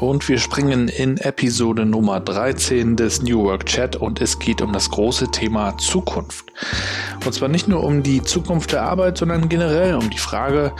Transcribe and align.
Und 0.00 0.26
wir 0.30 0.38
springen 0.38 0.88
in 0.88 1.18
Episode 1.18 1.84
Nummer 1.84 2.20
13 2.20 2.96
des 2.96 3.20
New 3.20 3.44
Work 3.44 3.66
Chat 3.66 3.96
und 3.96 4.22
es 4.22 4.38
geht 4.38 4.62
um 4.62 4.72
das 4.72 4.88
große 4.88 5.30
Thema 5.30 5.76
Zukunft. 5.76 6.46
Und 7.22 7.34
zwar 7.34 7.50
nicht 7.50 7.68
nur 7.68 7.84
um 7.84 8.02
die 8.02 8.22
Zukunft 8.22 8.72
der 8.72 8.82
Arbeit, 8.82 9.18
sondern 9.18 9.50
generell 9.50 9.94
um 9.96 10.08
die 10.08 10.18
Frage, 10.18 10.72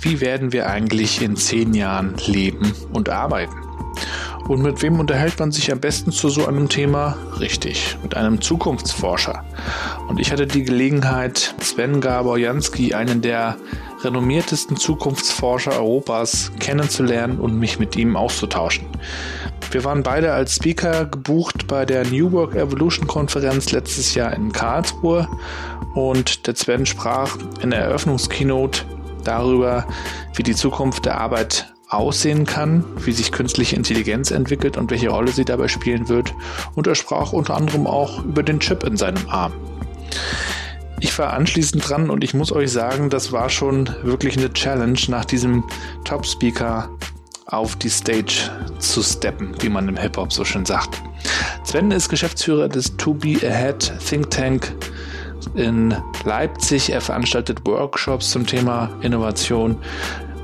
wie 0.00 0.20
werden 0.20 0.52
wir 0.52 0.68
eigentlich 0.68 1.22
in 1.22 1.36
zehn 1.36 1.72
Jahren 1.72 2.16
leben 2.26 2.74
und 2.92 3.08
arbeiten? 3.10 3.54
Und 4.48 4.60
mit 4.62 4.82
wem 4.82 4.98
unterhält 4.98 5.38
man 5.38 5.52
sich 5.52 5.70
am 5.70 5.78
besten 5.78 6.10
zu 6.10 6.28
so 6.28 6.44
einem 6.44 6.68
Thema? 6.68 7.16
Richtig, 7.38 7.96
mit 8.02 8.16
einem 8.16 8.40
Zukunftsforscher. 8.40 9.44
Und 10.08 10.18
ich 10.18 10.32
hatte 10.32 10.48
die 10.48 10.64
Gelegenheit, 10.64 11.54
Sven 11.60 12.00
Gabor 12.00 12.38
Jansky, 12.38 12.92
einen 12.92 13.22
der 13.22 13.56
renommiertesten 14.04 14.76
Zukunftsforscher 14.76 15.72
Europas 15.72 16.52
kennenzulernen 16.58 17.38
und 17.38 17.58
mich 17.58 17.78
mit 17.78 17.96
ihm 17.96 18.16
auszutauschen. 18.16 18.86
Wir 19.70 19.84
waren 19.84 20.02
beide 20.02 20.32
als 20.32 20.56
Speaker 20.56 21.06
gebucht 21.06 21.66
bei 21.66 21.84
der 21.84 22.06
New 22.06 22.32
Work 22.32 22.54
Evolution 22.54 23.06
Konferenz 23.06 23.72
letztes 23.72 24.14
Jahr 24.14 24.32
in 24.34 24.52
Karlsruhe 24.52 25.28
und 25.94 26.46
der 26.46 26.54
Sven 26.54 26.86
sprach 26.86 27.36
in 27.60 27.70
der 27.70 27.80
Eröffnungskeynote 27.80 28.82
darüber, 29.24 29.86
wie 30.34 30.42
die 30.42 30.54
Zukunft 30.54 31.06
der 31.06 31.20
Arbeit 31.20 31.72
aussehen 31.88 32.44
kann, 32.46 32.84
wie 33.04 33.12
sich 33.12 33.32
künstliche 33.32 33.76
Intelligenz 33.76 34.30
entwickelt 34.30 34.76
und 34.76 34.90
welche 34.90 35.10
Rolle 35.10 35.32
sie 35.32 35.44
dabei 35.44 35.68
spielen 35.68 36.08
wird. 36.08 36.34
Und 36.74 36.86
er 36.86 36.94
sprach 36.94 37.32
unter 37.32 37.54
anderem 37.54 37.86
auch 37.86 38.24
über 38.24 38.42
den 38.42 38.60
Chip 38.60 38.84
in 38.84 38.96
seinem 38.96 39.28
Arm. 39.28 39.52
Ich 41.00 41.18
war 41.18 41.32
anschließend 41.32 41.88
dran 41.88 42.10
und 42.10 42.24
ich 42.24 42.34
muss 42.34 42.52
euch 42.52 42.70
sagen, 42.72 43.10
das 43.10 43.32
war 43.32 43.50
schon 43.50 43.88
wirklich 44.02 44.38
eine 44.38 44.52
Challenge, 44.52 44.98
nach 45.08 45.24
diesem 45.24 45.64
Top-Speaker 46.04 46.88
auf 47.46 47.76
die 47.76 47.90
Stage 47.90 48.50
zu 48.78 49.02
steppen, 49.02 49.54
wie 49.60 49.68
man 49.68 49.88
im 49.88 49.96
Hip-Hop 49.96 50.32
so 50.32 50.44
schön 50.44 50.64
sagt. 50.64 51.02
Sven 51.64 51.90
ist 51.90 52.08
Geschäftsführer 52.08 52.68
des 52.68 52.96
To 52.96 53.14
Be 53.14 53.36
Ahead 53.42 53.92
Think 54.06 54.30
Tank 54.30 54.74
in 55.54 55.94
Leipzig. 56.24 56.90
Er 56.90 57.00
veranstaltet 57.00 57.66
Workshops 57.66 58.30
zum 58.30 58.46
Thema 58.46 58.90
Innovation 59.02 59.76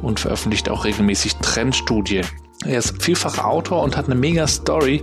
und 0.02 0.20
veröffentlicht 0.20 0.68
auch 0.68 0.84
regelmäßig 0.84 1.36
Trendstudien. 1.36 2.26
Er 2.66 2.78
ist 2.78 3.02
vielfacher 3.02 3.46
Autor 3.46 3.82
und 3.82 3.96
hat 3.96 4.04
eine 4.04 4.14
mega 4.14 4.46
Story. 4.46 5.02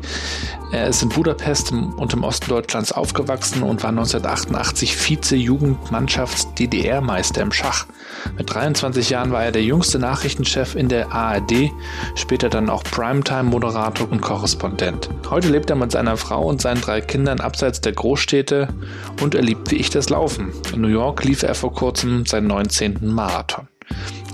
Er 0.72 0.90
ist 0.90 1.02
in 1.02 1.10
Budapest 1.10 1.72
und 1.72 2.14
im 2.14 2.24
Osten 2.24 2.50
Deutschlands 2.50 2.92
aufgewachsen 2.92 3.64
und 3.64 3.82
war 3.82 3.90
1988 3.90 4.96
Vize-Jugendmannschafts-DDR-Meister 4.96 7.42
im 7.42 7.52
Schach. 7.52 7.88
Mit 8.38 8.54
23 8.54 9.10
Jahren 9.10 9.32
war 9.32 9.44
er 9.44 9.52
der 9.52 9.64
jüngste 9.64 9.98
Nachrichtenchef 9.98 10.76
in 10.76 10.88
der 10.88 11.12
ARD, 11.12 11.72
später 12.14 12.50
dann 12.50 12.70
auch 12.70 12.84
Primetime-Moderator 12.84 14.12
und 14.12 14.22
Korrespondent. 14.22 15.10
Heute 15.32 15.50
lebt 15.50 15.72
er 15.72 15.78
mit 15.78 15.92
seiner 15.92 16.18
Frau 16.18 16.46
und 16.46 16.62
seinen 16.62 16.82
drei 16.82 17.02
Kindern 17.02 17.40
abseits 17.40 17.82
der 17.82 17.94
Großstädte 17.94 18.68
und 19.22 19.34
er 19.34 19.42
liebt 19.42 19.72
wie 19.72 19.78
ich 19.78 19.90
das 19.90 20.10
Laufen. 20.10 20.52
In 20.74 20.82
New 20.82 20.90
York 20.90 21.24
lief 21.24 21.42
er 21.42 21.56
vor 21.56 21.74
kurzem 21.74 22.28
seinen 22.28 22.46
19. 22.48 23.00
Marathon. 23.02 23.68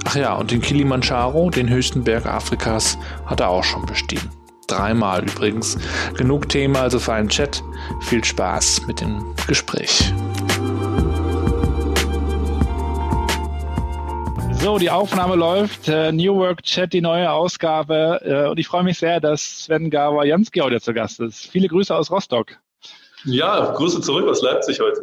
Ach 0.06 0.16
ja, 0.16 0.36
und 0.36 0.52
den 0.52 0.62
Kilimanjaro, 0.62 1.50
den 1.50 1.69
höchsten 1.69 2.03
Berg 2.03 2.25
Afrikas, 2.25 2.97
hat 3.25 3.40
er 3.40 3.50
auch 3.50 3.64
schon 3.64 3.86
bestiegen. 3.86 4.30
Dreimal 4.68 5.24
übrigens. 5.24 5.78
Genug 6.16 6.50
Thema 6.50 6.81
also 6.81 7.00
für 7.00 7.14
einen 7.14 7.30
Chat. 7.30 7.63
Viel 8.02 8.24
Spaß 8.24 8.88
mit 8.88 9.02
dem 9.02 9.34
Gespräch. 9.47 10.13
So, 14.63 14.78
die 14.78 14.90
Aufnahme 14.90 15.36
läuft. 15.36 15.90
Äh, 15.90 16.13
New 16.13 16.38
Work 16.38 16.63
Chat, 16.63 16.94
die 16.94 17.02
neue 17.02 17.30
Ausgabe. 17.30 18.22
Äh, 18.24 18.50
und 18.50 18.58
ich 18.58 18.68
freue 18.68 18.84
mich 18.84 18.97
sehr, 18.97 19.19
dass 19.19 19.66
Sven 19.66 19.90
Gawa-Jansky 19.90 20.62
heute 20.62 20.80
zu 20.80 20.94
Gast 20.94 21.19
ist. 21.19 21.47
Viele 21.47 21.68
Grüße 21.68 21.94
aus 21.94 22.09
Rostock. 22.09 22.58
Ja, 23.25 23.74
Grüße 23.74 24.00
zurück 24.00 24.28
aus 24.28 24.42
Leipzig 24.42 24.80
heute. 24.80 25.02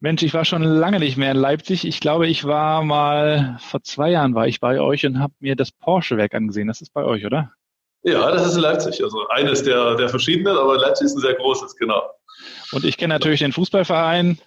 Mensch, 0.00 0.22
ich 0.22 0.32
war 0.32 0.44
schon 0.44 0.62
lange 0.62 1.00
nicht 1.00 1.16
mehr 1.16 1.32
in 1.32 1.36
Leipzig. 1.36 1.84
Ich 1.84 2.00
glaube, 2.00 2.28
ich 2.28 2.44
war 2.44 2.84
mal 2.84 3.58
vor 3.60 3.82
zwei 3.82 4.10
Jahren 4.10 4.34
war 4.34 4.46
ich 4.46 4.60
bei 4.60 4.80
euch 4.80 5.04
und 5.06 5.18
habe 5.18 5.34
mir 5.40 5.56
das 5.56 5.72
Porsche-Werk 5.72 6.34
angesehen. 6.34 6.68
Das 6.68 6.80
ist 6.80 6.92
bei 6.92 7.04
euch, 7.04 7.26
oder? 7.26 7.52
Ja, 8.04 8.30
das 8.30 8.46
ist 8.46 8.54
in 8.54 8.62
Leipzig. 8.62 9.02
Also 9.02 9.26
eines 9.28 9.64
der, 9.64 9.96
der 9.96 10.08
verschiedenen, 10.08 10.56
aber 10.56 10.78
Leipzig 10.78 11.06
ist 11.06 11.16
ein 11.16 11.20
sehr 11.20 11.34
großes, 11.34 11.76
genau. 11.76 12.02
Und 12.70 12.84
ich 12.84 12.96
kenne 12.96 13.14
natürlich 13.14 13.40
den 13.40 13.52
Fußballverein. 13.52 14.38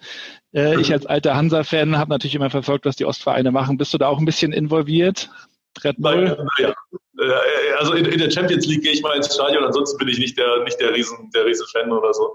Äh, 0.54 0.80
ich 0.80 0.90
als 0.92 1.04
alter 1.04 1.36
Hansa-Fan 1.36 1.98
habe 1.98 2.10
natürlich 2.10 2.34
immer 2.34 2.50
verfolgt, 2.50 2.86
was 2.86 2.96
die 2.96 3.04
Ostvereine 3.04 3.50
machen. 3.50 3.76
Bist 3.76 3.92
du 3.92 3.98
da 3.98 4.08
auch 4.08 4.18
ein 4.18 4.24
bisschen 4.24 4.52
involviert? 4.52 5.28
Red 5.84 5.96
Bull? 5.98 6.46
Ja, 6.58 6.74
also 7.78 7.92
in, 7.92 8.06
in, 8.06 8.18
der 8.18 8.30
Champions 8.30 8.66
League 8.66 8.82
gehe 8.82 8.92
ich 8.92 9.02
mal 9.02 9.16
ins 9.16 9.32
Stadion, 9.32 9.62
ansonsten 9.64 9.98
bin 9.98 10.08
ich 10.08 10.18
nicht 10.18 10.38
der, 10.38 10.64
nicht 10.64 10.80
der 10.80 10.94
Riesen, 10.94 11.30
der 11.34 11.44
Riesen-Fan 11.44 11.92
oder 11.92 12.12
so. 12.14 12.34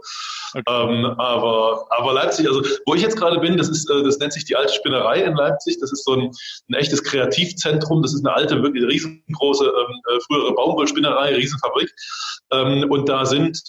Okay. 0.53 0.63
Ähm, 0.67 1.05
aber, 1.17 1.87
aber 1.89 2.13
Leipzig, 2.13 2.47
also 2.47 2.61
wo 2.85 2.93
ich 2.93 3.01
jetzt 3.01 3.17
gerade 3.17 3.39
bin, 3.39 3.57
das 3.57 3.69
ist, 3.69 3.89
äh, 3.89 4.03
das 4.03 4.19
nennt 4.19 4.33
sich 4.33 4.45
die 4.45 4.55
alte 4.55 4.73
Spinnerei 4.73 5.23
in 5.23 5.35
Leipzig. 5.35 5.79
Das 5.79 5.91
ist 5.91 6.05
so 6.05 6.13
ein, 6.13 6.31
ein 6.69 6.73
echtes 6.75 7.03
Kreativzentrum. 7.03 8.01
Das 8.01 8.13
ist 8.13 8.25
eine 8.25 8.35
alte, 8.35 8.61
wirklich 8.61 8.83
riesengroße, 8.83 9.65
ähm, 9.65 10.01
äh, 10.09 10.19
frühere 10.27 10.53
Baumwollspinnerei, 10.53 11.35
Riesenfabrik. 11.35 11.91
Ähm, 12.51 12.89
und 12.89 13.09
da 13.09 13.25
sind 13.25 13.59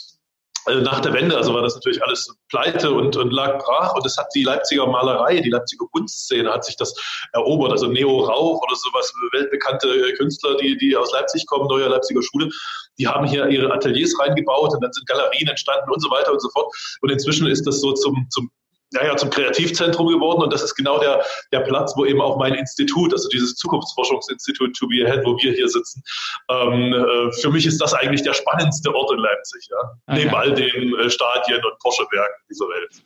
also 0.68 0.82
nach 0.82 1.00
der 1.00 1.14
Wende, 1.14 1.36
also 1.36 1.54
war 1.54 1.62
das 1.62 1.74
natürlich 1.74 2.02
alles 2.02 2.30
pleite 2.48 2.92
und, 2.92 3.16
und 3.16 3.32
lag 3.32 3.58
brach. 3.58 3.94
Und 3.94 4.04
es 4.04 4.16
hat 4.16 4.26
die 4.34 4.44
Leipziger 4.44 4.86
Malerei, 4.86 5.40
die 5.40 5.48
Leipziger 5.48 5.86
Kunstszene 5.92 6.52
hat 6.52 6.64
sich 6.64 6.76
das 6.76 6.94
erobert, 7.32 7.72
also 7.72 7.86
Neo 7.86 8.20
Rauch 8.20 8.62
oder 8.62 8.76
sowas, 8.76 9.12
weltbekannte 9.32 9.88
Künstler, 10.18 10.56
die, 10.56 10.76
die 10.76 10.94
aus 10.96 11.10
Leipzig 11.12 11.46
kommen, 11.46 11.68
neue 11.68 11.88
Leipziger 11.88 12.22
Schule, 12.22 12.50
die 12.98 13.06
haben 13.06 13.26
hier 13.26 13.46
ihre 13.48 13.72
Ateliers 13.72 14.14
reingebaut 14.20 14.74
und 14.74 14.82
dann 14.82 14.92
sind 14.92 15.06
Galerien 15.06 15.48
entstanden 15.48 15.90
und 15.90 16.00
so 16.00 16.10
weiter 16.10 16.32
und 16.32 16.40
so 16.40 16.50
fort. 16.50 16.72
Und 17.00 17.10
inzwischen 17.10 17.46
ist 17.46 17.66
das 17.66 17.80
so 17.80 17.92
zum, 17.92 18.26
zum 18.30 18.50
naja, 18.92 19.16
zum 19.16 19.30
Kreativzentrum 19.30 20.08
geworden. 20.08 20.42
Und 20.42 20.52
das 20.52 20.62
ist 20.62 20.74
genau 20.74 20.98
der, 20.98 21.24
der 21.52 21.60
Platz, 21.60 21.94
wo 21.96 22.04
eben 22.04 22.20
auch 22.20 22.38
mein 22.38 22.54
Institut, 22.54 23.12
also 23.12 23.28
dieses 23.28 23.54
Zukunftsforschungsinstitut 23.56 24.76
To 24.76 24.86
Be 24.86 25.04
Ahead, 25.04 25.24
wo 25.24 25.36
wir 25.36 25.52
hier 25.52 25.68
sitzen, 25.68 26.02
ähm, 26.50 26.92
äh, 26.92 27.32
für 27.40 27.50
mich 27.50 27.66
ist 27.66 27.80
das 27.80 27.94
eigentlich 27.94 28.22
der 28.22 28.34
spannendste 28.34 28.94
Ort 28.94 29.12
in 29.12 29.18
Leipzig, 29.18 29.68
ja, 29.70 29.76
ah, 30.06 30.14
neben 30.14 30.34
all 30.34 30.52
den 30.52 30.98
äh, 30.98 31.10
Stadien 31.10 31.64
und 31.64 31.78
Porsche-Werken 31.80 32.44
dieser 32.48 32.66
Welt. 32.66 33.02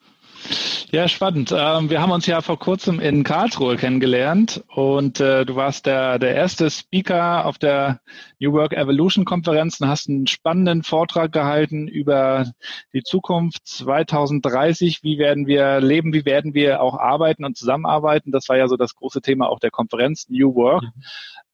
Ja, 0.91 1.09
spannend. 1.09 1.55
Ähm, 1.57 1.89
wir 1.89 2.03
haben 2.03 2.11
uns 2.11 2.27
ja 2.27 2.43
vor 2.43 2.59
kurzem 2.59 3.01
in 3.01 3.25
Karlsruhe 3.25 3.77
kennengelernt 3.77 4.63
und 4.69 5.21
äh, 5.21 5.47
du 5.47 5.57
warst 5.57 5.87
der, 5.87 6.19
der 6.19 6.35
erste 6.35 6.71
Speaker 6.71 7.47
auf 7.47 7.59
der 7.59 8.01
New 8.39 8.53
Work 8.53 8.73
Evolution 8.75 9.25
Konferenz 9.25 9.81
und 9.81 9.89
hast 9.89 10.09
einen 10.09 10.27
spannenden 10.27 10.83
Vortrag 10.83 11.33
gehalten 11.33 11.89
über 11.89 12.53
die 12.93 13.03
Zukunft 13.03 13.67
2030. 13.67 15.03
Wie 15.03 15.19
werden 15.19 15.47
wir 15.47 15.81
leben? 15.81 16.13
Wie 16.13 16.25
werden 16.25 16.53
wir 16.53 16.83
auch 16.83 16.99
arbeiten 16.99 17.45
und 17.45 17.57
zusammenarbeiten? 17.57 18.31
Das 18.31 18.49
war 18.49 18.57
ja 18.57 18.69
so 18.69 18.77
das 18.77 18.95
große 18.95 19.23
Thema 19.23 19.49
auch 19.49 19.61
der 19.61 19.71
Konferenz 19.71 20.29
New 20.29 20.55
Work. 20.55 20.85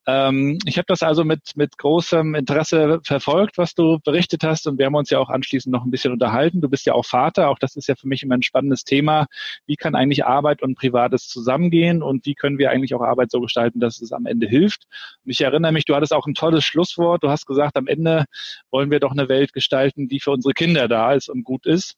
Ähm, 0.08 0.58
ich 0.64 0.78
habe 0.78 0.86
das 0.86 1.02
also 1.02 1.22
mit, 1.22 1.54
mit 1.54 1.76
großem 1.76 2.34
Interesse 2.34 2.98
verfolgt, 3.04 3.58
was 3.58 3.74
du 3.74 3.98
berichtet 4.02 4.42
hast 4.42 4.66
und 4.66 4.78
wir 4.78 4.86
haben 4.86 4.94
uns 4.94 5.10
ja 5.10 5.18
auch 5.18 5.28
anschließend 5.28 5.70
noch 5.70 5.84
ein 5.84 5.90
bisschen 5.90 6.14
unterhalten. 6.14 6.62
Du 6.62 6.70
bist 6.70 6.86
ja 6.86 6.94
auch 6.94 7.04
Vater, 7.04 7.50
auch 7.50 7.58
das 7.58 7.76
ist 7.76 7.88
ja 7.88 7.94
für 7.94 8.08
mich 8.08 8.22
immer 8.22 8.34
ein 8.34 8.42
spannendes 8.42 8.84
Thema. 8.84 9.26
Wie 9.66 9.76
kann 9.76 9.94
eigentlich 9.94 10.24
Arbeit 10.24 10.62
und 10.62 10.76
Privates 10.76 11.28
zusammengehen 11.28 12.02
und 12.02 12.24
wie 12.24 12.34
können 12.34 12.56
wir 12.56 12.70
eigentlich 12.70 12.94
auch 12.94 13.02
Arbeit 13.02 13.30
so 13.30 13.42
gestalten, 13.42 13.80
dass 13.80 14.00
es 14.00 14.10
am 14.12 14.24
Ende 14.24 14.46
hilft? 14.48 14.86
Und 15.26 15.30
ich 15.30 15.42
erinnere 15.42 15.72
mich, 15.72 15.84
du 15.84 15.94
hattest 15.94 16.14
auch 16.14 16.26
ein 16.26 16.34
tolles 16.34 16.64
Schlusswort. 16.64 17.22
Du 17.22 17.28
hast 17.28 17.44
gesagt, 17.44 17.76
am 17.76 17.86
Ende 17.86 18.24
wollen 18.70 18.90
wir 18.90 19.00
doch 19.00 19.12
eine 19.12 19.28
Welt 19.28 19.52
gestalten, 19.52 20.08
die 20.08 20.20
für 20.20 20.30
unsere 20.30 20.54
Kinder 20.54 20.88
da 20.88 21.12
ist 21.12 21.28
und 21.28 21.44
gut 21.44 21.66
ist. 21.66 21.96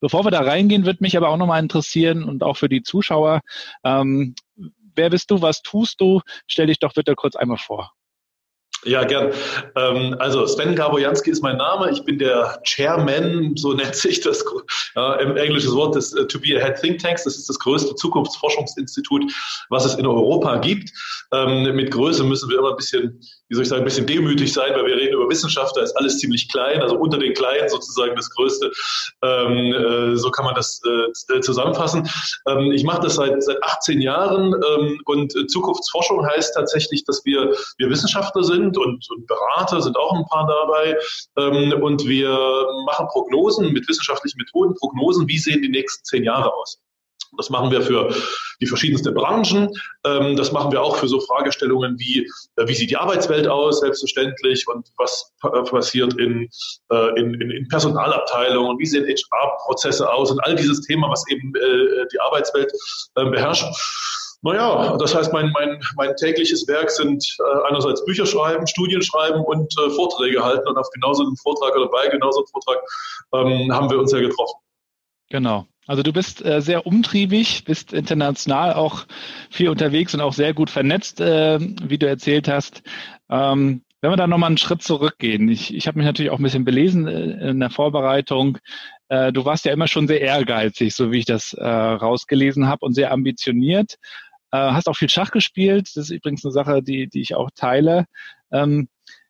Bevor 0.00 0.24
wir 0.24 0.30
da 0.30 0.40
reingehen, 0.40 0.86
wird 0.86 1.02
mich 1.02 1.14
aber 1.14 1.28
auch 1.28 1.36
nochmal 1.36 1.62
interessieren 1.62 2.24
und 2.24 2.42
auch 2.42 2.56
für 2.56 2.70
die 2.70 2.82
Zuschauer, 2.82 3.42
ähm, 3.84 4.34
wer 4.94 5.10
bist 5.10 5.30
du, 5.30 5.42
was 5.42 5.62
tust 5.62 6.00
du? 6.00 6.20
Stell 6.46 6.66
dich 6.66 6.78
doch 6.78 6.94
bitte 6.94 7.14
kurz 7.14 7.36
einmal 7.36 7.58
vor. 7.58 7.92
Ja, 8.84 9.04
gern. 9.04 9.32
Ähm, 9.76 10.16
also 10.18 10.46
Sven 10.46 10.74
Gabojanski 10.74 11.30
ist 11.30 11.42
mein 11.42 11.56
Name. 11.56 11.90
Ich 11.90 12.04
bin 12.04 12.18
der 12.18 12.60
Chairman, 12.64 13.56
so 13.56 13.72
nennt 13.72 13.94
sich 13.94 14.20
das 14.20 14.44
ja, 14.94 15.14
im 15.14 15.36
englischen 15.36 15.72
Wort 15.74 15.94
des 15.94 16.14
uh, 16.14 16.24
To 16.24 16.38
Be 16.38 16.56
a 16.56 16.64
Head 16.64 16.80
Think 16.80 16.98
Tanks. 16.98 17.24
Das 17.24 17.36
ist 17.36 17.48
das 17.48 17.58
größte 17.58 17.94
Zukunftsforschungsinstitut, 17.94 19.32
was 19.70 19.86
es 19.86 19.94
in 19.94 20.06
Europa 20.06 20.58
gibt. 20.58 20.90
Ähm, 21.32 21.74
mit 21.74 21.90
Größe 21.90 22.24
müssen 22.24 22.50
wir 22.50 22.58
immer 22.58 22.70
ein 22.70 22.76
bisschen, 22.76 23.20
wie 23.48 23.54
soll 23.54 23.62
ich 23.62 23.68
sagen, 23.68 23.82
ein 23.82 23.84
bisschen 23.84 24.06
demütig 24.06 24.52
sein, 24.52 24.72
weil 24.74 24.86
wir 24.86 24.96
reden 24.96 25.14
über 25.14 25.28
Wissenschaft, 25.28 25.76
da 25.76 25.82
ist 25.82 25.96
alles 25.96 26.18
ziemlich 26.18 26.50
klein, 26.50 26.82
also 26.82 26.96
unter 26.96 27.18
den 27.18 27.34
Kleinen 27.34 27.68
sozusagen 27.68 28.16
das 28.16 28.30
Größte. 28.30 28.72
Ähm, 29.22 29.72
äh, 29.72 30.16
so 30.16 30.30
kann 30.30 30.46
man 30.46 30.54
das 30.54 30.80
äh, 30.84 31.40
zusammenfassen. 31.40 32.08
Ähm, 32.48 32.72
ich 32.72 32.84
mache 32.84 33.02
das 33.02 33.16
seit, 33.16 33.42
seit 33.42 33.62
18 33.62 34.00
Jahren 34.00 34.54
ähm, 34.54 35.00
und 35.04 35.32
Zukunftsforschung 35.50 36.26
heißt 36.26 36.54
tatsächlich, 36.54 37.04
dass 37.04 37.24
wir, 37.24 37.54
wir 37.78 37.90
Wissenschaftler 37.90 38.42
sind 38.42 38.54
sind 38.54 38.76
und, 38.78 39.06
und 39.10 39.26
Berater 39.26 39.80
sind 39.82 39.96
auch 39.96 40.12
ein 40.12 40.24
paar 40.26 40.46
dabei. 40.46 40.96
Ähm, 41.36 41.82
und 41.82 42.06
wir 42.06 42.30
machen 42.86 43.06
Prognosen 43.08 43.72
mit 43.72 43.88
wissenschaftlichen 43.88 44.38
Methoden, 44.38 44.74
Prognosen, 44.74 45.28
wie 45.28 45.38
sehen 45.38 45.62
die 45.62 45.68
nächsten 45.68 46.04
zehn 46.04 46.24
Jahre 46.24 46.52
aus. 46.54 46.78
Das 47.36 47.50
machen 47.50 47.70
wir 47.70 47.82
für 47.82 48.14
die 48.60 48.66
verschiedensten 48.66 49.14
Branchen. 49.14 49.70
Ähm, 50.04 50.36
das 50.36 50.52
machen 50.52 50.72
wir 50.72 50.82
auch 50.82 50.96
für 50.96 51.08
so 51.08 51.20
Fragestellungen 51.20 51.98
wie, 51.98 52.30
äh, 52.56 52.66
wie 52.66 52.74
sieht 52.74 52.90
die 52.90 52.96
Arbeitswelt 52.96 53.48
aus, 53.48 53.80
selbstverständlich, 53.80 54.66
und 54.68 54.88
was 54.96 55.32
passiert 55.70 56.14
in, 56.14 56.48
äh, 56.90 57.20
in, 57.20 57.34
in 57.40 57.68
Personalabteilungen, 57.68 58.78
wie 58.78 58.86
sehen 58.86 59.06
HR-Prozesse 59.06 60.10
aus 60.10 60.30
und 60.30 60.40
all 60.44 60.54
dieses 60.54 60.80
Thema, 60.82 61.10
was 61.10 61.24
eben 61.28 61.52
äh, 61.56 62.06
die 62.12 62.20
Arbeitswelt 62.20 62.72
beherrscht. 63.14 63.66
Naja, 64.44 64.98
das 64.98 65.14
heißt, 65.14 65.32
mein, 65.32 65.50
mein, 65.52 65.80
mein 65.96 66.14
tägliches 66.16 66.68
Werk 66.68 66.90
sind 66.90 67.24
äh, 67.40 67.66
einerseits 67.66 68.04
Bücher 68.04 68.26
schreiben, 68.26 68.66
Studien 68.66 69.00
schreiben 69.00 69.42
und 69.42 69.74
äh, 69.78 69.88
Vorträge 69.88 70.44
halten. 70.44 70.68
Und 70.68 70.76
auf 70.76 70.86
genau 70.90 71.14
so 71.14 71.22
einem 71.22 71.34
Vortrag 71.36 71.74
oder 71.74 71.88
bei 71.88 72.08
genau 72.08 72.30
so 72.30 72.40
einem 72.40 72.46
Vortrag 72.48 72.78
ähm, 73.32 73.72
haben 73.74 73.88
wir 73.88 73.98
uns 73.98 74.12
ja 74.12 74.20
getroffen. 74.20 74.60
Genau. 75.30 75.66
Also 75.86 76.02
du 76.02 76.12
bist 76.12 76.44
äh, 76.44 76.60
sehr 76.60 76.86
umtriebig, 76.86 77.64
bist 77.64 77.92
international 77.92 78.72
auch 78.72 79.06
viel 79.50 79.68
unterwegs 79.68 80.14
und 80.14 80.20
auch 80.20 80.32
sehr 80.32 80.54
gut 80.54 80.70
vernetzt, 80.70 81.20
äh, 81.20 81.58
wie 81.60 81.98
du 81.98 82.08
erzählt 82.08 82.48
hast. 82.48 82.82
Ähm, 83.28 83.82
wenn 84.00 84.10
wir 84.10 84.16
da 84.16 84.26
nochmal 84.26 84.48
einen 84.48 84.58
Schritt 84.58 84.82
zurückgehen, 84.82 85.48
ich, 85.48 85.74
ich 85.74 85.86
habe 85.86 85.98
mich 85.98 86.06
natürlich 86.06 86.30
auch 86.30 86.38
ein 86.38 86.42
bisschen 86.42 86.64
belesen 86.64 87.06
äh, 87.06 87.50
in 87.50 87.60
der 87.60 87.70
Vorbereitung. 87.70 88.58
Äh, 89.08 89.32
du 89.32 89.44
warst 89.44 89.64
ja 89.64 89.72
immer 89.72 89.88
schon 89.88 90.06
sehr 90.06 90.20
ehrgeizig, 90.20 90.94
so 90.94 91.12
wie 91.12 91.18
ich 91.18 91.24
das 91.26 91.52
äh, 91.54 91.64
rausgelesen 91.66 92.66
habe, 92.66 92.84
und 92.84 92.94
sehr 92.94 93.12
ambitioniert. 93.12 93.96
Äh, 94.52 94.58
hast 94.58 94.88
auch 94.88 94.96
viel 94.96 95.10
Schach 95.10 95.30
gespielt. 95.30 95.88
Das 95.94 96.04
ist 96.04 96.10
übrigens 96.10 96.44
eine 96.44 96.52
Sache, 96.52 96.82
die, 96.82 97.08
die 97.08 97.20
ich 97.20 97.34
auch 97.34 97.50
teile. 97.54 98.06
Ähm, 98.52 98.88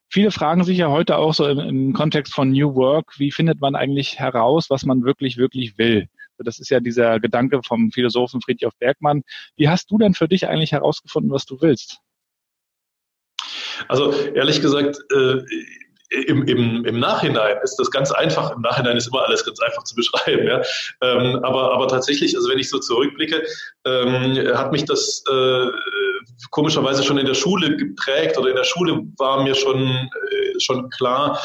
viele 0.09 0.31
fragen 0.31 0.65
sich 0.65 0.79
ja 0.79 0.89
heute 0.89 1.19
auch 1.19 1.35
so 1.35 1.47
im, 1.49 1.59
im 1.59 1.93
Kontext 1.93 2.35
von 2.35 2.50
New 2.50 2.75
Work, 2.75 3.19
wie 3.19 3.31
findet 3.31 3.61
man 3.61 3.75
eigentlich 3.75 4.19
heraus, 4.19 4.71
was 4.71 4.85
man 4.85 5.05
wirklich, 5.05 5.37
wirklich 5.37 5.79
will? 5.79 6.09
Das 6.39 6.59
ist 6.59 6.71
ja 6.71 6.81
dieser 6.81 7.21
Gedanke 7.21 7.61
vom 7.65 7.91
Philosophen 7.93 8.41
Friedrich 8.41 8.73
Bergmann. 8.79 9.23
Wie 9.57 9.69
hast 9.69 9.91
du 9.91 9.99
denn 9.99 10.15
für 10.15 10.29
dich 10.29 10.49
eigentlich 10.49 10.73
herausgefunden, 10.73 11.31
was 11.31 11.45
du 11.45 11.61
willst? 11.61 11.99
Also 13.89 14.13
ehrlich 14.13 14.61
gesagt, 14.61 14.99
äh, 15.13 15.43
im, 16.11 16.47
im, 16.47 16.85
im 16.85 17.01
Nachhinein 17.01 17.57
ist 17.63 17.77
das 17.77 17.91
ganz 17.91 18.13
einfach. 18.13 18.53
Im 18.53 18.63
Nachhinein 18.63 18.97
ist 18.97 19.09
immer 19.09 19.25
alles 19.25 19.45
ganz 19.45 19.61
einfach 19.61 19.85
zu 19.85 19.95
beschreiben. 19.95 20.47
Ja? 20.47 20.63
Ähm, 21.01 21.41
aber, 21.43 21.73
aber 21.73 21.89
tatsächlich, 21.89 22.37
also 22.37 22.49
wenn 22.49 22.59
ich 22.59 22.71
so 22.71 22.79
zurückblicke, 22.79 23.43
ähm, 23.85 24.57
hat 24.57 24.73
mich 24.73 24.85
das 24.85 25.25
äh, 25.31 25.67
komischerweise 26.51 27.03
schon 27.03 27.19
in 27.19 27.27
der 27.27 27.35
Schule 27.35 27.77
geprägt 27.77 28.39
oder 28.39 28.51
in 28.51 28.57
der 28.57 28.65
Schule 28.65 29.03
war 29.19 29.43
mir 29.43 29.55
schon, 29.55 29.81
äh, 29.81 30.61
schon 30.61 30.89
klar, 30.91 31.41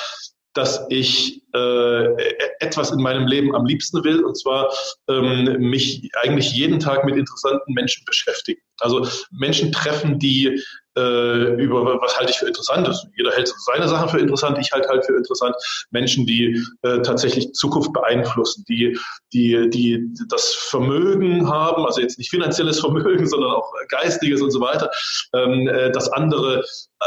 dass 0.59 0.85
ich 0.89 1.41
äh, 1.53 2.15
etwas 2.59 2.91
in 2.91 3.01
meinem 3.01 3.27
Leben 3.27 3.55
am 3.55 3.65
liebsten 3.65 4.03
will, 4.03 4.25
und 4.25 4.37
zwar 4.37 4.69
ähm, 5.07 5.45
mich 5.57 6.09
eigentlich 6.21 6.51
jeden 6.51 6.81
Tag 6.81 7.05
mit 7.05 7.15
interessanten 7.15 7.73
Menschen 7.73 8.03
beschäftigen. 8.05 8.59
Also 8.79 9.07
Menschen 9.31 9.71
treffen, 9.71 10.19
die 10.19 10.61
äh, 10.97 11.63
über 11.63 11.85
was 12.01 12.19
halte 12.19 12.31
ich 12.31 12.39
für 12.39 12.47
interessant. 12.47 12.85
Das, 12.85 13.07
jeder 13.15 13.31
hält 13.31 13.47
seine 13.47 13.87
Sachen 13.87 14.09
für 14.09 14.19
interessant, 14.19 14.57
ich 14.59 14.69
halte 14.73 14.89
halt 14.89 15.05
für 15.05 15.15
interessant 15.15 15.55
Menschen, 15.91 16.25
die 16.25 16.61
äh, 16.81 17.01
tatsächlich 17.03 17.53
Zukunft 17.53 17.93
beeinflussen, 17.93 18.65
die, 18.67 18.99
die, 19.31 19.69
die 19.69 20.13
das 20.27 20.53
Vermögen 20.53 21.47
haben, 21.47 21.85
also 21.85 22.01
jetzt 22.01 22.17
nicht 22.17 22.31
finanzielles 22.31 22.81
Vermögen, 22.81 23.27
sondern 23.27 23.51
auch 23.51 23.71
geistiges 23.87 24.41
und 24.41 24.51
so 24.51 24.59
weiter, 24.59 24.91
ähm, 25.33 25.69
äh, 25.69 25.89
dass 25.91 26.11
andere, 26.11 26.65
äh, 26.99 27.05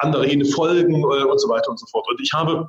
andere 0.00 0.26
ihnen 0.26 0.44
folgen 0.44 1.02
äh, 1.02 1.24
und 1.24 1.40
so 1.40 1.48
weiter 1.48 1.70
und 1.70 1.80
so 1.80 1.86
fort. 1.86 2.06
Und 2.10 2.20
ich 2.20 2.32
habe 2.34 2.68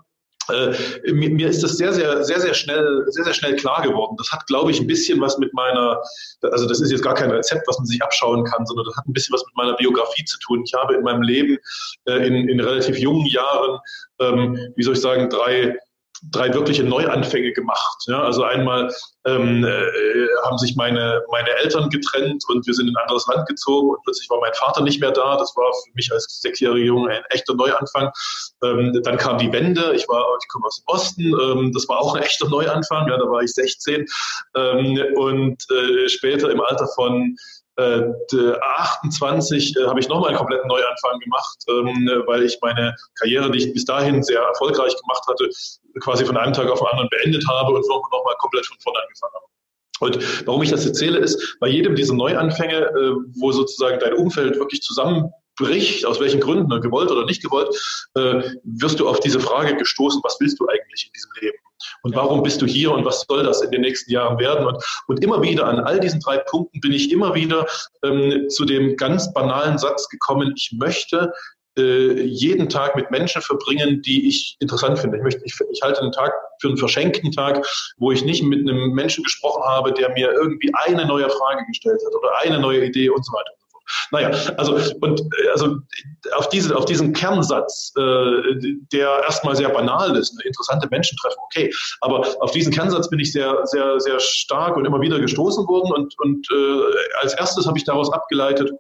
äh, 0.50 1.12
mir, 1.12 1.50
ist 1.50 1.64
das 1.64 1.78
sehr, 1.78 1.94
sehr, 1.94 2.24
sehr, 2.24 2.40
sehr 2.40 2.54
schnell, 2.54 3.06
sehr, 3.08 3.24
sehr 3.24 3.34
schnell 3.34 3.56
klar 3.56 3.82
geworden. 3.82 4.16
Das 4.18 4.32
hat, 4.32 4.46
glaube 4.48 4.72
ich, 4.72 4.80
ein 4.80 4.88
bisschen 4.88 5.20
was 5.22 5.38
mit 5.38 5.54
meiner, 5.54 6.02
also 6.42 6.68
das 6.68 6.82
ist 6.82 6.92
jetzt 6.92 7.04
gar 7.04 7.14
kein 7.14 7.32
Rezept, 7.32 7.68
was 7.68 7.78
man 7.78 7.86
sich 7.86 8.02
abschauen 8.02 8.44
kann, 8.44 8.66
sondern 8.66 8.86
das 8.86 8.96
hat 8.96 9.08
ein 9.08 9.14
bisschen 9.14 9.34
was 9.34 9.46
mit 9.46 9.56
meiner 9.56 9.76
Biografie 9.76 10.26
zu 10.26 10.38
tun. 10.40 10.64
Ich 10.66 10.74
habe 10.74 10.96
in 10.96 11.04
meinem 11.04 11.22
Leben 11.22 11.58
äh, 12.06 12.28
in, 12.28 12.50
in 12.50 12.60
relativ 12.60 12.98
jungen 12.98 13.26
Jahren, 13.28 13.80
ähm, 14.20 14.74
wie 14.76 14.84
soll 14.84 14.94
ich 14.94 15.02
sagen, 15.02 15.30
drei 15.30 15.78
drei 16.32 16.54
wirkliche 16.54 16.84
Neuanfänge 16.84 17.52
gemacht. 17.54 18.04
Ja, 18.08 18.24
also 18.24 18.44
einmal 18.44 18.94
ähm, 19.26 19.64
äh, 19.64 20.28
haben 20.46 20.58
sich 20.58 20.76
meine, 20.76 21.22
meine 21.32 21.50
Eltern 21.62 21.90
getrennt 21.90 22.44
und 22.48 22.66
wir 22.66 22.74
sind 22.74 22.88
in 22.88 22.96
ein 22.96 23.02
anderes 23.02 23.28
Land 23.28 23.48
gezogen 23.48 23.90
und 23.90 24.04
plötzlich 24.04 24.30
war 24.30 24.40
mein 24.40 24.54
Vater 24.54 24.82
nicht 24.82 25.02
mehr 25.02 25.12
da. 25.12 25.38
Das 25.38 25.56
war 25.56 25.72
für 25.86 25.92
mich 25.94 26.12
als 26.12 26.42
sechsjähriger 26.42 26.86
Junge 26.86 27.12
ein 27.12 27.24
echter 27.30 27.54
Neuanfang. 27.56 28.12
Ähm, 28.64 29.00
dann 29.04 29.18
kam 29.18 29.38
die 29.38 29.52
Wende. 29.52 29.94
Ich 29.96 30.08
war, 30.08 30.26
ich 30.42 30.48
komme 30.48 30.66
aus 30.66 30.78
dem 30.78 30.86
Osten. 30.88 31.24
Ähm, 31.24 31.72
das 31.74 31.88
war 31.88 32.00
auch 32.00 32.16
ein 32.16 32.24
echter 32.24 32.48
Neuanfang. 32.50 33.08
Ja, 33.08 33.18
da 33.18 33.26
war 33.26 33.42
ich 33.42 33.54
16 33.54 34.06
ähm, 34.56 35.00
und 35.16 35.64
äh, 35.72 36.10
später 36.10 36.50
im 36.50 36.62
Alter 36.62 36.88
von 36.96 37.36
äh, 37.78 38.02
28 38.78 39.76
äh, 39.76 39.88
habe 39.88 40.00
ich 40.00 40.08
nochmal 40.08 40.30
einen 40.30 40.38
kompletten 40.38 40.68
Neuanfang 40.68 41.20
gemacht, 41.20 41.58
ähm, 41.70 42.24
weil 42.28 42.44
ich 42.44 42.58
meine 42.62 42.96
Karriere, 43.20 43.52
die 43.52 43.60
ich 43.60 43.74
bis 43.74 43.86
dahin 43.86 44.22
sehr 44.24 44.42
erfolgreich 44.42 44.96
gemacht 45.02 45.24
hatte, 45.28 45.50
quasi 46.00 46.26
von 46.26 46.38
einem 46.38 46.54
Tag 46.54 46.70
auf 46.70 46.80
den 46.80 46.88
anderen 46.88 47.10
beendet 47.10 47.46
habe 47.48 47.74
und 47.74 47.88
nochmal 47.88 48.36
komplett 48.40 48.66
von 48.66 48.78
vorne 48.80 49.00
angefangen 49.00 49.34
habe. 49.34 49.46
Und 50.00 50.48
warum 50.48 50.62
ich 50.62 50.70
das 50.70 50.86
erzähle, 50.86 51.20
ist, 51.20 51.58
bei 51.60 51.68
jedem 51.68 51.96
dieser 51.96 52.14
Neuanfänge, 52.14 52.78
äh, 52.78 53.16
wo 53.40 53.52
sozusagen 53.52 54.00
dein 54.00 54.14
Umfeld 54.14 54.58
wirklich 54.58 54.82
zusammenbricht, 54.82 56.06
aus 56.06 56.20
welchen 56.20 56.42
Gründen, 56.42 56.68
ne, 56.68 56.80
gewollt 56.80 57.10
oder 57.10 57.26
nicht 57.26 57.42
gewollt, 57.42 57.70
äh, 58.16 58.42
wirst 58.64 59.00
du 59.00 59.08
auf 59.08 59.20
diese 59.20 59.40
Frage 59.40 59.76
gestoßen, 59.76 60.22
was 60.24 60.38
willst 60.40 60.60
du 60.60 60.68
eigentlich 60.68 61.06
in 61.08 61.14
diesem 61.14 61.32
Leben? 61.42 61.58
Und 62.02 62.16
warum 62.16 62.44
bist 62.44 62.62
du 62.62 62.66
hier 62.66 62.92
und 62.92 63.06
was 63.06 63.26
soll 63.28 63.44
das 63.44 63.62
in 63.62 63.72
den 63.72 63.82
nächsten 63.82 64.12
Jahren 64.12 64.38
werden? 64.40 64.66
Und, 64.66 64.84
und 65.08 65.24
immer 65.24 65.42
wieder 65.42 65.68
an 65.68 65.80
all 65.80 66.00
diesen 66.00 66.20
drei 66.20 66.38
Punkten 66.38 66.80
bin 66.80 66.92
ich 66.92 67.12
immer 67.12 67.36
wieder 67.36 67.66
ähm, 68.04 68.50
zu 68.50 68.66
dem 68.66 68.96
ganz 68.98 69.34
banalen 69.34 69.78
Satz 69.78 70.08
gekommen, 70.10 70.54
ich 70.56 70.76
möchte 70.78 71.32
äh, 71.78 72.22
jeden 72.22 72.70
Tag 72.70 72.96
mit 72.96 73.10
Menschen 73.10 73.42
verbringen, 73.42 74.02
die 74.04 74.28
ich 74.28 74.58
interessant 74.60 75.00
finde. 75.00 75.18
Ich, 75.18 75.24
möchte, 75.24 75.42
ich, 75.44 75.56
ich 75.72 75.82
halte 75.82 76.02
einen 76.02 76.12
Tag 76.12 76.32
für 76.62 76.68
einen 76.68 76.78
verschenkten 76.78 77.32
Tag, 77.32 77.66
wo 77.98 78.12
ich 78.12 78.24
nicht 78.24 78.44
mit 78.44 78.60
einem 78.60 78.92
Menschen 78.92 79.24
gesprochen 79.24 79.64
habe, 79.64 79.92
der 79.92 80.10
mir 80.12 80.32
irgendwie 80.32 80.72
eine 80.74 81.06
neue 81.06 81.30
Frage 81.30 81.66
gestellt 81.68 82.00
hat 82.06 82.14
oder 82.16 82.38
eine 82.44 82.60
neue 82.60 82.86
Idee 82.86 83.10
und 83.10 83.26
so 83.26 83.34
weiter. 83.34 83.52
Naja, 84.12 84.32
also 84.58 84.80
und 85.02 85.22
äh, 85.22 85.50
also 85.52 85.78
auf, 86.36 86.50
diese, 86.50 86.76
auf 86.76 86.86
diesen 86.86 87.14
Kernsatz, 87.14 87.94
äh, 87.98 88.02
der 88.92 89.24
erstmal 89.24 89.56
sehr 89.56 89.70
banal 89.70 90.16
ist, 90.16 90.34
ne, 90.36 90.44
interessante 90.46 90.88
Menschen 90.90 91.18
treffen, 91.18 91.40
okay, 91.46 91.74
aber 92.02 92.26
auf 92.40 92.52
diesen 92.52 92.72
Kernsatz 92.74 93.10
bin 93.10 93.20
ich 93.20 93.32
sehr, 93.32 93.66
sehr, 93.66 94.00
sehr 94.00 94.20
stark 94.20 94.78
und 94.78 94.86
immer 94.86 95.02
wieder 95.02 95.20
gestoßen 95.20 95.68
worden 95.68 95.92
und, 95.92 96.14
und 96.20 96.48
äh, 96.52 97.22
als 97.22 97.34
erstes 97.34 97.68
habe 97.68 97.78
ich 97.78 97.84
daraus 97.84 98.12
abgeleitet, 98.12 98.72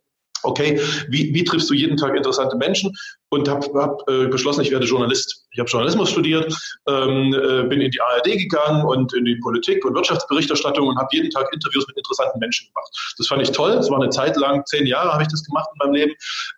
okay, 0.44 0.80
wie, 1.10 1.34
wie 1.34 1.44
triffst 1.44 1.70
du 1.70 1.74
jeden 1.74 1.98
Tag 1.98 2.16
interessante 2.16 2.56
Menschen? 2.58 2.96
Und 3.30 3.50
habe 3.50 3.68
hab, 3.80 4.08
äh, 4.10 4.28
beschlossen, 4.28 4.62
ich 4.62 4.70
werde 4.70 4.86
Journalist. 4.86 5.46
Ich 5.52 5.60
habe 5.60 5.68
Journalismus 5.68 6.12
studiert, 6.12 6.54
ähm, 6.88 7.34
äh, 7.34 7.64
bin 7.64 7.82
in 7.82 7.90
die 7.90 8.00
ARD 8.00 8.38
gegangen 8.38 8.86
und 8.86 9.12
in 9.14 9.26
die 9.26 9.38
Politik 9.38 9.84
und 9.86 9.96
Wirtschaftsberichterstattung 9.96 10.88
und 10.88 10.98
habe 10.98 11.08
jeden 11.12 11.32
Tag 11.32 11.52
Interviews 11.52 11.88
mit 11.88 11.98
interessanten 11.98 12.38
Menschen 12.40 12.68
gemacht. 12.68 13.16
Das 13.18 13.28
fand 13.28 13.42
ich 13.42 13.52
toll. 13.52 13.76
Das 13.76 13.90
war 13.90 14.00
eine 14.00 14.10
Zeit 14.10 14.36
lang, 14.38 14.64
zehn 14.66 14.86
Jahre 14.86 15.14
habe 15.14 15.24
ich 15.24 15.30
das 15.30 15.44
gemacht 15.44 15.68
in 15.74 15.78
meinem 15.86 15.94
Leben. 15.96 16.14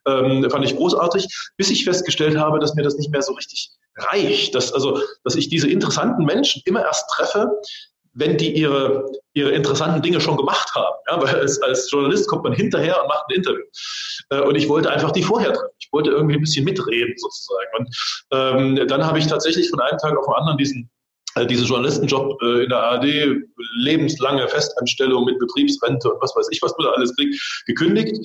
Ähm, 0.05 0.49
fand 0.49 0.65
ich 0.65 0.75
großartig, 0.75 1.27
bis 1.55 1.69
ich 1.69 1.85
festgestellt 1.85 2.37
habe, 2.37 2.59
dass 2.59 2.75
mir 2.75 2.83
das 2.83 2.97
nicht 2.97 3.11
mehr 3.11 3.21
so 3.21 3.33
richtig 3.33 3.71
reicht. 3.95 4.53
Dass, 4.55 4.73
also, 4.73 4.99
dass 5.23 5.35
ich 5.35 5.47
diese 5.47 5.69
interessanten 5.69 6.25
Menschen 6.25 6.61
immer 6.65 6.81
erst 6.81 7.09
treffe, 7.09 7.51
wenn 8.15 8.37
die 8.37 8.53
ihre, 8.53 9.11
ihre 9.33 9.51
interessanten 9.51 10.01
Dinge 10.01 10.19
schon 10.19 10.37
gemacht 10.37 10.73
haben. 10.73 10.95
Ja, 11.07 11.21
weil 11.21 11.35
als, 11.35 11.61
als 11.61 11.89
Journalist 11.91 12.27
kommt 12.27 12.43
man 12.43 12.53
hinterher 12.53 12.99
und 13.01 13.07
macht 13.07 13.25
ein 13.29 13.35
Interview. 13.35 13.63
Äh, 14.29 14.41
und 14.41 14.55
ich 14.55 14.67
wollte 14.67 14.89
einfach 14.89 15.11
die 15.11 15.23
vorher 15.23 15.53
treffen. 15.53 15.75
Ich 15.79 15.89
wollte 15.91 16.09
irgendwie 16.09 16.35
ein 16.35 16.41
bisschen 16.41 16.65
mitreden 16.65 17.13
sozusagen. 17.17 17.69
Und 17.77 17.95
ähm, 18.31 18.87
dann 18.87 19.05
habe 19.05 19.19
ich 19.19 19.27
tatsächlich 19.27 19.69
von 19.69 19.79
einem 19.81 19.97
Tag 19.97 20.17
auf 20.17 20.25
den 20.25 20.33
anderen 20.33 20.57
diesen 20.57 20.89
äh, 21.35 21.45
diesen 21.45 21.65
Journalistenjob 21.65 22.41
äh, 22.41 22.63
in 22.63 22.69
der 22.69 22.79
ARD, 22.79 23.05
lebenslange 23.77 24.47
Festanstellung 24.47 25.25
mit 25.25 25.37
Betriebsrente 25.37 26.11
und 26.11 26.21
was 26.21 26.33
weiß 26.35 26.47
ich, 26.51 26.61
was 26.61 26.73
man 26.77 26.87
da 26.87 26.93
alles 26.93 27.13
kriegt, 27.15 27.63
gekündigt 27.65 28.17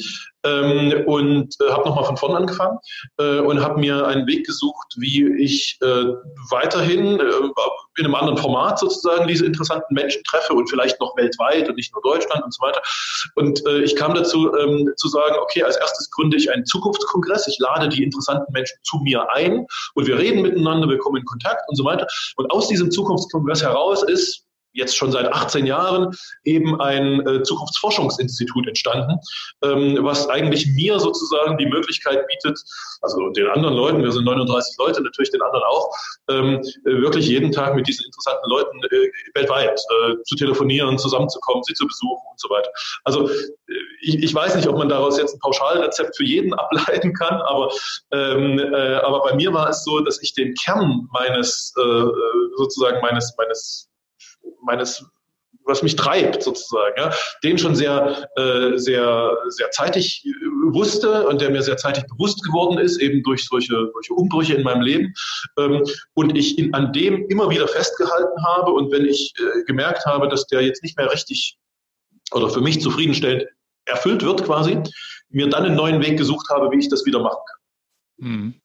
ähm, 0.44 1.04
und 1.06 1.54
äh, 1.60 1.70
habe 1.70 1.88
nochmal 1.88 2.04
von 2.04 2.16
vorn 2.16 2.36
angefangen 2.36 2.78
äh, 3.18 3.40
und 3.40 3.60
habe 3.60 3.80
mir 3.80 4.06
einen 4.06 4.26
Weg 4.28 4.46
gesucht, 4.46 4.94
wie 4.96 5.26
ich 5.42 5.76
äh, 5.82 6.04
weiterhin 6.50 7.18
äh, 7.18 7.32
in 7.96 8.04
einem 8.04 8.14
anderen 8.14 8.38
Format 8.38 8.78
sozusagen 8.78 9.26
diese 9.26 9.44
interessanten 9.44 9.94
Menschen 9.94 10.22
treffe 10.24 10.54
und 10.54 10.68
vielleicht 10.68 11.00
noch 11.00 11.16
weltweit 11.16 11.68
und 11.68 11.76
nicht 11.76 11.92
nur 11.92 12.02
Deutschland 12.02 12.42
und 12.44 12.54
so 12.54 12.62
weiter. 12.64 12.80
Und 13.34 13.64
äh, 13.66 13.82
ich 13.82 13.96
kam 13.96 14.14
dazu 14.14 14.54
ähm, 14.56 14.90
zu 14.96 15.08
sagen, 15.08 15.36
okay, 15.40 15.62
als 15.62 15.76
erstes 15.76 16.10
gründe 16.10 16.36
ich 16.36 16.50
einen 16.50 16.64
Zukunftskongress, 16.66 17.48
ich 17.48 17.58
lade 17.58 17.88
die 17.88 18.02
interessanten 18.02 18.52
Menschen 18.52 18.78
zu 18.82 18.98
mir 18.98 19.28
ein 19.32 19.66
und 19.94 20.06
wir 20.06 20.18
reden 20.18 20.42
miteinander, 20.42 20.88
wir 20.88 20.98
kommen 20.98 21.16
in 21.16 21.24
Kontakt 21.24 21.62
und 21.68 21.76
so 21.76 21.84
weiter. 21.84 22.06
Und 22.36 22.50
aus 22.50 22.68
diesem 22.68 22.90
Zukunftskongress 22.90 23.62
heraus 23.62 24.02
ist 24.02 24.46
jetzt 24.72 24.96
schon 24.96 25.12
seit 25.12 25.32
18 25.32 25.66
Jahren 25.66 26.14
eben 26.44 26.80
ein 26.80 27.26
äh, 27.26 27.42
Zukunftsforschungsinstitut 27.42 28.68
entstanden, 28.68 29.18
ähm, 29.62 29.98
was 30.00 30.28
eigentlich 30.28 30.66
mir 30.74 30.98
sozusagen 30.98 31.58
die 31.58 31.66
Möglichkeit 31.66 32.26
bietet, 32.26 32.58
also 33.02 33.30
den 33.30 33.48
anderen 33.48 33.74
Leuten, 33.74 34.02
wir 34.02 34.12
sind 34.12 34.24
39 34.24 34.76
Leute, 34.78 35.02
natürlich 35.02 35.30
den 35.30 35.42
anderen 35.42 35.64
auch, 35.64 35.90
ähm, 36.28 36.62
äh, 36.84 37.00
wirklich 37.02 37.26
jeden 37.26 37.50
Tag 37.52 37.74
mit 37.74 37.86
diesen 37.88 38.04
interessanten 38.04 38.48
Leuten 38.48 38.82
äh, 38.84 39.10
weltweit 39.34 39.78
äh, 39.78 40.22
zu 40.24 40.36
telefonieren, 40.36 40.98
zusammenzukommen, 40.98 41.62
sie 41.64 41.74
zu 41.74 41.86
besuchen 41.86 42.22
und 42.30 42.40
so 42.40 42.48
weiter. 42.50 42.70
Also 43.04 43.28
äh, 43.28 43.74
ich, 44.02 44.22
ich, 44.22 44.34
weiß 44.34 44.54
nicht, 44.54 44.68
ob 44.68 44.76
man 44.76 44.88
daraus 44.88 45.18
jetzt 45.18 45.34
ein 45.34 45.40
Pauschalrezept 45.40 46.16
für 46.16 46.24
jeden 46.24 46.54
ableiten 46.60 47.12
kann, 47.14 47.40
aber, 47.42 47.70
ähm, 48.12 48.58
äh, 48.58 48.94
aber 48.96 49.22
bei 49.22 49.34
mir 49.34 49.52
war 49.52 49.68
es 49.70 49.84
so, 49.84 50.00
dass 50.00 50.22
ich 50.22 50.34
den 50.34 50.54
Kern 50.54 51.08
meines 51.12 51.72
sozusagen 52.56 53.00
meines 53.00 53.34
meines 53.36 53.89
meines 54.62 55.04
was 55.64 55.82
mich 55.82 55.96
treibt 55.96 56.42
sozusagen, 56.42 56.94
ja, 56.96 57.12
den 57.42 57.58
schon 57.58 57.74
sehr, 57.74 58.28
äh, 58.36 58.76
sehr, 58.78 59.36
sehr 59.48 59.70
zeitig 59.70 60.24
wusste 60.72 61.26
und 61.26 61.40
der 61.40 61.50
mir 61.50 61.62
sehr 61.62 61.76
zeitig 61.76 62.04
bewusst 62.06 62.42
geworden 62.44 62.78
ist, 62.78 62.98
eben 62.98 63.22
durch 63.22 63.46
solche, 63.46 63.90
solche 63.92 64.14
Umbrüche 64.14 64.54
in 64.54 64.62
meinem 64.62 64.82
Leben. 64.82 65.14
Ähm, 65.58 65.82
und 66.14 66.36
ich 66.36 66.58
in, 66.58 66.74
an 66.74 66.92
dem 66.92 67.26
immer 67.28 67.50
wieder 67.50 67.68
festgehalten 67.68 68.44
habe 68.44 68.72
und 68.72 68.90
wenn 68.90 69.06
ich 69.06 69.32
äh, 69.38 69.62
gemerkt 69.64 70.04
habe, 70.06 70.28
dass 70.28 70.46
der 70.46 70.62
jetzt 70.62 70.82
nicht 70.82 70.96
mehr 70.96 71.10
richtig 71.10 71.56
oder 72.32 72.48
für 72.48 72.60
mich 72.60 72.80
zufriedenstellend 72.80 73.44
erfüllt 73.86 74.24
wird 74.24 74.44
quasi, 74.44 74.78
mir 75.30 75.48
dann 75.48 75.64
einen 75.64 75.76
neuen 75.76 76.02
Weg 76.02 76.16
gesucht 76.16 76.48
habe, 76.50 76.70
wie 76.70 76.78
ich 76.78 76.88
das 76.88 77.04
wieder 77.06 77.20
machen 77.20 77.42
kann. 77.46 78.26
Hm 78.26 78.60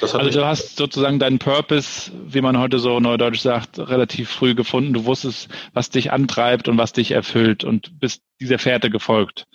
also 0.00 0.30
du 0.30 0.44
hast 0.44 0.76
sozusagen 0.76 1.18
deinen 1.18 1.38
Purpose, 1.38 2.10
wie 2.26 2.40
man 2.40 2.58
heute 2.58 2.78
so 2.78 3.00
neudeutsch 3.00 3.40
sagt, 3.40 3.78
relativ 3.78 4.30
früh 4.30 4.54
gefunden. 4.54 4.92
Du 4.92 5.04
wusstest, 5.04 5.48
was 5.72 5.90
dich 5.90 6.12
antreibt 6.12 6.68
und 6.68 6.78
was 6.78 6.92
dich 6.92 7.10
erfüllt 7.12 7.64
und 7.64 7.98
bist 8.00 8.22
dieser 8.40 8.58
Fährte 8.58 8.90
gefolgt. 8.90 9.46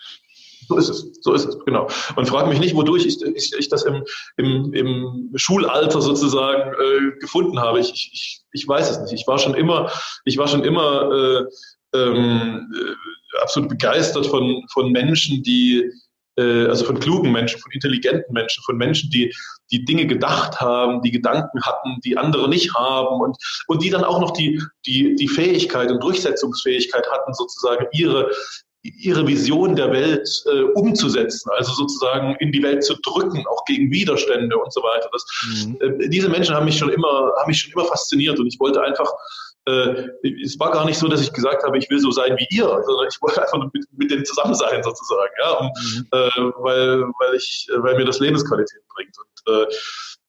So 0.68 0.78
ist 0.78 0.90
es, 0.90 1.20
so 1.22 1.34
ist 1.34 1.46
es, 1.46 1.58
genau. 1.66 1.88
Und 2.16 2.28
frag 2.28 2.48
mich 2.48 2.60
nicht, 2.60 2.76
wodurch 2.76 3.06
ich, 3.06 3.22
ich, 3.22 3.54
ich 3.58 3.70
das 3.70 3.84
im, 3.84 4.04
im, 4.36 4.74
im 4.74 5.32
Schulalter 5.36 6.02
sozusagen 6.02 6.74
äh, 6.74 7.20
gefunden 7.20 7.60
habe. 7.60 7.80
Ich, 7.80 7.90
ich, 7.90 8.42
ich 8.52 8.68
weiß 8.68 8.90
es 8.90 9.00
nicht. 9.00 9.14
Ich 9.14 9.28
war 9.28 9.40
schon 9.40 9.54
immer, 9.54 9.92
ich 10.26 10.38
war 10.38 10.48
schon 10.48 10.64
immer 10.64 11.12
äh, 11.12 11.98
ähm, 11.98 12.70
äh, 12.74 13.42
absolut 13.42 13.70
begeistert 13.70 14.26
von, 14.28 14.64
von 14.72 14.92
Menschen, 14.92 15.42
die 15.44 15.90
äh, 16.38 16.66
also 16.68 16.86
von 16.86 17.00
klugen 17.00 17.32
Menschen, 17.32 17.60
von 17.60 17.72
intelligenten 17.72 18.34
Menschen, 18.34 18.64
von 18.64 18.78
Menschen, 18.78 19.10
die 19.10 19.34
die 19.72 19.84
Dinge 19.84 20.08
gedacht 20.08 20.62
haben, 20.62 21.02
die 21.02 21.12
Gedanken 21.12 21.62
hatten, 21.64 22.00
die 22.06 22.18
andere 22.18 22.48
nicht 22.48 22.74
haben 22.76 23.22
und, 23.22 23.38
und 23.68 23.84
die 23.84 23.90
dann 23.90 24.04
auch 24.04 24.20
noch 24.20 24.32
die, 24.32 24.62
die, 24.86 25.16
die 25.16 25.28
Fähigkeit 25.28 25.92
und 25.92 26.02
Durchsetzungsfähigkeit 26.02 27.06
hatten, 27.12 27.34
sozusagen 27.34 27.86
ihre, 27.92 28.32
ihre 28.82 29.28
Vision 29.28 29.76
der 29.76 29.92
Welt 29.92 30.30
äh, 30.46 30.62
umzusetzen, 30.76 31.50
also 31.58 31.74
sozusagen 31.74 32.36
in 32.40 32.52
die 32.52 32.64
Welt 32.64 32.84
zu 32.84 32.96
drücken, 33.04 33.46
auch 33.48 33.66
gegen 33.66 33.92
Widerstände 33.92 34.58
und 34.58 34.72
so 34.72 34.82
weiter. 34.82 35.10
Das, 35.12 35.26
mhm. 35.66 35.78
äh, 35.82 36.10
diese 36.10 36.30
Menschen 36.30 36.56
haben 36.56 36.66
mich 36.66 36.78
schon 36.78 36.90
immer, 36.90 37.34
haben 37.38 37.48
mich 37.48 37.60
schon 37.60 37.74
immer 37.74 37.86
fasziniert 37.86 38.40
und 38.40 38.48
ich 38.48 38.60
wollte 38.60 38.82
einfach 38.82 39.12
es 39.68 40.60
war 40.60 40.72
gar 40.72 40.86
nicht 40.86 40.98
so, 40.98 41.08
dass 41.08 41.22
ich 41.22 41.34
gesagt 41.34 41.64
habe, 41.64 41.78
ich 41.78 41.90
will 41.90 42.00
so 42.00 42.12
sein 42.12 42.38
wie 42.38 42.56
ihr, 42.56 42.66
sondern 42.66 43.08
ich 43.12 43.22
wollte 43.22 43.42
einfach 43.42 43.72
mit, 43.74 43.86
mit 43.98 44.12
denen 44.12 44.24
zusammen 44.24 44.56
sein 44.56 44.82
sozusagen, 44.82 45.34
ja, 45.40 45.52
um, 45.52 45.66
mhm. 45.66 46.08
äh, 46.12 46.54
weil, 46.60 47.02
weil 47.02 47.36
ich, 47.36 47.68
weil 47.78 47.98
mir 47.98 48.06
das 48.06 48.20
Lebensqualität 48.20 48.82
bringt. 48.96 49.16
Und 49.18 49.54
äh, 49.54 49.66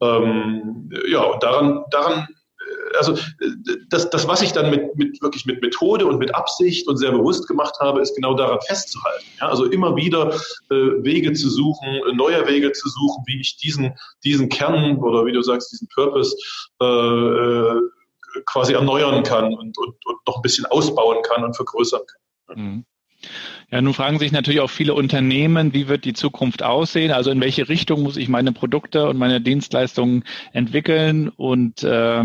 ähm, 0.00 0.90
ja, 1.06 1.22
und 1.22 1.42
daran, 1.42 1.84
daran 1.90 2.26
äh, 2.60 2.96
also 2.96 3.16
das, 3.90 4.10
das, 4.10 4.26
was 4.26 4.42
ich 4.42 4.52
dann 4.52 4.70
mit, 4.70 4.96
mit 4.96 5.22
wirklich 5.22 5.46
mit 5.46 5.62
Methode 5.62 6.06
und 6.06 6.18
mit 6.18 6.34
Absicht 6.34 6.88
und 6.88 6.96
sehr 6.96 7.12
bewusst 7.12 7.46
gemacht 7.46 7.74
habe, 7.80 8.00
ist 8.00 8.16
genau 8.16 8.34
daran 8.34 8.60
festzuhalten. 8.66 9.24
Ja, 9.40 9.48
also 9.48 9.66
immer 9.66 9.94
wieder 9.96 10.34
äh, 10.70 10.74
Wege 11.04 11.32
zu 11.32 11.48
suchen, 11.48 12.00
neue 12.14 12.46
Wege 12.48 12.72
zu 12.72 12.88
suchen, 12.88 13.22
wie 13.26 13.40
ich 13.40 13.56
diesen, 13.56 13.94
diesen 14.24 14.48
Kern 14.48 14.98
oder 14.98 15.24
wie 15.26 15.32
du 15.32 15.42
sagst, 15.42 15.72
diesen 15.72 15.88
Purpose 15.94 16.36
äh, 16.80 16.84
äh 16.84 17.80
quasi 18.46 18.72
erneuern 18.72 19.22
kann 19.22 19.54
und, 19.54 19.78
und, 19.78 20.06
und 20.06 20.26
noch 20.26 20.36
ein 20.36 20.42
bisschen 20.42 20.66
ausbauen 20.66 21.18
kann 21.22 21.44
und 21.44 21.56
vergrößern 21.56 22.02
kann. 22.46 22.58
Mhm. 22.58 22.84
Ja, 23.70 23.82
nun 23.82 23.94
fragen 23.94 24.18
sich 24.18 24.32
natürlich 24.32 24.60
auch 24.60 24.70
viele 24.70 24.94
Unternehmen, 24.94 25.74
wie 25.74 25.88
wird 25.88 26.04
die 26.04 26.14
Zukunft 26.14 26.62
aussehen? 26.62 27.10
Also 27.10 27.30
in 27.30 27.40
welche 27.40 27.68
Richtung 27.68 28.02
muss 28.02 28.16
ich 28.16 28.28
meine 28.28 28.52
Produkte 28.52 29.08
und 29.08 29.18
meine 29.18 29.40
Dienstleistungen 29.40 30.24
entwickeln? 30.52 31.28
Und 31.28 31.82
äh, 31.82 32.24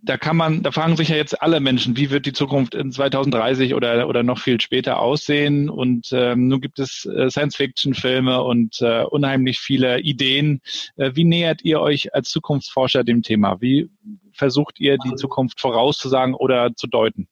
da 0.00 0.16
kann 0.16 0.36
man, 0.36 0.62
da 0.62 0.70
fragen 0.70 0.96
sich 0.96 1.08
ja 1.08 1.16
jetzt 1.16 1.42
alle 1.42 1.60
Menschen, 1.60 1.96
wie 1.96 2.10
wird 2.10 2.24
die 2.24 2.32
Zukunft 2.32 2.74
in 2.74 2.92
2030 2.92 3.74
oder, 3.74 4.08
oder 4.08 4.22
noch 4.22 4.38
viel 4.38 4.60
später 4.60 5.00
aussehen? 5.00 5.68
Und 5.68 6.08
ähm, 6.12 6.48
nun 6.48 6.60
gibt 6.60 6.78
es 6.78 7.04
äh, 7.04 7.28
Science-Fiction-Filme 7.28 8.42
und 8.42 8.80
äh, 8.80 9.02
unheimlich 9.02 9.58
viele 9.58 10.00
Ideen. 10.00 10.60
Äh, 10.96 11.10
wie 11.14 11.24
nähert 11.24 11.62
ihr 11.64 11.80
euch 11.80 12.14
als 12.14 12.30
Zukunftsforscher 12.30 13.02
dem 13.02 13.22
Thema? 13.22 13.60
Wie 13.60 13.90
versucht 14.38 14.80
ihr 14.80 14.96
die 14.98 15.14
Zukunft 15.16 15.60
vorauszusagen 15.60 16.34
oder 16.34 16.74
zu 16.74 16.86
deuten? 16.86 17.28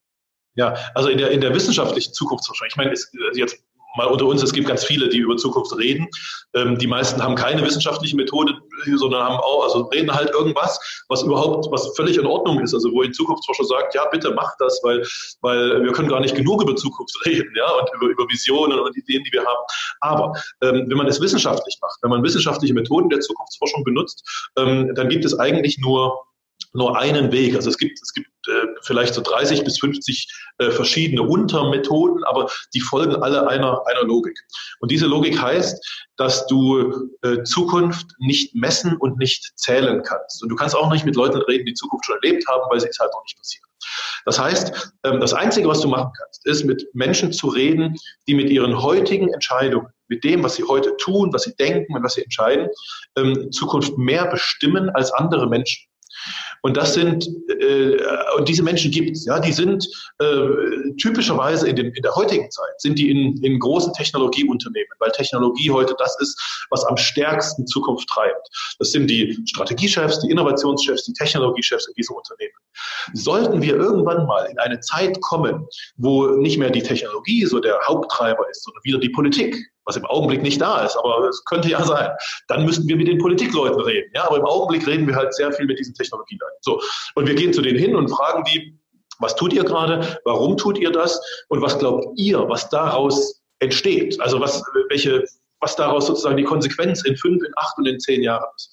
Ja, 0.55 0.75
also 0.95 1.09
in 1.09 1.19
der, 1.19 1.31
in 1.31 1.41
der 1.41 1.55
wissenschaftlichen 1.55 2.13
Zukunftsforschung, 2.13 2.67
ich 2.69 2.77
meine, 2.77 2.91
ist 2.91 3.15
jetzt 3.35 3.63
mal 3.97 4.07
unter 4.07 4.27
uns, 4.27 4.43
es 4.43 4.53
gibt 4.53 4.69
ganz 4.69 4.85
viele, 4.85 5.09
die 5.09 5.19
über 5.19 5.37
Zukunft 5.37 5.77
reden. 5.77 6.09
Ähm, 6.55 6.79
die 6.79 6.87
meisten 6.87 7.23
haben 7.23 7.35
keine 7.35 7.63
wissenschaftliche 7.65 8.17
Methode, 8.17 8.55
sondern 8.97 9.25
haben 9.25 9.37
auch, 9.37 9.65
also 9.65 9.83
reden 9.87 10.13
halt 10.15 10.31
irgendwas, 10.31 10.79
was 11.09 11.23
überhaupt, 11.23 11.67
was 11.71 11.95
völlig 11.97 12.17
in 12.17 12.27
Ordnung 12.27 12.61
ist. 12.61 12.75
Also 12.75 12.93
wo 12.93 13.03
ein 13.03 13.13
Zukunftsforscher 13.13 13.65
sagt, 13.65 13.95
ja, 13.95 14.05
bitte 14.07 14.33
mach 14.33 14.53
das, 14.59 14.81
weil, 14.83 15.03
weil 15.41 15.83
wir 15.83 15.93
können 15.93 16.09
gar 16.09 16.21
nicht 16.21 16.35
genug 16.35 16.63
über 16.63 16.77
Zukunft 16.77 17.17
reden, 17.27 17.53
ja, 17.57 17.71
und 17.73 17.89
über, 17.95 18.07
über 18.07 18.25
Visionen 18.29 18.79
und 18.79 18.97
Ideen, 18.97 19.25
die 19.25 19.33
wir 19.33 19.45
haben. 19.45 19.65
Aber 20.01 20.33
ähm, 20.63 20.87
wenn 20.89 20.97
man 20.97 21.07
es 21.07 21.21
wissenschaftlich 21.21 21.79
macht, 21.81 21.99
wenn 22.03 22.11
man 22.11 22.23
wissenschaftliche 22.23 22.75
Methoden 22.75 23.09
der 23.09 23.21
Zukunftsforschung 23.21 23.85
benutzt, 23.85 24.49
ähm, 24.57 24.95
dann 24.95 25.09
gibt 25.09 25.25
es 25.25 25.39
eigentlich 25.39 25.79
nur 25.79 26.27
nur 26.73 26.99
einen 26.99 27.33
Weg. 27.33 27.55
Also 27.55 27.71
es 27.71 27.79
gibt, 27.79 27.99
es 28.01 28.13
gibt 28.13 28.29
äh, 28.49 28.67
vielleicht 28.83 29.15
so 29.15 29.23
30 29.23 29.65
bis 29.65 29.79
50 29.79 30.29
äh, 30.59 30.71
verschiedene 30.71 31.23
Untermethoden, 31.23 32.23
aber 32.25 32.51
die 32.75 32.81
folgen 32.81 33.17
alle 33.17 33.49
einer, 33.49 33.83
einer 33.87 34.05
Logik. 34.05 34.39
Und 34.81 34.91
diese 34.91 35.07
Logik 35.07 35.41
heißt, 35.41 36.07
dass 36.17 36.47
du 36.47 37.11
äh, 37.23 37.43
Zukunft 37.45 38.07
nicht 38.19 38.55
messen 38.55 38.97
und 38.97 39.19
nicht 39.19 39.53
zählen 39.57 40.03
kannst. 40.03 40.43
Und 40.43 40.51
du 40.51 40.57
kannst 40.57 40.77
auch 40.77 40.91
nicht 40.91 41.05
mit 41.05 41.17
Leuten 41.17 41.39
reden, 41.43 41.67
die 41.67 41.75
Zukunft 41.75 42.07
schon 42.07 42.19
erlebt 42.23 42.47
haben, 42.49 42.63
weil 42.71 42.81
sie 42.81 42.89
ist 42.89 43.01
halt 43.01 43.13
noch 43.13 43.23
nicht 43.25 43.39
passiert. 43.39 43.65
Das 44.25 44.39
heißt, 44.39 44.93
ähm, 45.05 45.21
das 45.21 45.33
Einzige, 45.33 45.69
was 45.69 45.81
du 45.81 45.89
machen 45.89 46.13
kannst, 46.19 46.47
ist 46.47 46.65
mit 46.65 46.87
Menschen 46.95 47.33
zu 47.33 47.49
reden, 47.49 47.97
die 48.27 48.35
mit 48.35 48.51
ihren 48.51 48.83
heutigen 48.83 49.33
Entscheidungen, 49.33 49.89
mit 50.09 50.25
dem, 50.25 50.43
was 50.43 50.57
sie 50.57 50.65
heute 50.65 50.97
tun, 50.97 51.33
was 51.33 51.43
sie 51.43 51.55
denken 51.57 51.95
und 51.95 52.03
was 52.03 52.15
sie 52.15 52.23
entscheiden, 52.23 52.69
ähm, 53.17 53.51
Zukunft 53.53 53.97
mehr 53.99 54.27
bestimmen 54.27 54.91
als 54.91 55.13
andere 55.13 55.49
Menschen. 55.49 55.87
Und 56.66 56.76
das 56.76 56.94
sind, 56.94 57.28
äh, 57.61 57.96
und 58.37 58.49
diese 58.49 58.64
Menschen 58.64 58.90
gibt 58.90 59.16
es, 59.16 59.25
ja, 59.25 59.38
die 59.38 59.52
sind 59.52 59.87
äh, 60.18 60.90
typischerweise 61.00 61.68
in, 61.68 61.76
dem, 61.76 61.92
in 61.94 62.02
der 62.02 62.12
heutigen 62.16 62.50
Zeit, 62.50 62.80
sind 62.80 62.99
die 62.99 63.08
in, 63.08 63.40
in 63.44 63.61
großen 63.61 63.92
Technologieunternehmen, 63.92 64.90
weil 64.99 65.12
Technologie 65.12 65.70
heute 65.70 65.94
das 65.96 66.20
ist, 66.20 66.66
was 66.70 66.85
am 66.87 66.96
stärksten 66.96 67.68
Zukunft 67.68 68.08
treibt. 68.08 68.49
Das 68.80 68.90
sind 68.90 69.08
die 69.08 69.38
Strategiechefs, 69.46 70.18
die 70.23 70.30
Innovationschefs, 70.32 71.04
die 71.04 71.12
Technologiechefs 71.12 71.87
in 71.87 71.94
diesen 71.94 72.16
Unternehmen. 72.16 72.58
Sollten 73.12 73.62
wir 73.62 73.76
irgendwann 73.76 74.26
mal 74.26 74.45
in 74.47 74.59
eine 74.59 74.80
Zeit 74.80 75.21
kommen, 75.21 75.66
wo 75.97 76.26
nicht 76.26 76.59
mehr 76.59 76.71
die 76.71 76.83
Technologie 76.83 77.45
so 77.47 77.61
der 77.61 77.78
Haupttreiber 77.87 78.49
ist, 78.50 78.64
sondern 78.64 78.83
wieder 78.85 78.99
die 78.99 79.11
Politik, 79.11 79.56
was 79.85 79.97
im 79.97 80.04
Augenblick 80.06 80.42
nicht 80.42 80.61
da 80.61 80.85
ist, 80.85 80.97
aber 80.97 81.28
es 81.28 81.45
könnte 81.45 81.68
ja 81.68 81.83
sein. 81.85 82.11
Dann 82.49 82.64
müssten 82.64 82.88
wir 82.88 82.97
mit 82.97 83.09
den 83.09 83.18
Politikleuten 83.18 83.80
reden. 83.80 84.11
Ja, 84.14 84.26
aber 84.26 84.38
im 84.38 84.45
Augenblick 84.45 84.87
reden 84.87 85.06
wir 85.06 85.14
halt 85.14 85.33
sehr 85.35 85.52
viel 85.52 85.66
mit 85.66 85.78
diesen 85.78 85.95
Technologieleuten. 85.95 86.59
So. 86.61 86.80
Und 87.14 87.26
wir 87.28 87.35
gehen 87.35 87.52
zu 87.52 87.62
denen 87.62 87.78
hin 87.78 87.95
und 87.95 88.09
fragen 88.09 88.45
die, 88.45 88.78
was 89.18 89.35
tut 89.37 89.52
ihr 89.52 89.64
gerade? 89.64 90.18
Warum 90.25 90.56
tut 90.56 90.78
ihr 90.78 90.90
das? 90.90 91.21
Und 91.49 91.62
was 91.62 91.78
glaubt 91.78 92.06
ihr, 92.16 92.49
was 92.49 92.68
daraus 92.68 93.40
entsteht? 93.61 94.21
Also 94.21 94.40
was, 94.40 94.62
welche, 94.88 95.25
was 95.61 95.77
daraus 95.77 96.07
sozusagen 96.07 96.37
die 96.37 96.45
Konsequenz 96.45 97.05
in 97.05 97.17
fünf, 97.17 97.43
in 97.43 97.53
acht 97.57 97.77
und 97.79 97.87
in 97.87 97.99
zehn 97.99 98.23
Jahren 98.23 98.49
ist. 98.57 98.71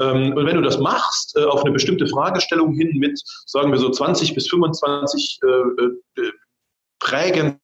Ähm, 0.00 0.34
und 0.36 0.46
wenn 0.46 0.56
du 0.56 0.62
das 0.62 0.78
machst, 0.78 1.36
äh, 1.36 1.44
auf 1.44 1.62
eine 1.62 1.72
bestimmte 1.72 2.06
Fragestellung 2.06 2.72
hin 2.72 2.90
mit, 2.98 3.20
sagen 3.46 3.70
wir 3.70 3.78
so 3.78 3.90
20 3.90 4.34
bis 4.34 4.48
25 4.48 5.40
äh, 5.42 5.46
äh, 5.46 6.32
prägend 7.00 7.58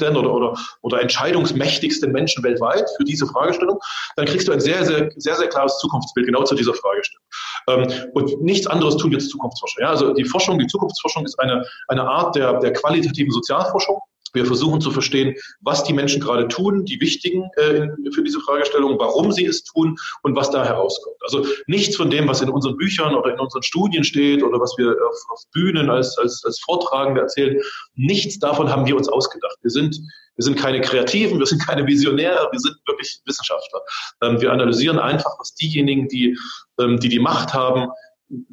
oder, 0.00 0.34
oder, 0.34 0.54
oder 0.82 1.00
entscheidungsmächtigsten 1.00 2.12
Menschen 2.12 2.42
weltweit 2.42 2.84
für 2.96 3.04
diese 3.04 3.26
Fragestellung, 3.26 3.78
dann 4.16 4.26
kriegst 4.26 4.48
du 4.48 4.52
ein 4.52 4.60
sehr, 4.60 4.84
sehr, 4.84 5.10
sehr, 5.16 5.36
sehr 5.36 5.48
klares 5.48 5.78
Zukunftsbild 5.78 6.26
genau 6.26 6.44
zu 6.44 6.54
dieser 6.54 6.74
Fragestellung. 6.74 7.24
Ähm, 7.68 8.10
und 8.12 8.42
nichts 8.42 8.66
anderes 8.66 8.96
tun 8.96 9.12
jetzt 9.12 9.30
Zukunftsforscher. 9.30 9.82
Ja? 9.82 9.90
Also 9.90 10.12
die 10.12 10.24
Forschung, 10.24 10.58
die 10.58 10.66
Zukunftsforschung 10.66 11.24
ist 11.24 11.38
eine, 11.38 11.64
eine 11.88 12.02
Art 12.02 12.36
der, 12.36 12.58
der 12.60 12.72
qualitativen 12.72 13.30
Sozialforschung. 13.30 13.98
Wir 14.32 14.46
versuchen 14.46 14.80
zu 14.80 14.90
verstehen, 14.90 15.34
was 15.60 15.84
die 15.84 15.92
Menschen 15.92 16.20
gerade 16.20 16.48
tun, 16.48 16.84
die 16.84 17.00
wichtigen 17.00 17.50
äh, 17.56 17.88
für 18.12 18.22
diese 18.22 18.40
Fragestellung, 18.40 18.98
warum 18.98 19.32
sie 19.32 19.46
es 19.46 19.64
tun 19.64 19.96
und 20.22 20.36
was 20.36 20.50
da 20.50 20.64
herauskommt. 20.64 21.16
Also 21.22 21.46
nichts 21.66 21.96
von 21.96 22.10
dem, 22.10 22.28
was 22.28 22.40
in 22.40 22.50
unseren 22.50 22.76
Büchern 22.76 23.14
oder 23.14 23.32
in 23.32 23.40
unseren 23.40 23.62
Studien 23.62 24.04
steht 24.04 24.42
oder 24.42 24.60
was 24.60 24.74
wir 24.78 24.90
auf, 24.90 25.16
auf 25.30 25.42
Bühnen 25.52 25.90
als, 25.90 26.16
als, 26.18 26.42
als 26.44 26.60
Vortragende 26.60 27.20
erzählen, 27.20 27.60
nichts 27.94 28.38
davon 28.38 28.70
haben 28.70 28.86
wir 28.86 28.96
uns 28.96 29.08
ausgedacht. 29.08 29.56
Wir 29.62 29.70
sind, 29.70 29.98
wir 30.36 30.44
sind 30.44 30.56
keine 30.56 30.80
Kreativen, 30.80 31.38
wir 31.38 31.46
sind 31.46 31.64
keine 31.66 31.86
Visionäre, 31.86 32.48
wir 32.50 32.60
sind 32.60 32.76
wirklich 32.86 33.20
Wissenschaftler. 33.26 33.80
Ähm, 34.22 34.40
wir 34.40 34.52
analysieren 34.52 34.98
einfach, 34.98 35.38
was 35.38 35.54
diejenigen, 35.54 36.08
die, 36.08 36.38
ähm, 36.80 36.98
die 37.00 37.08
die 37.08 37.18
Macht 37.18 37.54
haben, 37.54 37.88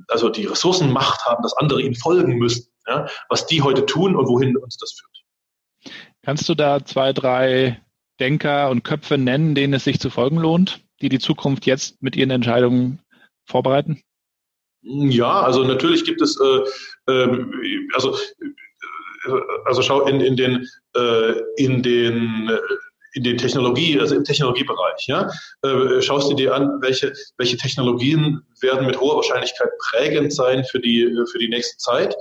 also 0.08 0.29
die 0.29 0.46
Ressourcenmacht 0.46 1.25
haben, 1.25 1.44
dass 1.44 1.55
andere 1.58 1.82
ihnen 1.82 1.96
folgen 1.96 2.38
müssen, 2.38 2.67
ja, 2.88 3.08
was 3.29 3.46
die 3.46 3.62
heute 3.62 3.86
tun 3.86 4.15
und 4.15 4.27
wohin 4.27 4.55
uns 4.58 4.77
das 4.77 4.94
führt. 4.94 5.14
Kannst 6.25 6.50
du 6.50 6.55
da 6.55 6.84
zwei, 6.84 7.13
drei 7.13 7.79
Denker 8.20 8.72
und 8.72 8.84
Köpfe 8.84 9.20
nennen, 9.20 9.53
denen 9.53 9.75
es 9.75 9.84
sich 9.84 10.00
zu 10.00 10.10
folgen 10.10 10.38
lohnt, 10.38 10.82
die 11.00 11.10
die 11.10 11.20
Zukunft 11.20 11.67
jetzt 11.67 12.01
mit 12.01 12.15
ihren 12.15 12.32
Entscheidungen 12.32 13.00
vorbereiten? 13.46 14.01
Ja, 14.82 15.41
also 15.41 15.63
natürlich 15.63 16.03
gibt 16.03 16.22
es, 16.24 16.39
äh, 16.39 17.12
äh, 17.12 17.46
also, 17.94 18.17
äh, 19.25 19.32
also 19.65 19.84
schau 19.84 20.08
in, 20.08 20.20
in 20.20 20.36
den, 20.36 20.67
äh, 20.96 21.34
in 21.58 21.84
den 21.84 22.50
äh, 22.50 22.58
in 23.15 23.24
den 23.24 23.38
Technologie, 23.38 23.98
also 24.00 24.13
im 24.13 24.25
Technologiebereich, 24.25 25.07
ja, 25.07 25.29
äh, 25.63 26.01
schaust 26.01 26.29
du 26.29 26.36
dir 26.36 26.53
an, 26.53 26.81
welche, 26.81 27.13
welche 27.38 27.55
Technologien 27.55 28.41
werden 28.60 28.86
mit 28.86 29.00
hoher 29.00 29.15
Wahrscheinlichkeit 29.15 29.69
prägend 29.89 30.34
sein 30.34 30.65
für 30.65 30.79
die, 30.79 31.10
für 31.31 31.39
die 31.39 31.48
nächste 31.48 31.77
Zeit. 31.77 32.13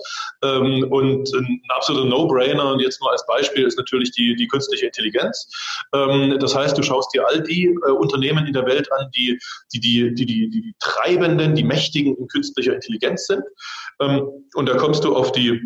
Ähm, 0.45 0.87
und 0.91 1.33
ein 1.35 1.61
absoluter 1.69 2.09
No-Brainer, 2.09 2.73
und 2.73 2.81
jetzt 2.81 3.01
nur 3.01 3.11
als 3.11 3.27
Beispiel, 3.27 3.67
ist 3.67 3.77
natürlich 3.77 4.13
die, 4.13 4.37
die 4.37 4.47
künstliche 4.47 4.87
Intelligenz. 4.87 5.51
Ähm, 5.93 6.39
das 6.39 6.55
heißt, 6.55 6.79
du 6.79 6.83
schaust 6.85 7.13
dir 7.13 7.27
all 7.27 7.43
die 7.43 7.65
äh, 7.65 7.91
Unternehmen 7.91 8.47
in 8.47 8.53
der 8.53 8.67
Welt 8.67 8.91
an, 8.93 9.11
die, 9.17 9.37
die, 9.73 9.81
die, 9.81 10.15
die, 10.15 10.27
die, 10.27 10.51
die 10.51 10.75
Treibenden, 10.79 11.57
die 11.57 11.65
Mächtigen 11.65 12.17
in 12.17 12.29
künstlicher 12.29 12.73
Intelligenz 12.75 13.27
sind. 13.27 13.43
Ähm, 14.01 14.29
und 14.55 14.69
da 14.69 14.77
kommst 14.77 15.03
du 15.03 15.17
auf 15.17 15.33
die, 15.33 15.61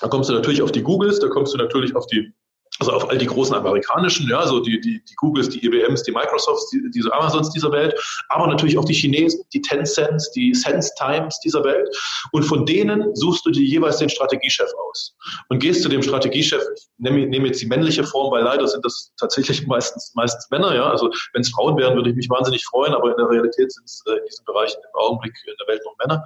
da 0.00 0.06
kommst 0.06 0.30
du 0.30 0.34
natürlich 0.34 0.62
auf 0.62 0.70
die 0.70 0.82
Googles, 0.82 1.18
da 1.18 1.26
kommst 1.26 1.52
du 1.52 1.58
natürlich 1.58 1.96
auf 1.96 2.06
die 2.06 2.32
also 2.80 2.92
auf 2.92 3.10
all 3.10 3.18
die 3.18 3.26
großen 3.26 3.54
amerikanischen, 3.54 4.28
ja, 4.28 4.46
so 4.46 4.60
die, 4.60 4.80
die, 4.80 5.02
die 5.04 5.14
Googles, 5.16 5.48
die 5.48 5.64
IBMs, 5.64 6.02
die 6.04 6.12
Microsofts, 6.12 6.70
die, 6.70 6.82
diese 6.94 7.12
Amazons 7.12 7.50
dieser 7.50 7.72
Welt, 7.72 7.94
aber 8.28 8.46
natürlich 8.46 8.78
auch 8.78 8.84
die 8.84 8.94
Chinesen, 8.94 9.42
die 9.52 9.60
Tencents, 9.60 10.30
die 10.32 10.54
Sense 10.54 10.92
Times 10.96 11.38
dieser 11.40 11.64
Welt. 11.64 11.88
Und 12.32 12.44
von 12.44 12.66
denen 12.66 13.14
suchst 13.14 13.46
du 13.46 13.50
dir 13.50 13.62
jeweils 13.62 13.98
den 13.98 14.08
Strategiechef 14.08 14.68
aus 14.88 15.14
und 15.48 15.58
gehst 15.60 15.82
zu 15.82 15.88
dem 15.88 16.02
Strategiechef, 16.02 16.62
ich 16.74 16.88
nehme, 16.98 17.26
nehme 17.26 17.48
jetzt 17.48 17.60
die 17.60 17.66
männliche 17.66 18.04
Form, 18.04 18.32
weil 18.32 18.44
leider 18.44 18.66
sind 18.68 18.84
das 18.84 19.12
tatsächlich 19.18 19.66
meistens, 19.66 20.12
meistens 20.14 20.48
Männer, 20.50 20.74
ja. 20.74 20.90
Also 20.90 21.10
wenn 21.32 21.42
es 21.42 21.50
Frauen 21.50 21.76
wären, 21.76 21.96
würde 21.96 22.10
ich 22.10 22.16
mich 22.16 22.30
wahnsinnig 22.30 22.64
freuen, 22.64 22.94
aber 22.94 23.10
in 23.10 23.16
der 23.16 23.28
Realität 23.28 23.72
sind 23.72 23.84
es 23.84 24.02
äh, 24.06 24.12
in 24.12 24.24
diesen 24.26 24.44
Bereichen 24.44 24.78
im 24.78 25.00
Augenblick 25.00 25.34
in 25.46 25.54
der 25.58 25.74
Welt 25.74 25.82
noch 25.84 25.96
Männer. 25.98 26.24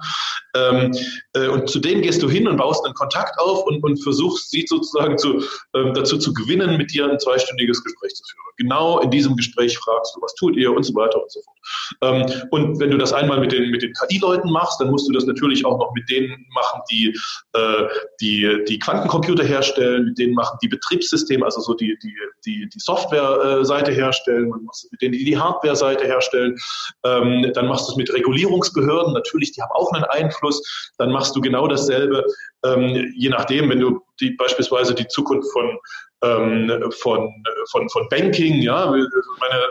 Ähm, 0.55 0.91
äh, 1.33 1.47
und 1.47 1.69
zu 1.69 1.79
denen 1.79 2.01
gehst 2.01 2.21
du 2.21 2.29
hin 2.29 2.47
und 2.47 2.57
baust 2.57 2.85
einen 2.85 2.93
Kontakt 2.93 3.39
auf 3.39 3.65
und, 3.65 3.83
und 3.83 4.01
versuchst 4.03 4.51
sie 4.51 4.65
sozusagen 4.67 5.17
zu, 5.17 5.43
ähm, 5.73 5.93
dazu 5.93 6.17
zu 6.17 6.33
gewinnen, 6.43 6.77
mit 6.77 6.91
dir 6.91 7.09
ein 7.09 7.19
zweistündiges 7.19 7.83
Gespräch 7.83 8.13
zu 8.15 8.23
führen. 8.23 8.43
Genau 8.57 8.99
in 8.99 9.09
diesem 9.09 9.35
Gespräch 9.35 9.77
fragst 9.77 10.15
du, 10.15 10.21
was 10.21 10.35
tut 10.35 10.55
ihr 10.55 10.71
und 10.71 10.83
so 10.83 10.93
weiter 10.95 11.21
und 11.21 11.31
so 11.31 11.41
fort. 11.41 11.57
Ähm, 12.01 12.47
und 12.51 12.79
wenn 12.79 12.91
du 12.91 12.97
das 12.97 13.13
einmal 13.13 13.39
mit 13.39 13.51
den, 13.51 13.71
mit 13.71 13.81
den 13.81 13.93
KI-Leuten 13.93 14.51
machst, 14.51 14.79
dann 14.79 14.91
musst 14.91 15.07
du 15.07 15.13
das 15.13 15.25
natürlich 15.25 15.65
auch 15.65 15.79
noch 15.79 15.93
mit 15.93 16.09
denen 16.09 16.45
machen, 16.53 16.81
die, 16.91 17.17
äh, 17.53 17.87
die, 18.21 18.63
die 18.67 18.79
Quantencomputer 18.79 19.43
herstellen, 19.43 20.05
mit 20.05 20.17
denen 20.17 20.33
machen 20.33 20.57
die 20.61 20.67
Betriebssysteme, 20.67 21.45
also 21.45 21.61
so 21.61 21.73
die, 21.73 21.97
die, 22.03 22.15
die, 22.45 22.69
die 22.69 22.79
Software-Seite 22.79 23.91
herstellen, 23.91 24.51
und 24.51 24.69
mit 24.91 25.01
denen 25.01 25.13
die 25.13 25.25
die 25.25 25.37
Hardware-Seite 25.37 26.05
herstellen. 26.05 26.55
Ähm, 27.03 27.51
dann 27.53 27.67
machst 27.67 27.87
du 27.87 27.91
es 27.91 27.97
mit 27.97 28.13
Regulierungsbehörden, 28.13 29.13
natürlich, 29.13 29.53
die 29.53 29.61
haben 29.61 29.71
auch 29.73 29.91
einen 29.93 30.05
Einfluss. 30.05 30.61
Dann 30.97 31.11
machst 31.11 31.35
du 31.35 31.41
genau 31.41 31.67
dasselbe, 31.67 32.25
ähm, 32.65 33.13
je 33.15 33.29
nachdem, 33.29 33.69
wenn 33.69 33.79
du 33.79 34.01
die, 34.19 34.31
beispielsweise 34.31 34.93
die 34.93 35.07
Zukunft 35.07 35.51
von 35.51 35.77
ähm, 36.23 36.91
von, 36.99 37.29
von, 37.71 37.89
von 37.89 38.07
Banking, 38.09 38.61
ja, 38.61 38.85
meine, 38.87 39.61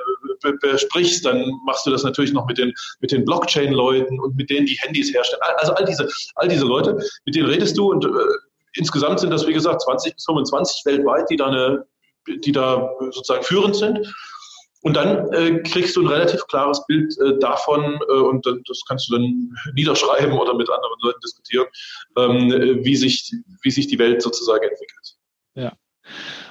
besprichst, 0.61 1.25
dann 1.25 1.51
machst 1.65 1.87
du 1.87 1.91
das 1.91 2.03
natürlich 2.03 2.33
noch 2.33 2.47
mit 2.47 2.59
den, 2.59 2.73
mit 3.01 3.13
den 3.13 3.25
Blockchain-Leuten 3.25 4.21
und 4.21 4.37
mit 4.37 4.51
denen, 4.51 4.67
die 4.67 4.79
Handys 4.83 5.13
herstellen. 5.13 5.41
Also 5.59 5.73
all 5.75 5.85
diese, 5.85 6.09
all 6.37 6.49
diese 6.49 6.65
Leute, 6.65 6.99
mit 7.25 7.35
denen 7.35 7.49
redest 7.49 7.77
du 7.77 7.91
und 7.91 8.05
äh, 8.05 8.09
insgesamt 8.75 9.21
sind 9.21 9.31
das, 9.31 9.47
wie 9.47 9.53
gesagt, 9.53 9.83
20 9.83 10.15
bis 10.15 10.25
25 10.25 10.85
weltweit, 10.85 11.31
die 11.31 11.37
da, 11.37 11.47
eine, 11.47 11.87
die 12.27 12.53
da 12.53 12.91
sozusagen 13.11 13.45
führend 13.45 13.77
sind. 13.77 14.13
Und 14.85 14.97
dann 14.97 15.33
äh, 15.33 15.63
kriegst 15.63 15.95
du 15.95 16.01
ein 16.01 16.09
relativ 16.09 16.45
klares 16.49 16.85
Bild 16.87 17.17
äh, 17.21 17.39
davon 17.39 18.01
äh, 18.09 18.13
und 18.13 18.45
das 18.45 18.81
kannst 18.89 19.09
du 19.09 19.13
dann 19.13 19.55
niederschreiben 19.75 20.33
oder 20.33 20.55
mit 20.55 20.69
anderen 20.69 20.97
Leuten 21.03 21.21
diskutieren, 21.21 21.67
ähm, 22.17 22.81
wie, 22.85 22.97
sich, 22.97 23.33
wie 23.63 23.71
sich 23.71 23.87
die 23.87 24.01
Welt 24.01 24.23
sozusagen 24.23 24.65
entwickelt. 24.65 25.17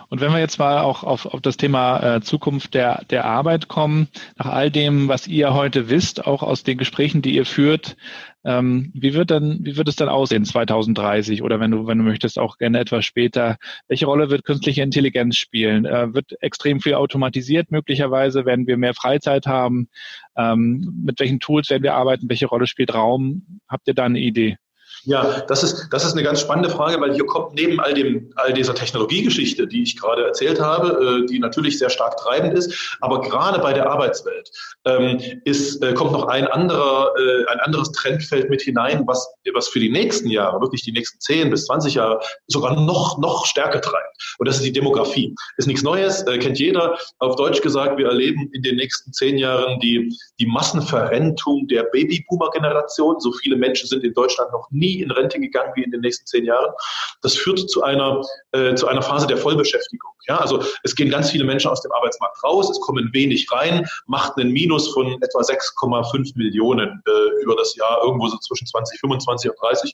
Und 0.09 0.19
wenn 0.19 0.33
wir 0.33 0.39
jetzt 0.39 0.59
mal 0.59 0.79
auch 0.79 1.03
auf, 1.03 1.25
auf 1.25 1.39
das 1.39 1.55
Thema 1.55 2.17
äh, 2.17 2.21
Zukunft 2.21 2.73
der, 2.73 3.05
der 3.09 3.23
Arbeit 3.23 3.69
kommen, 3.69 4.09
nach 4.37 4.47
all 4.47 4.69
dem, 4.69 5.07
was 5.07 5.25
ihr 5.25 5.53
heute 5.53 5.89
wisst, 5.89 6.27
auch 6.27 6.43
aus 6.43 6.63
den 6.63 6.77
Gesprächen, 6.77 7.21
die 7.21 7.33
ihr 7.33 7.45
führt, 7.45 7.95
ähm, 8.43 8.91
wie 8.93 9.13
wird 9.13 9.31
dann, 9.31 9.59
wie 9.61 9.77
wird 9.77 9.87
es 9.87 9.95
dann 9.95 10.09
aussehen 10.09 10.43
2030 10.43 11.43
oder 11.43 11.59
wenn 11.59 11.71
du, 11.71 11.87
wenn 11.87 11.97
du 11.97 12.03
möchtest, 12.03 12.39
auch 12.39 12.57
gerne 12.57 12.79
etwas 12.79 13.05
später? 13.05 13.57
Welche 13.87 14.05
Rolle 14.05 14.29
wird 14.29 14.43
künstliche 14.43 14.81
Intelligenz 14.81 15.37
spielen? 15.37 15.85
Äh, 15.85 16.13
wird 16.13 16.41
extrem 16.41 16.81
viel 16.81 16.95
automatisiert 16.95 17.71
möglicherweise? 17.71 18.45
Werden 18.45 18.67
wir 18.67 18.77
mehr 18.77 18.93
Freizeit 18.93 19.45
haben? 19.45 19.89
Ähm, 20.35 21.03
mit 21.05 21.19
welchen 21.19 21.39
Tools 21.39 21.69
werden 21.69 21.83
wir 21.83 21.93
arbeiten? 21.93 22.29
Welche 22.29 22.47
Rolle 22.47 22.67
spielt 22.67 22.93
Raum? 22.93 23.61
Habt 23.69 23.87
ihr 23.87 23.93
da 23.93 24.05
eine 24.05 24.19
Idee? 24.19 24.57
Ja, 25.03 25.41
das 25.47 25.63
ist, 25.63 25.87
das 25.91 26.05
ist 26.05 26.13
eine 26.13 26.23
ganz 26.23 26.41
spannende 26.41 26.69
Frage, 26.69 27.01
weil 27.01 27.13
hier 27.13 27.25
kommt 27.25 27.55
neben 27.55 27.79
all 27.79 27.93
dem, 27.93 28.31
all 28.35 28.53
dieser 28.53 28.75
Technologiegeschichte, 28.75 29.67
die 29.67 29.83
ich 29.83 29.99
gerade 29.99 30.25
erzählt 30.25 30.59
habe, 30.59 31.23
äh, 31.23 31.25
die 31.27 31.39
natürlich 31.39 31.79
sehr 31.79 31.89
stark 31.89 32.17
treibend 32.17 32.53
ist, 32.53 32.97
aber 33.01 33.21
gerade 33.21 33.59
bei 33.59 33.73
der 33.73 33.89
Arbeitswelt 33.89 34.51
ähm, 34.85 35.19
ist, 35.45 35.81
äh, 35.83 35.93
kommt 35.93 36.11
noch 36.11 36.27
ein 36.27 36.45
anderer, 36.47 37.13
äh, 37.17 37.45
ein 37.51 37.59
anderes 37.61 37.91
Trendfeld 37.93 38.49
mit 38.49 38.61
hinein, 38.61 39.03
was, 39.07 39.27
was 39.53 39.69
für 39.69 39.79
die 39.79 39.89
nächsten 39.89 40.29
Jahre, 40.29 40.61
wirklich 40.61 40.83
die 40.83 40.91
nächsten 40.91 41.19
10 41.19 41.49
bis 41.49 41.65
20 41.65 41.95
Jahre 41.95 42.19
sogar 42.47 42.79
noch, 42.79 43.17
noch 43.17 43.45
stärker 43.45 43.81
treibt. 43.81 44.35
Und 44.37 44.47
das 44.47 44.57
ist 44.57 44.65
die 44.65 44.71
Demografie. 44.71 45.33
Ist 45.57 45.67
nichts 45.67 45.83
Neues, 45.83 46.21
äh, 46.23 46.37
kennt 46.37 46.59
jeder. 46.59 46.97
Auf 47.19 47.35
Deutsch 47.37 47.61
gesagt, 47.61 47.97
wir 47.97 48.07
erleben 48.07 48.49
in 48.53 48.61
den 48.61 48.75
nächsten 48.75 49.13
zehn 49.13 49.37
Jahren 49.37 49.79
die, 49.79 50.15
die 50.39 50.45
Massenverrentung 50.45 51.67
der 51.67 51.83
Babyboomer-Generation. 51.83 53.19
So 53.19 53.31
viele 53.33 53.55
Menschen 53.55 53.87
sind 53.87 54.03
in 54.03 54.13
Deutschland 54.13 54.51
noch 54.51 54.69
nie 54.69 54.90
nie 54.91 55.01
in 55.01 55.12
Rente 55.12 55.39
gegangen 55.39 55.71
wie 55.75 55.84
in 55.84 55.91
den 55.91 56.01
nächsten 56.01 56.25
zehn 56.25 56.45
Jahren. 56.45 56.73
Das 57.21 57.36
führt 57.36 57.69
zu 57.69 57.84
einer, 57.84 58.21
äh, 58.51 58.75
zu 58.75 58.88
einer 58.88 59.01
Phase 59.01 59.27
der 59.27 59.38
Vollbeschäftigung. 59.38 60.12
Ja, 60.27 60.38
also 60.38 60.63
es 60.84 60.95
gehen 60.95 61.10
ganz 61.10 61.32
viele 61.32 61.43
Menschen 61.43 61.69
aus 61.69 61.82
dem 61.82 61.91
Arbeitsmarkt 61.91 62.43
raus, 62.43 62.69
es 62.69 62.80
kommen 62.82 63.10
wenig 63.13 63.51
rein, 63.51 63.88
macht 64.06 64.38
einen 64.38 64.51
Minus 64.51 64.93
von 64.93 65.13
etwa 65.21 65.39
6,5 65.39 66.38
Millionen 66.38 67.01
äh, 67.08 67.43
über 67.43 67.56
das 67.56 67.75
Jahr, 67.75 68.01
irgendwo 68.04 68.27
so 68.27 68.38
zwischen 68.38 68.67
2025 68.67 69.51
und 69.51 69.58
30. 69.62 69.93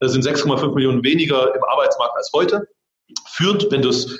Das 0.00 0.12
sind 0.12 0.24
6,5 0.24 0.74
Millionen 0.74 1.02
weniger 1.04 1.54
im 1.54 1.64
Arbeitsmarkt 1.64 2.16
als 2.16 2.30
heute. 2.34 2.68
Führt, 3.28 3.70
wenn 3.70 3.82
du 3.82 3.90
es, 3.90 4.18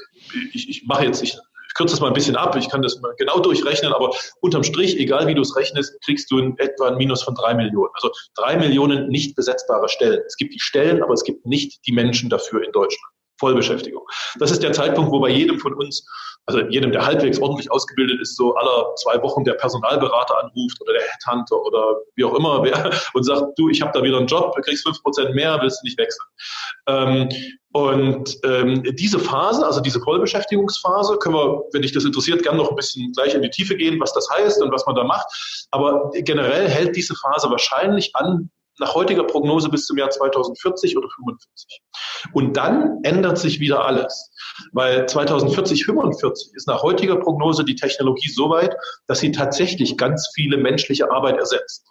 ich, 0.52 0.68
ich 0.68 0.86
mache 0.86 1.04
jetzt, 1.06 1.22
ich 1.22 1.36
ich 1.72 1.74
kürze 1.74 1.94
das 1.94 2.00
mal 2.00 2.08
ein 2.08 2.12
bisschen 2.12 2.36
ab, 2.36 2.54
ich 2.54 2.68
kann 2.68 2.82
das 2.82 3.00
mal 3.00 3.14
genau 3.16 3.40
durchrechnen, 3.40 3.94
aber 3.94 4.14
unterm 4.40 4.62
Strich, 4.62 4.98
egal 4.98 5.26
wie 5.26 5.34
du 5.34 5.40
es 5.40 5.56
rechnest, 5.56 5.98
kriegst 6.04 6.30
du 6.30 6.36
in 6.36 6.58
etwa 6.58 6.88
ein 6.88 6.98
Minus 6.98 7.22
von 7.22 7.34
drei 7.34 7.54
Millionen. 7.54 7.88
Also 7.94 8.10
drei 8.34 8.58
Millionen 8.58 9.08
nicht 9.08 9.34
besetzbare 9.36 9.88
Stellen. 9.88 10.20
Es 10.26 10.36
gibt 10.36 10.52
die 10.52 10.60
Stellen, 10.60 11.02
aber 11.02 11.14
es 11.14 11.24
gibt 11.24 11.46
nicht 11.46 11.80
die 11.86 11.92
Menschen 11.92 12.28
dafür 12.28 12.62
in 12.62 12.72
Deutschland. 12.72 13.10
Vollbeschäftigung. 13.40 14.02
Das 14.38 14.50
ist 14.50 14.62
der 14.62 14.74
Zeitpunkt, 14.74 15.10
wo 15.10 15.18
bei 15.18 15.30
jedem 15.30 15.58
von 15.58 15.72
uns, 15.72 16.06
also 16.46 16.60
jedem, 16.68 16.90
der 16.92 17.06
halbwegs 17.06 17.38
ordentlich 17.38 17.70
ausgebildet 17.70 18.20
ist, 18.20 18.36
so 18.36 18.54
aller 18.56 18.94
zwei 18.96 19.22
Wochen 19.22 19.44
der 19.44 19.54
Personalberater 19.54 20.38
anruft 20.42 20.80
oder 20.80 20.92
der 20.94 21.02
Headhunter 21.02 21.60
oder 21.62 21.96
wie 22.16 22.24
auch 22.24 22.34
immer 22.34 22.62
wer 22.64 22.90
und 23.14 23.22
sagt, 23.22 23.56
du, 23.56 23.68
ich 23.68 23.80
habe 23.80 23.92
da 23.94 24.02
wieder 24.02 24.18
einen 24.18 24.26
Job, 24.26 24.54
kriegst 24.62 24.84
fünf 24.84 25.02
Prozent 25.02 25.34
mehr, 25.34 25.58
willst 25.60 25.80
du 25.82 25.86
nicht 25.86 25.98
wechseln. 25.98 26.26
Ähm, 26.88 27.28
und 27.72 28.36
ähm, 28.44 28.82
diese 28.96 29.18
Phase, 29.18 29.64
also 29.64 29.80
diese 29.80 30.00
Vollbeschäftigungsphase, 30.00 31.16
können 31.18 31.36
wir, 31.36 31.62
wenn 31.72 31.82
dich 31.82 31.92
das 31.92 32.04
interessiert, 32.04 32.42
gerne 32.42 32.58
noch 32.58 32.70
ein 32.70 32.76
bisschen 32.76 33.12
gleich 33.12 33.34
in 33.34 33.42
die 33.42 33.50
Tiefe 33.50 33.76
gehen, 33.76 33.98
was 33.98 34.12
das 34.12 34.28
heißt 34.30 34.60
und 34.62 34.72
was 34.72 34.84
man 34.84 34.94
da 34.94 35.04
macht. 35.04 35.26
Aber 35.70 36.10
generell 36.12 36.68
hält 36.68 36.96
diese 36.96 37.14
Phase 37.14 37.50
wahrscheinlich 37.50 38.14
an 38.14 38.50
nach 38.78 38.94
heutiger 38.94 39.24
Prognose 39.24 39.68
bis 39.68 39.86
zum 39.86 39.98
Jahr 39.98 40.10
2040 40.10 40.96
oder 40.96 41.08
45. 41.08 41.80
Und 42.32 42.56
dann 42.56 43.00
ändert 43.02 43.38
sich 43.38 43.60
wieder 43.60 43.84
alles. 43.84 44.30
Weil 44.72 45.06
2040, 45.06 45.84
45 45.84 46.54
ist 46.54 46.68
nach 46.68 46.82
heutiger 46.82 47.16
Prognose 47.16 47.64
die 47.64 47.76
Technologie 47.76 48.28
so 48.28 48.50
weit, 48.50 48.76
dass 49.06 49.20
sie 49.20 49.32
tatsächlich 49.32 49.96
ganz 49.96 50.30
viele 50.34 50.56
menschliche 50.56 51.10
Arbeit 51.10 51.38
ersetzt. 51.38 51.86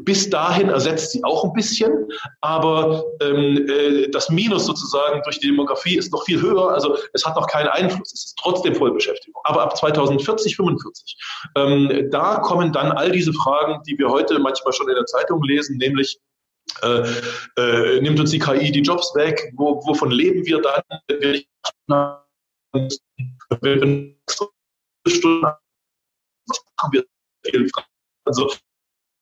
Bis 0.00 0.30
dahin 0.30 0.68
ersetzt 0.68 1.12
sie 1.12 1.22
auch 1.24 1.44
ein 1.44 1.52
bisschen, 1.52 2.08
aber 2.40 3.04
ähm, 3.20 3.66
äh, 3.68 4.08
das 4.08 4.28
Minus 4.30 4.66
sozusagen 4.66 5.22
durch 5.22 5.38
die 5.38 5.48
Demografie 5.48 5.96
ist 5.96 6.12
noch 6.12 6.24
viel 6.24 6.40
höher. 6.40 6.70
Also 6.70 6.96
es 7.12 7.24
hat 7.24 7.36
noch 7.36 7.46
keinen 7.46 7.68
Einfluss. 7.68 8.12
Es 8.12 8.24
ist 8.26 8.38
trotzdem 8.40 8.74
Vollbeschäftigung. 8.74 9.40
Aber 9.44 9.62
ab 9.62 9.76
2040, 9.76 10.56
45, 10.56 11.16
ähm, 11.56 12.08
da 12.10 12.38
kommen 12.38 12.72
dann 12.72 12.92
all 12.92 13.10
diese 13.12 13.32
Fragen, 13.32 13.82
die 13.86 13.98
wir 13.98 14.08
heute 14.08 14.38
manchmal 14.38 14.72
schon 14.72 14.88
in 14.88 14.94
der 14.94 15.06
Zeitung 15.06 15.42
lesen, 15.42 15.76
nämlich 15.76 16.18
äh, 16.82 17.04
äh, 17.56 18.00
nimmt 18.00 18.18
uns 18.18 18.30
die 18.30 18.38
KI 18.38 18.70
die 18.72 18.80
Jobs 18.80 19.14
weg? 19.14 19.52
Wo, 19.56 19.84
wovon 19.86 20.10
leben 20.10 20.44
wir 20.46 20.60
dann? 20.62 20.82
Was 26.46 26.64
machen 26.76 26.92
wir? 26.92 27.04
Also 28.24 28.52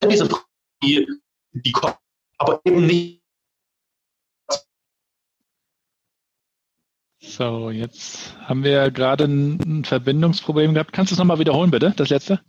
diese 0.09 0.27
Fragen, 0.27 0.45
die, 0.83 1.07
die 1.53 1.73
kommen, 1.73 1.95
aber 2.39 2.61
eben 2.65 2.87
nicht. 2.87 3.21
So, 7.23 7.71
jetzt 7.71 8.35
haben 8.41 8.65
wir 8.65 8.91
gerade 8.91 9.25
ein 9.25 9.85
Verbindungsproblem 9.85 10.75
gehabt. 10.75 10.93
Kannst 10.93 11.13
du 11.13 11.15
es 11.15 11.19
nochmal 11.19 11.39
wiederholen, 11.39 11.71
bitte, 11.71 11.93
das 11.97 12.09
letzte? 12.09 12.41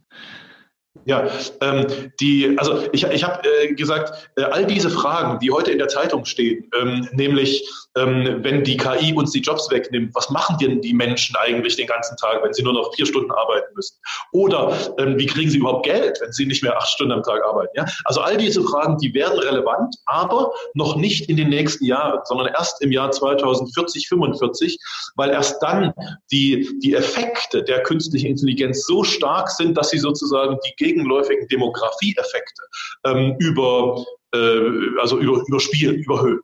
Ja, 1.06 1.28
ähm, 1.62 1.88
die, 2.20 2.58
also 2.60 2.84
ich, 2.92 3.06
ich 3.06 3.24
habe 3.24 3.42
äh, 3.48 3.74
gesagt, 3.74 4.30
äh, 4.36 4.44
all 4.44 4.66
diese 4.66 4.90
Fragen, 4.90 5.40
die 5.40 5.50
heute 5.50 5.72
in 5.72 5.78
der 5.78 5.88
Zeitung 5.88 6.26
stehen, 6.26 6.70
ähm, 6.80 7.08
nämlich 7.14 7.66
ähm, 7.96 8.40
wenn 8.42 8.64
die 8.64 8.78
KI 8.78 9.14
uns 9.14 9.32
die 9.32 9.40
Jobs 9.40 9.70
wegnimmt, 9.70 10.14
was 10.16 10.30
machen 10.30 10.58
denn 10.60 10.82
die 10.82 10.94
Menschen 10.94 11.36
eigentlich 11.38 11.76
den 11.76 11.88
ganzen 11.88 12.16
Tag, 12.18 12.44
wenn 12.44 12.54
sie 12.54 12.64
nur 12.64 12.74
noch 12.74 12.94
vier 12.94 13.06
Stunden 13.06 13.32
arbeiten 13.32 13.74
müssen? 13.76 13.98
Oder 14.32 14.78
ähm, 14.98 15.18
wie 15.18 15.26
kriegen 15.26 15.50
sie 15.50 15.58
überhaupt 15.58 15.86
Geld, 15.86 16.20
wenn 16.22 16.32
sie 16.32 16.46
nicht 16.46 16.64
mehr 16.64 16.78
acht 16.78 16.90
Stunden 16.90 17.14
am 17.14 17.24
Tag 17.24 17.44
arbeiten? 17.44 17.72
Ja? 17.76 17.86
Also 18.06 18.22
all 18.22 18.38
diese 18.38 18.64
Fragen, 18.64 18.98
die 18.98 19.14
werden 19.14 19.40
relevant, 19.40 19.96
aber 20.06 20.52
noch 20.74 20.96
nicht 20.96 21.30
in 21.30 21.38
den 21.38 21.50
nächsten 21.50 21.86
Jahren, 21.86 22.20
sondern 22.26 22.48
erst 22.48 22.82
im 22.82 22.92
Jahr 22.92 23.12
2040, 23.12 24.08
45, 24.08 24.78
weil 25.16 25.32
erst 25.32 25.62
dann 25.62 25.94
die, 26.32 26.70
die 26.82 26.94
Effekte 26.96 27.64
der 27.64 27.84
künstlichen 27.84 28.28
Intelligenz 28.28 28.86
so 28.86 29.04
stark 29.04 29.50
sind, 29.50 29.78
dass 29.78 29.90
sie 29.90 30.00
sozusagen 30.00 30.58
die 30.66 30.81
gegenläufigen 30.82 31.48
Demografieeffekte 31.48 32.64
ähm, 33.06 33.36
über, 33.40 34.04
äh, 34.34 35.00
also 35.00 35.20
über, 35.20 35.44
überspielen, 35.48 36.00
überhöhen. 36.00 36.42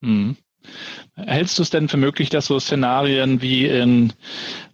Mhm. 0.00 0.36
Hältst 1.16 1.58
du 1.58 1.62
es 1.62 1.70
denn 1.70 1.88
für 1.88 1.96
möglich, 1.96 2.30
dass 2.30 2.46
so 2.46 2.58
Szenarien 2.60 3.42
wie 3.42 3.66
in 3.66 4.12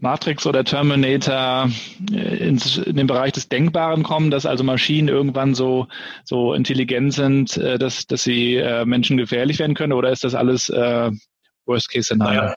Matrix 0.00 0.46
oder 0.46 0.64
Terminator 0.64 1.70
äh, 2.12 2.48
in 2.48 2.58
den 2.86 3.06
Bereich 3.06 3.32
des 3.32 3.48
Denkbaren 3.48 4.02
kommen, 4.02 4.30
dass 4.30 4.46
also 4.46 4.62
Maschinen 4.62 5.08
irgendwann 5.08 5.54
so, 5.54 5.86
so 6.24 6.54
intelligent 6.54 7.14
sind, 7.14 7.56
äh, 7.56 7.78
dass, 7.78 8.06
dass 8.06 8.24
sie 8.24 8.56
äh, 8.56 8.84
Menschen 8.84 9.16
gefährlich 9.16 9.58
werden 9.58 9.74
können? 9.74 9.92
Oder 9.92 10.10
ist 10.10 10.24
das 10.24 10.34
alles 10.34 10.68
äh, 10.68 11.10
Worst-Case-Szenario? 11.66 12.40
Naja, 12.42 12.54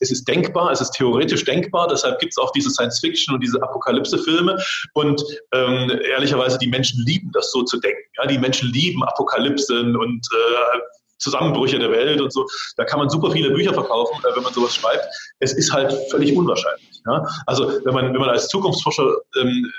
es 0.00 0.10
ist 0.10 0.26
denkbar, 0.26 0.70
es 0.70 0.80
ist 0.80 0.92
theoretisch 0.92 1.44
denkbar, 1.44 1.88
deshalb 1.88 2.18
gibt 2.18 2.32
es 2.32 2.38
auch 2.38 2.50
diese 2.52 2.70
Science-Fiction 2.70 3.34
und 3.34 3.40
diese 3.42 3.62
Apokalypse-Filme. 3.62 4.58
Und 4.94 5.22
ähm, 5.52 5.90
ehrlicherweise, 6.10 6.58
die 6.58 6.66
Menschen 6.66 7.04
lieben 7.04 7.30
das 7.32 7.52
so 7.52 7.62
zu 7.62 7.78
denken. 7.78 8.02
Ja? 8.18 8.26
Die 8.26 8.38
Menschen 8.38 8.70
lieben 8.72 9.02
Apokalypsen 9.04 9.96
und 9.96 10.26
äh, 10.32 10.78
Zusammenbrüche 11.18 11.78
der 11.78 11.90
Welt 11.90 12.20
und 12.20 12.32
so. 12.32 12.46
Da 12.76 12.84
kann 12.84 12.98
man 12.98 13.08
super 13.08 13.30
viele 13.30 13.50
Bücher 13.50 13.72
verkaufen, 13.72 14.18
äh, 14.24 14.36
wenn 14.36 14.42
man 14.42 14.52
sowas 14.52 14.74
schreibt. 14.74 15.06
Es 15.40 15.52
ist 15.52 15.72
halt 15.72 15.92
völlig 16.10 16.36
unwahrscheinlich. 16.36 17.02
Ja? 17.06 17.24
Also 17.46 17.80
wenn 17.84 17.94
man, 17.94 18.12
wenn 18.12 18.20
man 18.20 18.30
als 18.30 18.48
Zukunftsforscher 18.48 19.16
ähm, 19.40 19.72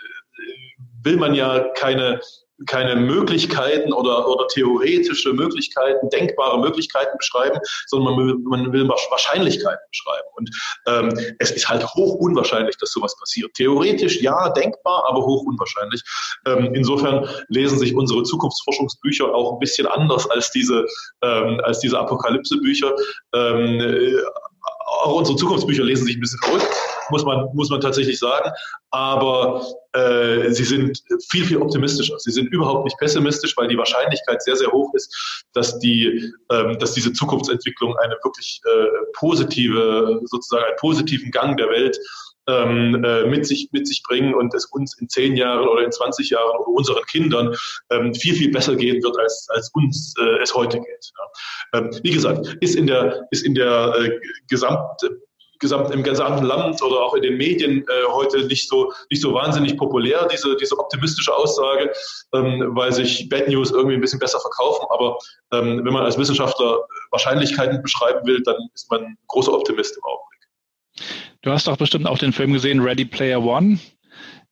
will 1.03 1.17
man 1.17 1.35
ja 1.35 1.59
keine 1.75 2.19
keine 2.65 2.95
Möglichkeiten 2.95 3.93
oder, 3.93 4.27
oder 4.27 4.47
theoretische 4.47 5.33
Möglichkeiten, 5.33 6.09
denkbare 6.09 6.59
Möglichkeiten 6.59 7.17
beschreiben, 7.17 7.59
sondern 7.87 8.15
man 8.15 8.27
will, 8.27 8.35
man 8.39 8.73
will 8.73 8.87
Wahrscheinlichkeiten 8.87 9.85
beschreiben. 9.89 10.27
Und 10.35 10.49
ähm, 10.87 11.35
es 11.39 11.51
ist 11.51 11.69
halt 11.69 11.85
hoch 11.93 12.15
unwahrscheinlich, 12.15 12.77
dass 12.77 12.91
sowas 12.91 13.15
passiert. 13.17 13.53
Theoretisch 13.53 14.21
ja, 14.21 14.49
denkbar, 14.49 15.05
aber 15.07 15.25
hoch 15.25 15.43
unwahrscheinlich. 15.43 16.01
Ähm, 16.45 16.73
insofern 16.73 17.27
lesen 17.49 17.77
sich 17.77 17.95
unsere 17.95 18.23
Zukunftsforschungsbücher 18.23 19.33
auch 19.33 19.53
ein 19.53 19.59
bisschen 19.59 19.87
anders 19.87 20.29
als 20.29 20.51
diese, 20.51 20.85
ähm, 21.21 21.61
als 21.63 21.79
diese 21.79 21.99
Apokalypsebücher. 21.99 22.93
Ähm, 23.35 23.79
äh, 23.81 24.15
auch 25.03 25.13
unsere 25.13 25.37
Zukunftsbücher 25.37 25.83
lesen 25.83 26.05
sich 26.05 26.15
ein 26.15 26.21
bisschen 26.21 26.39
verrückt, 26.39 26.67
muss 27.09 27.25
man, 27.25 27.49
muss 27.53 27.69
man 27.69 27.81
tatsächlich 27.81 28.19
sagen. 28.19 28.51
Aber 28.91 29.65
äh, 29.93 30.51
sie 30.51 30.63
sind 30.63 31.01
viel, 31.29 31.45
viel 31.45 31.57
optimistischer. 31.57 32.17
Sie 32.19 32.31
sind 32.31 32.47
überhaupt 32.47 32.85
nicht 32.85 32.97
pessimistisch, 32.97 33.55
weil 33.57 33.67
die 33.67 33.77
Wahrscheinlichkeit 33.77 34.41
sehr, 34.41 34.55
sehr 34.55 34.71
hoch 34.71 34.93
ist, 34.93 35.45
dass, 35.53 35.77
die, 35.79 36.33
ähm, 36.51 36.77
dass 36.79 36.93
diese 36.93 37.13
Zukunftsentwicklung 37.13 37.97
eine 37.97 38.15
wirklich 38.23 38.61
äh, 38.65 38.87
positive, 39.13 40.21
sozusagen 40.25 40.65
einen 40.65 40.77
positiven 40.77 41.31
Gang 41.31 41.57
der 41.57 41.69
Welt 41.69 41.97
ähm, 42.47 43.03
äh, 43.03 43.25
mit, 43.25 43.45
sich, 43.45 43.69
mit 43.71 43.87
sich 43.87 44.01
bringen 44.03 44.33
und 44.33 44.53
es 44.53 44.65
uns 44.65 44.97
in 44.99 45.09
zehn 45.09 45.35
Jahren 45.35 45.67
oder 45.67 45.83
in 45.83 45.91
20 45.91 46.29
Jahren 46.29 46.57
oder 46.57 46.69
unseren 46.69 47.03
Kindern 47.05 47.55
ähm, 47.89 48.13
viel, 48.13 48.35
viel 48.35 48.51
besser 48.51 48.75
gehen 48.75 49.03
wird, 49.03 49.17
als, 49.19 49.47
als 49.49 49.69
uns 49.73 50.13
äh, 50.19 50.41
es 50.41 50.53
heute 50.53 50.77
geht. 50.79 51.11
Ja. 51.73 51.79
Ähm, 51.79 51.91
wie 52.03 52.11
gesagt, 52.11 52.57
ist 52.61 52.75
in 52.75 52.87
der, 52.87 53.27
ist 53.31 53.45
in 53.45 53.53
der 53.53 53.93
äh, 53.99 54.19
Gesamt, 54.49 55.01
gesamt, 55.59 55.93
im 55.93 56.03
gesamten 56.03 56.45
Land 56.45 56.81
oder 56.81 57.01
auch 57.01 57.13
in 57.13 57.21
den 57.21 57.37
Medien 57.37 57.81
äh, 57.81 58.07
heute 58.09 58.45
nicht 58.45 58.67
so, 58.69 58.91
nicht 59.09 59.21
so 59.21 59.33
wahnsinnig 59.33 59.77
populär, 59.77 60.27
diese, 60.31 60.55
diese 60.57 60.77
optimistische 60.77 61.35
Aussage, 61.35 61.91
ähm, 62.33 62.71
weil 62.75 62.91
sich 62.91 63.29
Bad 63.29 63.47
News 63.47 63.71
irgendwie 63.71 63.95
ein 63.95 64.01
bisschen 64.01 64.19
besser 64.19 64.39
verkaufen. 64.39 64.85
Aber 64.89 65.17
ähm, 65.51 65.83
wenn 65.83 65.93
man 65.93 66.03
als 66.03 66.17
Wissenschaftler 66.17 66.79
Wahrscheinlichkeiten 67.11 67.81
beschreiben 67.81 68.25
will, 68.25 68.41
dann 68.43 68.57
ist 68.73 68.89
man 68.91 69.17
großer 69.27 69.53
Optimist 69.53 69.97
im 69.97 70.03
Augenblick. 70.03 70.37
Du 71.41 71.51
hast 71.51 71.67
doch 71.67 71.77
bestimmt 71.77 72.07
auch 72.07 72.17
den 72.17 72.33
Film 72.33 72.53
gesehen, 72.53 72.81
Ready 72.81 73.05
Player 73.05 73.41
One. 73.41 73.79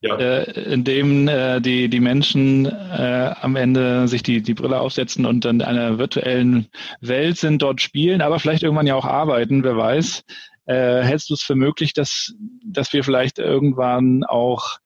Ja. 0.01 0.17
Äh, 0.17 0.73
in 0.73 0.83
dem 0.83 1.27
äh, 1.27 1.59
die, 1.59 1.89
die 1.89 1.99
Menschen 1.99 2.65
äh, 2.65 3.33
am 3.41 3.55
Ende 3.55 4.07
sich 4.07 4.21
die, 4.21 4.41
die 4.41 4.53
Brille 4.53 4.79
aufsetzen 4.79 5.25
und 5.25 5.45
dann 5.45 5.61
in 5.61 5.65
einer 5.65 5.97
virtuellen 5.97 6.67
Welt 7.01 7.37
sind, 7.37 7.61
dort 7.61 7.81
spielen, 7.81 8.21
aber 8.21 8.39
vielleicht 8.39 8.61
irgendwann 8.61 8.87
ja 8.87 8.95
auch 8.95 9.05
arbeiten, 9.05 9.63
wer 9.63 9.77
weiß. 9.77 10.23
Äh, 10.65 11.03
hältst 11.03 11.29
du 11.29 11.35
es 11.35 11.41
für 11.41 11.55
möglich, 11.55 11.93
dass, 11.93 12.33
dass 12.63 12.91
wir 12.93 13.03
vielleicht 13.03 13.39
irgendwann 13.39 14.23
auch 14.23 14.79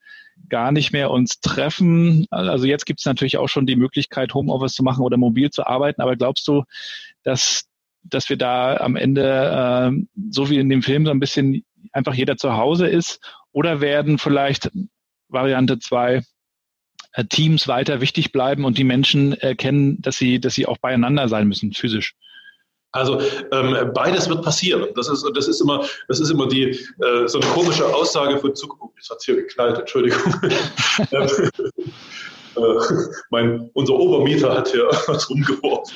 gar 0.50 0.72
nicht 0.72 0.92
mehr 0.92 1.12
uns 1.12 1.40
treffen? 1.40 2.26
Also 2.32 2.66
jetzt 2.66 2.86
gibt 2.86 3.00
es 3.00 3.06
natürlich 3.06 3.38
auch 3.38 3.48
schon 3.48 3.66
die 3.66 3.76
Möglichkeit, 3.76 4.34
Homeoffice 4.34 4.74
zu 4.74 4.84
machen 4.84 5.04
oder 5.04 5.18
mobil 5.18 5.50
zu 5.50 5.66
arbeiten, 5.66 6.02
aber 6.02 6.16
glaubst 6.16 6.48
du, 6.48 6.64
dass, 7.24 7.66
dass 8.04 8.30
wir 8.30 8.38
da 8.38 8.78
am 8.78 8.96
Ende, 8.96 9.92
äh, 9.92 10.22
so 10.32 10.50
wie 10.50 10.58
in 10.58 10.70
dem 10.70 10.84
Film, 10.84 11.06
so 11.06 11.12
ein 11.12 11.20
bisschen 11.20 11.64
einfach 11.92 12.14
jeder 12.14 12.38
zu 12.38 12.54
Hause 12.54 12.88
ist? 12.88 13.20
Oder 13.52 13.82
werden 13.82 14.18
vielleicht 14.18 14.70
Variante 15.28 15.80
zwei 15.80 16.24
äh, 17.14 17.26
Teams 17.26 17.68
weiter 17.68 18.02
wichtig 18.02 18.32
bleiben 18.32 18.66
und 18.66 18.78
die 18.78 18.84
Menschen 18.84 19.34
erkennen, 19.34 20.02
dass 20.02 20.18
sie, 20.18 20.40
dass 20.40 20.56
sie 20.56 20.66
auch 20.66 20.78
beieinander 20.78 21.28
sein 21.30 21.48
müssen, 21.48 21.74
physisch? 21.74 22.16
Also 22.92 23.22
ähm, 23.52 23.92
beides 23.94 24.28
wird 24.30 24.44
passieren. 24.44 24.88
Das 24.96 25.08
ist, 25.10 25.26
das 25.36 25.48
ist 25.48 25.62
immer, 25.62 25.86
das 26.08 26.20
ist 26.20 26.32
immer 26.32 26.48
die 26.48 26.72
äh, 26.72 27.28
so 27.28 27.40
eine 27.40 27.50
komische 27.52 27.86
Aussage 27.86 28.38
von 28.40 28.56
Zukunft. 28.56 28.84
Oh, 28.84 28.92
jetzt 28.98 29.10
hat's 29.10 29.26
hier 29.26 29.36
geknallt, 29.36 29.78
Entschuldigung. 29.80 30.34
Ähm, 31.12 31.50
äh, 32.56 32.62
mein, 33.30 33.70
unser 33.74 33.94
Obermieter 33.94 34.54
hat 34.54 34.70
hier 34.70 34.86
was 35.08 35.30
rumgeworfen. 35.30 35.96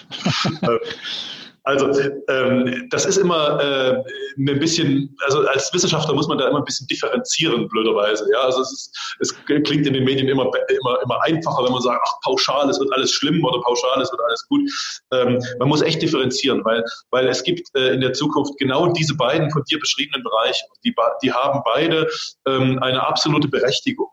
Also 1.66 1.90
ähm, 2.28 2.88
das 2.90 3.06
ist 3.06 3.18
immer 3.18 3.60
äh, 3.62 4.04
ein 4.38 4.60
bisschen, 4.60 5.16
also 5.26 5.48
als 5.48 5.74
Wissenschaftler 5.74 6.14
muss 6.14 6.28
man 6.28 6.38
da 6.38 6.50
immer 6.50 6.60
ein 6.60 6.66
bisschen 6.66 6.88
differenzieren, 6.88 7.70
blöderweise. 7.70 8.28
Ja, 8.34 8.42
also 8.42 8.62
es, 8.62 8.72
ist, 8.72 9.16
es 9.20 9.46
klingt 9.46 9.88
in 9.88 9.94
den 9.94 10.04
Medien 10.04 10.28
immer, 10.28 10.44
immer, 10.44 11.02
immer 11.04 11.24
einfacher, 11.24 11.64
wenn 11.64 11.72
man 11.72 11.82
sagt, 11.82 12.02
ach 12.06 12.14
pauschal, 12.24 12.70
es 12.70 12.80
wird 12.80 12.92
alles 12.92 13.12
schlimm 13.12 13.46
oder 13.46 13.62
pauschal, 13.62 14.02
es 14.02 14.12
wird 14.12 14.22
alles 14.28 14.46
gut. 14.48 14.70
Ähm, 15.14 15.42
man 15.60 15.70
muss 15.70 15.82
echt 15.82 16.02
differenzieren, 16.02 16.66
weil, 16.66 16.84
weil 17.12 17.28
es 17.30 17.44
gibt 17.44 17.66
äh, 17.78 17.94
in 17.94 18.02
der 18.02 18.12
Zukunft 18.12 18.58
genau 18.58 18.88
diese 18.88 19.16
beiden 19.16 19.50
von 19.50 19.64
dir 19.70 19.80
beschriebenen 19.80 20.22
Bereiche. 20.22 20.66
Die, 20.84 20.94
die 21.24 21.32
haben 21.32 21.62
beide 21.64 22.10
ähm, 22.46 22.80
eine 22.80 23.08
absolute 23.08 23.48
Berechtigung. 23.48 24.10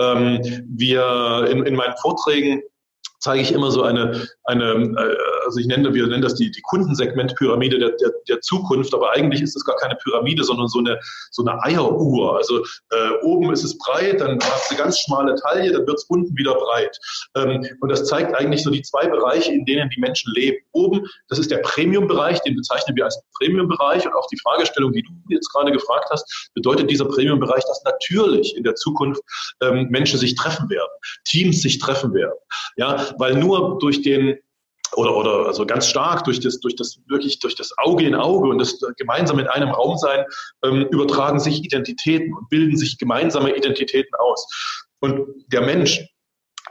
Ähm, 0.00 0.40
wir 0.68 1.46
in, 1.48 1.64
in 1.64 1.76
meinen 1.76 1.96
Vorträgen 1.98 2.62
zeige 3.20 3.42
ich 3.42 3.52
immer 3.52 3.70
so 3.70 3.82
eine, 3.82 4.26
eine 4.44 4.72
äh, 4.72 5.16
also 5.44 5.60
ich 5.60 5.66
nenne, 5.66 5.92
wir 5.94 6.06
nennen 6.06 6.22
das 6.22 6.34
die, 6.34 6.50
die 6.50 6.60
Kundensegmentpyramide 6.62 7.78
der, 7.78 7.90
der, 7.92 8.12
der 8.28 8.40
Zukunft, 8.42 8.94
aber 8.94 9.12
eigentlich 9.12 9.40
ist 9.40 9.56
es 9.56 9.64
gar 9.64 9.76
keine 9.76 9.96
Pyramide, 9.96 10.44
sondern 10.44 10.68
so 10.68 10.78
eine, 10.78 10.98
so 11.30 11.44
eine 11.44 11.62
Eieruhr. 11.64 12.36
Also 12.36 12.64
äh, 12.90 13.10
oben 13.22 13.52
ist 13.52 13.64
es 13.64 13.76
breit, 13.78 14.20
dann 14.20 14.38
hast 14.42 14.70
du 14.70 14.76
ganz 14.76 15.00
schmale 15.00 15.34
Taille, 15.36 15.72
dann 15.72 15.86
wird 15.86 15.98
es 15.98 16.04
unten 16.04 16.36
wieder 16.36 16.54
breit. 16.54 16.96
Ähm, 17.36 17.66
und 17.80 17.88
das 17.90 18.04
zeigt 18.04 18.34
eigentlich 18.34 18.62
so 18.62 18.70
die 18.70 18.82
zwei 18.82 19.08
Bereiche, 19.08 19.52
in 19.52 19.64
denen 19.64 19.88
die 19.90 20.00
Menschen 20.00 20.32
leben. 20.34 20.58
Oben, 20.72 21.06
das 21.28 21.38
ist 21.38 21.50
der 21.50 21.58
Premium-Bereich, 21.58 22.40
den 22.42 22.56
bezeichnen 22.56 22.96
wir 22.96 23.04
als 23.04 23.20
Premium-Bereich 23.38 24.06
und 24.06 24.12
auch 24.14 24.26
die 24.28 24.38
Fragestellung, 24.42 24.92
die 24.92 25.02
du 25.02 25.10
jetzt 25.28 25.50
gerade 25.52 25.72
gefragt 25.72 26.08
hast, 26.10 26.50
bedeutet 26.54 26.90
dieser 26.90 27.06
Premium-Bereich, 27.06 27.64
dass 27.64 27.82
natürlich 27.84 28.56
in 28.56 28.64
der 28.64 28.74
Zukunft 28.74 29.22
ähm, 29.62 29.88
Menschen 29.90 30.18
sich 30.18 30.34
treffen 30.34 30.68
werden, 30.70 30.90
Teams 31.24 31.62
sich 31.62 31.78
treffen 31.78 32.14
werden. 32.14 32.34
Ja, 32.76 33.07
weil 33.18 33.34
nur 33.34 33.78
durch 33.78 34.02
den 34.02 34.38
oder, 34.96 35.16
oder 35.16 35.46
also 35.46 35.66
ganz 35.66 35.86
stark 35.86 36.24
durch 36.24 36.40
das, 36.40 36.60
durch 36.60 36.74
das 36.74 36.98
wirklich 37.06 37.38
durch 37.40 37.54
das 37.54 37.76
Auge 37.78 38.06
in 38.06 38.14
Auge 38.14 38.48
und 38.48 38.58
das 38.58 38.80
gemeinsam 38.96 39.38
in 39.38 39.46
einem 39.46 39.68
Raum 39.68 39.98
sein, 39.98 40.24
ähm, 40.64 40.86
übertragen 40.90 41.38
sich 41.38 41.62
Identitäten 41.64 42.34
und 42.34 42.48
bilden 42.48 42.76
sich 42.76 42.98
gemeinsame 42.98 43.54
Identitäten 43.54 44.14
aus. 44.18 44.46
Und 45.00 45.26
der 45.48 45.60
Mensch 45.60 46.00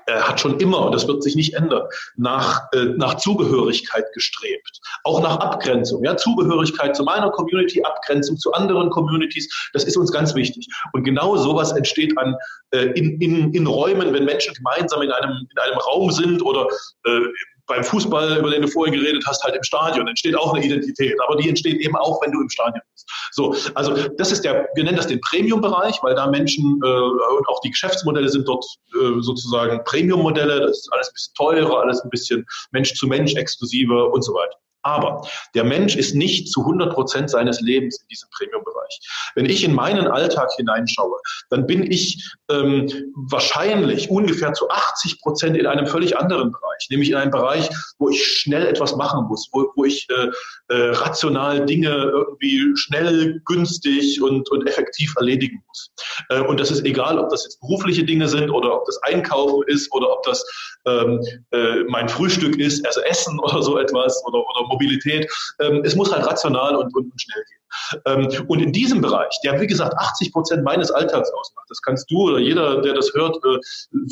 äh, 0.08 0.22
hat 0.22 0.40
schon 0.40 0.60
immer, 0.60 0.86
und 0.86 0.96
das 0.96 1.08
wird 1.08 1.22
sich 1.22 1.36
nicht 1.36 1.54
ändern, 1.54 1.84
nach, 2.16 2.62
äh, 2.74 2.86
nach 2.96 3.16
Zugehörigkeit 3.16 4.06
gestrebt. 4.14 4.80
Auch 5.04 5.22
nach 5.22 5.38
Abgrenzung. 5.38 6.04
Ja? 6.04 6.16
Zugehörigkeit 6.16 6.96
zu 6.96 7.04
meiner 7.04 7.30
Community, 7.30 7.84
Abgrenzung 7.84 8.38
zu 8.38 8.54
anderen 8.54 8.90
Communities, 8.90 9.70
das 9.74 9.84
ist 9.84 9.98
uns 9.98 10.12
ganz 10.12 10.34
wichtig. 10.34 10.68
Und 10.94 11.04
genau 11.04 11.36
sowas 11.36 11.74
entsteht 11.74 12.18
an, 12.18 12.36
äh, 12.72 12.86
in, 12.96 13.20
in, 13.22 13.54
in 13.54 13.68
Räumen, 13.68 14.14
wenn 14.14 14.26
Menschen 14.26 14.54
gemeinsam 14.54 15.02
in 15.02 15.12
einem, 15.12 15.48
in 15.52 15.58
einem 15.60 15.78
Raum 15.78 16.12
sind 16.12 16.42
oder 16.42 16.68
äh, 17.06 17.20
beim 17.68 17.84
Fußball, 17.84 18.38
über 18.38 18.50
den 18.50 18.62
du 18.64 18.68
vorhin 18.68 18.94
geredet 18.94 19.24
hast, 19.28 19.44
halt 19.44 19.56
im 19.56 19.64
Stadion 19.64 20.08
entsteht 20.08 20.36
auch 20.36 20.54
eine 20.54 20.66
Identität, 20.66 21.16
aber 21.26 21.36
die 21.36 21.50
entsteht 21.50 21.80
eben 21.82 21.96
auch, 21.96 22.22
wenn 22.22 22.32
du 22.32 22.42
im 22.42 22.50
Stadion 22.50 22.82
bist. 22.94 23.10
So, 23.32 23.56
also 23.76 23.94
das 24.18 24.32
ist 24.32 24.44
der, 24.44 24.68
wir 24.76 24.84
nennen 24.84 24.98
das 24.98 25.08
den 25.08 25.22
Premium-Bereich, 25.22 26.00
weil 26.02 26.16
da 26.16 26.28
Menschen 26.28 26.80
äh, 26.84 26.88
und 26.88 27.48
auch 27.48 27.60
die 27.62 27.70
Geschäftsmodelle 27.70 28.30
sind 28.30 28.48
dort 28.48 28.66
äh, 28.96 29.20
sozusagen 29.22 29.84
Premium-Modelle, 29.84 30.62
das 30.62 30.80
ist 30.80 30.94
alles 30.94 31.10
ein 31.10 31.14
bisschen 31.14 31.34
teurer, 31.36 31.82
alles 31.82 32.02
ein 32.02 32.10
bisschen 32.10 32.46
Mensch 32.72 32.94
zu 32.94 33.08
Mensch 33.08 33.36
exklusiver 33.36 34.12
und 34.12 34.24
so 34.24 34.34
weiter. 34.34 34.58
Aber 34.88 35.28
der 35.54 35.66
Mensch 35.66 35.98
ist 35.98 36.16
nicht 36.16 36.50
zu 36.50 36.62
100 36.62 36.94
Prozent 36.94 37.30
seines 37.30 37.60
Lebens 37.60 38.00
in 38.00 38.08
diesem 38.08 38.30
Premium-Bereich. 38.38 39.00
Wenn 39.36 39.46
ich 39.46 39.66
in 39.66 39.74
meinen 39.74 40.08
Alltag 40.08 40.50
hineinschaue, 40.56 41.18
dann 41.50 41.68
bin 41.68 41.92
ich 41.92 42.26
ähm, 42.50 42.88
wahrscheinlich 43.30 44.10
ungefähr 44.10 44.54
zu 44.54 44.70
80 44.70 45.20
Prozent 45.20 45.58
in 45.58 45.68
einem 45.68 45.88
völlig 45.88 46.18
anderen 46.18 46.54
Bereich, 46.54 46.88
nämlich 46.90 47.10
in 47.10 47.16
einem 47.16 47.32
Bereich, 47.32 47.70
wo 47.98 48.10
ich 48.10 48.24
schnell 48.26 48.66
etwas 48.66 48.96
machen 48.96 49.28
muss, 49.28 49.50
wo, 49.52 49.66
wo 49.76 49.84
ich 49.84 50.08
äh, 50.10 50.30
äh, 50.74 50.92
rational 50.92 51.66
Dinge 51.66 51.90
irgendwie 51.90 52.72
schnell, 52.76 53.42
günstig 53.44 54.22
und, 54.22 54.50
und 54.52 54.68
effektiv 54.68 55.14
erledigen 55.18 55.62
muss. 55.68 55.92
Äh, 56.30 56.40
und 56.40 56.62
das 56.62 56.72
ist 56.72 56.86
egal, 56.86 57.20
ob 57.20 57.30
das 57.30 57.44
jetzt 57.44 57.60
berufliche 57.60 58.06
Dinge 58.06 58.30
sind 58.30 58.50
oder 58.50 58.74
ob 58.74 58.86
das 58.86 59.02
Einkaufen 59.04 59.64
ist 59.68 59.92
oder 59.92 60.10
ob 60.12 60.24
das 60.24 60.46
ähm, 60.86 61.22
äh, 61.52 61.84
mein 61.90 62.08
Frühstück 62.08 62.58
ist, 62.58 62.86
also 62.86 63.02
Essen 63.02 63.40
oder 63.44 63.62
so 63.62 63.78
etwas 63.78 64.24
oder, 64.26 64.40
oder 64.40 64.70
Mobilität. 64.78 65.32
Ähm, 65.60 65.82
es 65.84 65.96
muss 65.96 66.12
halt 66.12 66.26
rational 66.26 66.76
und, 66.76 66.96
und, 66.96 67.12
schnell 67.20 67.44
gehen. 67.44 67.58
Ähm, 68.06 68.46
und 68.48 68.62
in 68.62 68.72
diesem 68.72 69.02
Bereich, 69.02 69.38
der 69.44 69.60
wie 69.60 69.68
gesagt 69.68 69.94
80 69.98 70.32
Prozent 70.32 70.64
meines 70.64 70.92
Alltags 70.92 71.30
ausmacht, 71.32 71.66
das 71.70 71.82
kannst 71.82 72.10
du 72.10 72.30
oder 72.30 72.40
jeder, 72.40 72.82
der 72.82 72.94
das 72.94 73.14
hört, 73.14 73.38
äh, 73.38 73.60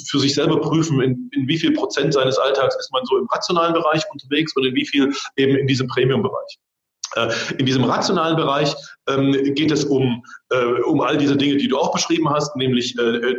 für 0.10 0.20
sich 0.20 0.34
selber 0.34 0.60
prüfen, 0.60 1.02
in, 1.02 1.30
in 1.34 1.48
wie 1.48 1.58
viel 1.58 1.74
Prozent 1.74 2.14
seines 2.14 2.38
Alltags 2.38 2.76
ist 2.78 2.92
man 2.92 3.06
so 3.06 3.18
im 3.18 3.28
rationalen 3.28 3.74
Bereich 3.74 4.04
unterwegs 4.12 4.56
und 4.56 4.66
in 4.66 4.76
wie 4.76 4.86
viel 4.86 5.14
eben 5.38 5.56
in 5.56 5.68
diesem 5.68 5.88
Premium-Bereich. 5.88 6.58
Äh, 7.16 7.32
in 7.58 7.66
diesem 7.66 7.84
rationalen 7.84 8.36
Bereich 8.36 8.74
ähm, 9.08 9.32
geht 9.56 9.72
es 9.72 9.86
um, 9.86 10.24
äh, 10.50 10.82
um 10.84 11.02
all 11.02 11.18
diese 11.18 11.36
Dinge, 11.36 11.58
die 11.58 11.68
du 11.68 11.78
auch 11.78 11.94
beschrieben 11.94 12.30
hast, 12.30 12.56
nämlich 12.56 12.98
äh, 13.00 13.36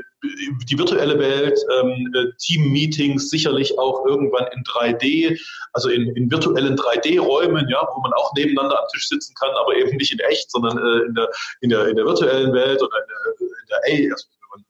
die 0.68 0.78
virtuelle 0.78 1.18
Welt, 1.18 1.58
ähm, 1.78 2.12
Team-Meetings, 2.38 3.30
sicherlich 3.30 3.78
auch 3.78 4.06
irgendwann 4.06 4.46
in 4.54 4.62
3D, 4.64 5.38
also 5.72 5.90
in, 5.90 6.14
in 6.16 6.30
virtuellen 6.30 6.76
3D-Räumen, 6.76 7.68
ja, 7.68 7.86
wo 7.94 8.00
man 8.00 8.12
auch 8.14 8.32
nebeneinander 8.34 8.80
am 8.80 8.88
Tisch 8.92 9.08
sitzen 9.08 9.34
kann, 9.38 9.50
aber 9.50 9.76
eben 9.76 9.96
nicht 9.96 10.12
in 10.12 10.18
echt, 10.20 10.50
sondern 10.50 10.78
in, 10.78 11.14
der, 11.14 11.28
in, 11.60 11.70
der, 11.70 11.88
in 11.88 11.96
der 11.96 12.06
virtuellen 12.06 12.52
Welt 12.52 12.82
oder 12.82 12.96
in 12.98 13.08
der, 13.08 13.48
in 13.48 13.66
der 13.68 14.10
A, 14.10 14.12
also 14.12 14.26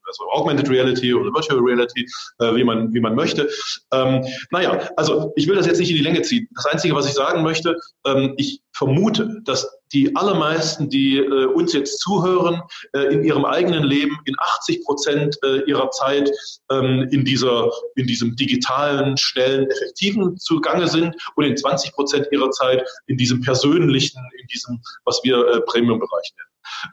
also 0.07 0.25
Augmented 0.31 0.69
Reality 0.69 1.13
oder 1.13 1.33
Virtual 1.33 1.61
Reality, 1.61 2.07
äh, 2.39 2.55
wie, 2.55 2.65
man, 2.65 2.93
wie 2.93 3.01
man 3.01 3.15
möchte. 3.15 3.49
Ähm, 3.93 4.25
naja, 4.51 4.89
also 4.97 5.33
ich 5.37 5.47
will 5.47 5.57
das 5.57 5.67
jetzt 5.67 5.79
nicht 5.79 5.91
in 5.91 5.97
die 5.97 6.03
Länge 6.03 6.23
ziehen. 6.23 6.49
Das 6.55 6.67
Einzige, 6.67 6.95
was 6.95 7.07
ich 7.07 7.15
sagen 7.15 7.43
möchte, 7.43 7.77
ähm, 8.07 8.35
ich 8.37 8.61
vermute, 8.73 9.41
dass 9.45 9.67
die 9.93 10.15
allermeisten, 10.17 10.91
die 10.91 11.19
äh, 11.19 11.47
uns 11.47 11.73
jetzt 11.73 12.01
zuhören, 12.01 12.63
äh, 12.93 13.15
in 13.15 13.25
ihrem 13.25 13.45
eigenen 13.45 13.85
Leben 13.85 14.19
in 14.25 14.35
80 14.39 14.85
Prozent 14.85 15.39
äh, 15.45 15.61
ihrer 15.67 15.91
Zeit 15.91 16.31
ähm, 16.71 17.09
in, 17.11 17.25
dieser, 17.25 17.71
in 17.95 18.07
diesem 18.07 18.37
digitalen, 18.37 19.17
schnellen, 19.17 19.71
effektiven 19.71 20.37
Zugange 20.39 20.89
sind 20.89 21.15
und 21.37 21.45
in 21.45 21.57
20 21.57 21.93
Prozent 21.93 22.29
ihrer 22.33 22.51
Zeit 22.51 22.85
in 23.07 23.17
diesem 23.17 23.41
persönlichen, 23.41 24.21
in 24.41 24.47
diesem, 24.49 24.81
was 25.05 25.21
wir 25.23 25.37
äh, 25.37 25.61
Premium-Bereich 25.63 26.33
nennen. 26.37 26.46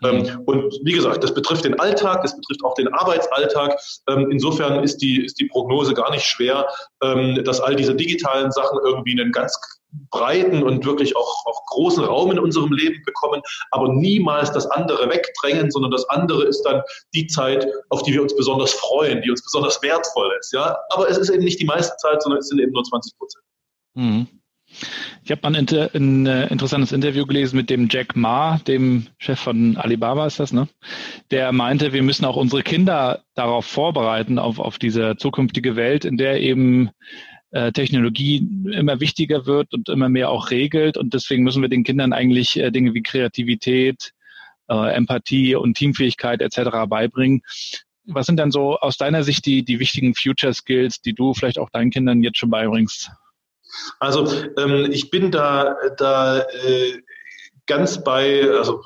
Ähm, 0.03 0.23
mhm. 0.23 0.41
und 0.45 0.73
wie 0.83 0.93
gesagt, 0.93 1.23
das 1.23 1.33
betrifft 1.33 1.65
den 1.65 1.79
Alltag, 1.79 2.21
das 2.21 2.36
betrifft 2.36 2.63
auch 2.63 2.73
den 2.75 2.88
Arbeitsalltag. 2.93 3.79
Ähm, 4.09 4.29
insofern 4.31 4.83
ist 4.83 4.97
die, 4.97 5.25
ist 5.25 5.39
die 5.39 5.45
Prognose 5.45 5.93
gar 5.93 6.12
nicht 6.12 6.25
schwer, 6.25 6.67
ähm, 7.03 7.43
dass 7.43 7.59
all 7.59 7.75
diese 7.75 7.95
digitalen 7.95 8.51
Sachen 8.51 8.79
irgendwie 8.83 9.19
einen 9.19 9.31
ganz 9.31 9.57
breiten 10.09 10.63
und 10.63 10.86
wirklich 10.86 11.15
auch, 11.15 11.45
auch 11.45 11.65
großen 11.67 12.03
Raum 12.03 12.31
in 12.31 12.39
unserem 12.39 12.71
Leben 12.71 13.03
bekommen, 13.05 13.41
aber 13.71 13.89
niemals 13.89 14.51
das 14.51 14.65
andere 14.67 15.09
wegdrängen, 15.09 15.71
sondern 15.71 15.91
das 15.91 16.07
andere 16.09 16.45
ist 16.45 16.63
dann 16.63 16.81
die 17.13 17.27
Zeit, 17.27 17.67
auf 17.89 18.03
die 18.03 18.13
wir 18.13 18.21
uns 18.21 18.36
besonders 18.36 18.73
freuen, 18.73 19.21
die 19.21 19.29
uns 19.29 19.43
besonders 19.43 19.81
wertvoll 19.81 20.31
ist. 20.39 20.53
Ja? 20.53 20.77
Aber 20.89 21.09
es 21.09 21.17
ist 21.17 21.29
eben 21.29 21.43
nicht 21.43 21.59
die 21.59 21.65
meiste 21.65 21.95
Zeit, 21.97 22.21
sondern 22.21 22.39
es 22.39 22.47
sind 22.47 22.59
eben 22.59 22.71
nur 22.71 22.83
20 22.83 23.17
Prozent. 23.17 23.43
Mhm. 23.95 24.27
Ich 25.23 25.31
habe 25.31 25.41
mal 25.43 25.55
ein, 25.55 25.67
ein, 25.93 26.25
äh, 26.25 26.47
interessantes 26.47 26.91
Interview 26.91 27.25
gelesen 27.25 27.55
mit 27.55 27.69
dem 27.69 27.88
Jack 27.89 28.15
Ma, 28.15 28.59
dem 28.67 29.07
Chef 29.17 29.39
von 29.39 29.77
Alibaba 29.77 30.25
ist 30.25 30.39
das, 30.39 30.51
ne? 30.51 30.67
Der 31.31 31.51
meinte, 31.51 31.93
wir 31.93 32.03
müssen 32.03 32.25
auch 32.25 32.36
unsere 32.36 32.63
Kinder 32.63 33.23
darauf 33.36 33.65
vorbereiten, 33.65 34.39
auf, 34.39 34.59
auf 34.59 34.79
diese 34.79 35.15
zukünftige 35.17 35.75
Welt, 35.75 36.05
in 36.05 36.17
der 36.17 36.41
eben 36.41 36.89
äh, 37.51 37.71
Technologie 37.71 38.47
immer 38.71 38.99
wichtiger 38.99 39.45
wird 39.45 39.73
und 39.73 39.89
immer 39.89 40.09
mehr 40.09 40.29
auch 40.29 40.51
regelt. 40.51 40.97
Und 40.97 41.13
deswegen 41.13 41.43
müssen 41.43 41.62
wir 41.62 41.69
den 41.69 41.83
Kindern 41.83 42.12
eigentlich 42.12 42.57
äh, 42.59 42.71
Dinge 42.71 42.93
wie 42.93 43.03
Kreativität, 43.03 44.12
Empathie 44.65 45.55
und 45.55 45.75
Teamfähigkeit 45.75 46.41
etc. 46.41 46.88
beibringen. 46.88 47.41
Was 48.05 48.25
sind 48.25 48.38
dann 48.38 48.49
so 48.49 48.77
aus 48.79 48.97
deiner 48.97 49.23
Sicht 49.23 49.45
die, 49.45 49.63
die 49.63 49.77
wichtigen 49.79 50.15
Future 50.15 50.53
Skills, 50.53 51.01
die 51.01 51.13
du 51.13 51.33
vielleicht 51.33 51.59
auch 51.59 51.69
deinen 51.69 51.91
Kindern 51.91 52.23
jetzt 52.23 52.38
schon 52.38 52.49
beibringst? 52.49 53.12
Also 53.99 54.27
ähm, 54.57 54.89
ich 54.91 55.09
bin 55.09 55.31
da, 55.31 55.75
da 55.97 56.39
äh, 56.39 57.01
ganz 57.65 58.03
bei, 58.03 58.49
also 58.49 58.81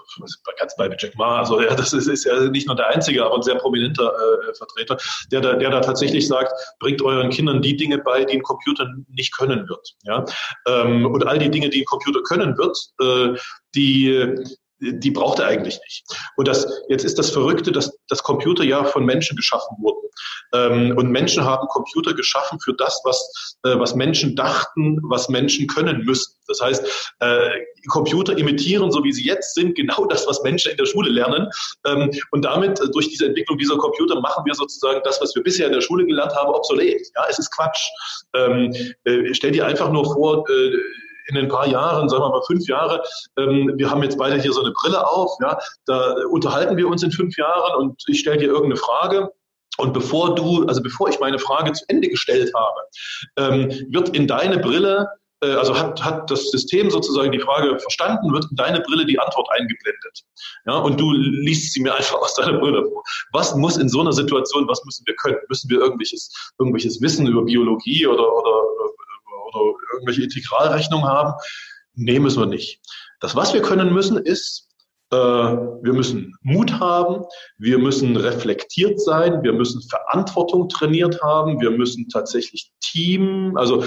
ganz 0.60 0.76
bei 0.76 0.90
Jack 0.98 1.16
Ma, 1.16 1.40
also 1.40 1.62
ja, 1.62 1.74
das 1.74 1.94
ist, 1.94 2.08
ist 2.08 2.26
ja 2.26 2.40
nicht 2.50 2.68
nur 2.68 2.76
der 2.76 2.88
einzige, 2.88 3.26
aber 3.26 3.36
ein 3.36 3.42
sehr 3.42 3.56
prominenter 3.56 4.14
äh, 4.14 4.54
Vertreter, 4.54 4.98
der 5.32 5.42
da, 5.42 5.54
der 5.54 5.72
da 5.72 5.82
tatsächlich 5.82 6.28
sagt, 6.28 6.54
bringt 6.80 7.02
euren 7.02 7.30
Kindern 7.30 7.62
die 7.62 7.76
Dinge 7.76 7.98
bei, 7.98 8.24
die 8.24 8.38
ein 8.38 8.44
Computer 8.44 8.88
nicht 9.10 9.36
können 9.36 9.68
wird. 9.68 9.96
Ja? 10.04 10.26
Ähm, 10.68 11.06
und 11.06 11.26
all 11.26 11.40
die 11.40 11.50
Dinge, 11.50 11.70
die 11.70 11.82
ein 11.82 11.86
Computer 11.86 12.22
können 12.24 12.58
wird, 12.58 12.78
äh, 13.02 13.40
die 13.76 14.36
die 14.80 15.12
braucht 15.12 15.40
er 15.40 15.48
eigentlich 15.48 15.80
nicht. 15.84 16.04
Und 16.36 16.48
das, 16.48 16.68
jetzt 16.90 17.04
ist 17.04 17.18
das 17.18 17.32
Verrückte, 17.32 17.72
dass 17.72 17.98
das 18.08 18.24
Computer 18.24 18.64
ja 18.64 18.84
von 18.84 19.06
Menschen 19.06 19.36
geschaffen 19.36 19.78
wurden. 19.80 20.08
Ähm, 20.54 20.98
und 20.98 21.10
Menschen 21.10 21.44
haben 21.44 21.68
Computer 21.68 22.14
geschaffen 22.14 22.60
für 22.60 22.74
das, 22.74 23.02
was, 23.04 23.58
äh, 23.64 23.78
was 23.78 23.96
Menschen 23.96 24.36
dachten, 24.36 25.00
was 25.04 25.30
Menschen 25.30 25.68
können 25.68 26.06
müssen. 26.06 26.34
Das 26.48 26.62
heißt, 26.62 27.14
äh, 27.20 27.50
Computer 27.88 28.38
imitieren, 28.38 28.92
so 28.92 29.04
wie 29.04 29.12
sie 29.12 29.26
jetzt 29.26 29.56
sind, 29.56 29.76
genau 29.76 30.06
das, 30.06 30.28
was 30.28 30.42
Menschen 30.44 30.72
in 30.72 30.78
der 30.78 30.86
Schule 30.86 31.10
lernen. 31.10 31.50
Ähm, 31.86 32.12
und 32.32 32.46
damit, 32.46 32.80
äh, 32.80 32.90
durch 32.92 33.10
diese 33.10 33.26
Entwicklung 33.26 33.58
dieser 33.58 33.78
Computer, 33.78 34.20
machen 34.20 34.46
wir 34.46 34.54
sozusagen 34.54 35.02
das, 35.04 35.22
was 35.22 35.36
wir 35.36 35.44
bisher 35.44 35.68
in 35.68 35.74
der 35.74 35.82
Schule 35.82 36.06
gelernt 36.06 36.36
haben, 36.36 36.50
obsolet. 36.50 37.02
Ja, 37.16 37.26
es 37.30 37.40
ist 37.40 37.52
Quatsch. 37.52 37.82
Ähm, 38.36 38.74
äh, 39.06 39.34
stell 39.34 39.52
dir 39.52 39.66
einfach 39.66 39.92
nur 39.92 40.06
vor, 40.06 40.48
äh, 40.50 40.72
in 41.28 41.38
ein 41.38 41.48
paar 41.48 41.68
Jahren, 41.68 42.10
sagen 42.10 42.24
wir 42.24 42.30
mal 42.30 42.42
fünf 42.48 42.68
Jahre, 42.68 43.04
ähm, 43.38 43.74
wir 43.76 43.90
haben 43.90 44.04
jetzt 44.04 44.18
beide 44.18 44.42
hier 44.42 44.54
so 44.54 44.62
eine 44.62 44.72
Brille 44.72 45.08
auf, 45.08 45.32
ja, 45.42 45.58
da 45.86 46.16
unterhalten 46.30 46.78
wir 46.78 46.88
uns 46.88 47.04
in 47.04 47.12
fünf 47.12 47.38
Jahren 47.38 47.76
und 47.82 48.04
ich 48.08 48.20
stelle 48.20 48.38
dir 48.38 48.48
irgendeine 48.48 48.78
Frage 48.78 49.32
und 49.78 49.94
bevor 49.94 50.36
du, 50.36 50.66
also 50.66 50.82
bevor 50.82 51.10
ich 51.10 51.20
meine 51.20 51.40
Frage 51.40 51.72
zu 51.74 51.86
Ende 51.88 52.10
gestellt 52.10 52.52
habe, 52.56 52.82
ähm, 53.38 53.88
wird 53.92 54.10
in 54.10 54.28
deine 54.28 54.58
Brille 54.60 55.08
äh, 55.44 55.52
also 55.52 55.78
hat, 55.78 56.04
hat 56.04 56.32
das 56.32 56.50
System 56.50 56.90
sozusagen 56.90 57.32
die 57.32 57.40
Frage 57.40 57.78
verstanden, 57.80 58.34
wird 58.34 58.48
in 58.50 58.56
deine 58.56 58.80
Brille 58.82 59.06
die 59.06 59.20
Antwort 59.20 59.48
eingeblendet. 59.52 60.24
Ja, 60.66 60.78
und 60.78 61.00
du 61.00 61.12
liest 61.12 61.74
sie 61.74 61.82
mir 61.82 61.94
einfach 61.94 62.16
aus 62.16 62.34
deiner 62.36 62.58
Brille 62.60 62.84
vor. 62.84 63.04
Was 63.34 63.56
muss 63.56 63.78
in 63.78 63.90
so 63.90 64.02
einer 64.02 64.14
Situation, 64.14 64.68
was 64.68 64.84
müssen 64.86 65.06
wir 65.06 65.16
können? 65.16 65.38
Müssen 65.50 65.70
wir 65.70 65.80
irgendwelches, 65.80 66.32
irgendwelches 66.60 67.02
Wissen 67.02 67.28
über 67.28 67.44
Biologie 67.44 68.08
oder, 68.08 68.34
oder 68.34 68.64
oder 69.48 69.74
irgendwelche 69.94 70.24
Integralrechnungen 70.24 71.08
haben. 71.08 71.34
Nee, 71.96 72.20
müssen 72.20 72.40
wir 72.40 72.48
nicht. 72.48 72.80
Das, 73.20 73.36
was 73.36 73.54
wir 73.54 73.62
können 73.62 73.94
müssen, 73.94 74.18
ist, 74.18 74.68
äh, 75.10 75.16
wir 75.16 75.94
müssen 75.94 76.36
Mut 76.42 76.80
haben, 76.82 77.24
wir 77.58 77.78
müssen 77.78 78.18
reflektiert 78.18 79.00
sein, 79.00 79.42
wir 79.42 79.54
müssen 79.54 79.82
Verantwortung 79.82 80.68
trainiert 80.68 81.22
haben, 81.22 81.62
wir 81.62 81.72
müssen 81.72 82.10
tatsächlich 82.10 82.74
Team, 82.82 83.56
also 83.56 83.82
äh, 83.82 83.86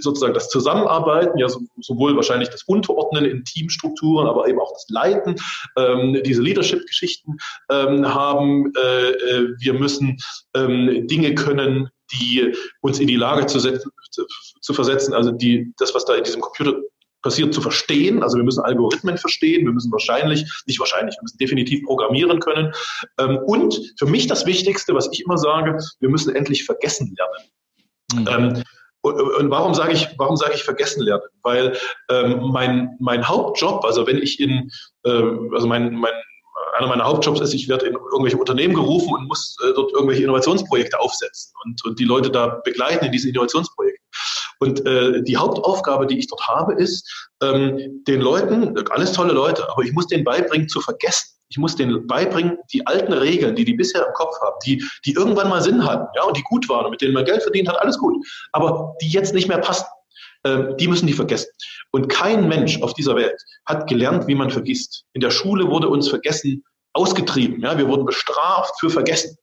sozusagen 0.00 0.34
das 0.34 0.48
Zusammenarbeiten, 0.48 1.38
ja 1.38 1.46
sowohl 1.80 2.16
wahrscheinlich 2.16 2.48
das 2.48 2.64
Unterordnen 2.64 3.24
in 3.24 3.44
Teamstrukturen, 3.44 4.26
aber 4.26 4.48
eben 4.48 4.58
auch 4.58 4.72
das 4.72 4.86
Leiten, 4.88 5.36
ähm, 5.76 6.20
diese 6.24 6.42
Leadership-Geschichten 6.42 7.36
ähm, 7.70 8.12
haben. 8.12 8.72
Äh, 8.76 9.10
äh 9.10 9.56
wir 9.58 9.74
müssen 9.74 10.18
ähm, 10.54 11.06
Dinge 11.06 11.34
können, 11.36 11.90
die 12.12 12.54
uns 12.80 12.98
in 12.98 13.08
die 13.08 13.16
Lage 13.16 13.46
zu, 13.46 13.58
setzen, 13.58 13.90
zu, 14.60 14.74
versetzen, 14.74 15.14
also 15.14 15.32
die, 15.32 15.72
das, 15.78 15.94
was 15.94 16.04
da 16.04 16.14
in 16.14 16.24
diesem 16.24 16.40
Computer 16.40 16.74
passiert, 17.22 17.52
zu 17.52 17.60
verstehen. 17.60 18.22
Also 18.22 18.36
wir 18.36 18.44
müssen 18.44 18.60
Algorithmen 18.60 19.18
verstehen, 19.18 19.66
wir 19.66 19.72
müssen 19.72 19.90
wahrscheinlich, 19.90 20.44
nicht 20.66 20.78
wahrscheinlich, 20.78 21.16
wir 21.16 21.22
müssen 21.22 21.38
definitiv 21.38 21.84
programmieren 21.84 22.38
können. 22.40 22.72
Ähm, 23.18 23.38
und 23.46 23.94
für 23.98 24.06
mich 24.06 24.26
das 24.26 24.46
Wichtigste, 24.46 24.94
was 24.94 25.08
ich 25.12 25.24
immer 25.24 25.38
sage, 25.38 25.78
wir 26.00 26.08
müssen 26.08 26.34
endlich 26.34 26.64
vergessen 26.64 27.14
lernen. 27.16 27.50
Mhm. 28.14 28.54
Ähm, 28.54 28.62
und 29.02 29.50
warum 29.50 29.72
sage 29.72 29.92
ich, 29.92 30.08
warum 30.18 30.36
sage 30.36 30.54
ich 30.54 30.64
vergessen 30.64 31.02
lernen? 31.02 31.22
Weil 31.42 31.76
ähm, 32.10 32.40
mein, 32.52 32.96
mein 32.98 33.28
Hauptjob, 33.28 33.84
also 33.84 34.04
wenn 34.06 34.18
ich 34.18 34.40
in, 34.40 34.70
äh, 35.04 35.22
also 35.52 35.68
mein, 35.68 35.94
mein 35.94 36.12
einer 36.76 36.88
meiner 36.88 37.04
Hauptjobs 37.04 37.40
ist, 37.40 37.54
ich 37.54 37.68
werde 37.68 37.86
in 37.86 37.94
irgendwelche 37.94 38.36
Unternehmen 38.36 38.74
gerufen 38.74 39.14
und 39.14 39.26
muss 39.26 39.56
äh, 39.64 39.72
dort 39.74 39.92
irgendwelche 39.92 40.22
Innovationsprojekte 40.22 40.98
aufsetzen 41.00 41.52
und, 41.64 41.84
und 41.84 41.98
die 41.98 42.04
Leute 42.04 42.30
da 42.30 42.60
begleiten 42.64 43.04
in 43.04 43.12
diesen 43.12 43.30
Innovationsprojekten. 43.30 44.04
Und 44.58 44.86
äh, 44.86 45.22
die 45.22 45.36
Hauptaufgabe, 45.36 46.06
die 46.06 46.18
ich 46.18 46.28
dort 46.28 46.46
habe, 46.46 46.74
ist, 46.74 47.28
ähm, 47.42 48.02
den 48.06 48.20
Leuten, 48.20 48.74
alles 48.90 49.12
tolle 49.12 49.32
Leute, 49.32 49.68
aber 49.70 49.82
ich 49.82 49.92
muss 49.92 50.06
denen 50.06 50.24
beibringen 50.24 50.68
zu 50.68 50.80
vergessen. 50.80 51.36
Ich 51.48 51.58
muss 51.58 51.76
denen 51.76 52.06
beibringen, 52.06 52.58
die 52.72 52.86
alten 52.86 53.12
Regeln, 53.12 53.54
die 53.54 53.64
die 53.64 53.74
bisher 53.74 54.04
im 54.04 54.12
Kopf 54.14 54.34
haben, 54.40 54.56
die, 54.64 54.84
die 55.04 55.12
irgendwann 55.12 55.48
mal 55.48 55.62
Sinn 55.62 55.84
hatten, 55.84 56.06
ja, 56.16 56.24
und 56.24 56.36
die 56.36 56.42
gut 56.42 56.68
waren 56.68 56.86
und 56.86 56.90
mit 56.90 57.00
denen 57.00 57.14
man 57.14 57.24
Geld 57.24 57.42
verdient 57.42 57.68
hat, 57.68 57.78
alles 57.80 57.98
gut. 57.98 58.16
Aber 58.52 58.94
die 59.00 59.08
jetzt 59.08 59.32
nicht 59.32 59.48
mehr 59.48 59.58
passen. 59.58 59.86
Ähm, 60.46 60.76
die 60.78 60.88
müssen 60.88 61.06
die 61.06 61.12
vergessen. 61.12 61.50
Und 61.90 62.08
kein 62.08 62.48
Mensch 62.48 62.80
auf 62.82 62.94
dieser 62.94 63.16
Welt 63.16 63.40
hat 63.66 63.88
gelernt, 63.88 64.26
wie 64.28 64.34
man 64.34 64.50
vergisst. 64.50 65.04
In 65.12 65.20
der 65.20 65.30
Schule 65.30 65.68
wurde 65.68 65.88
uns 65.88 66.08
Vergessen 66.08 66.62
ausgetrieben. 66.92 67.60
Ja, 67.60 67.76
wir 67.76 67.88
wurden 67.88 68.06
bestraft 68.06 68.72
für 68.80 68.88
Vergessen. 68.88 69.36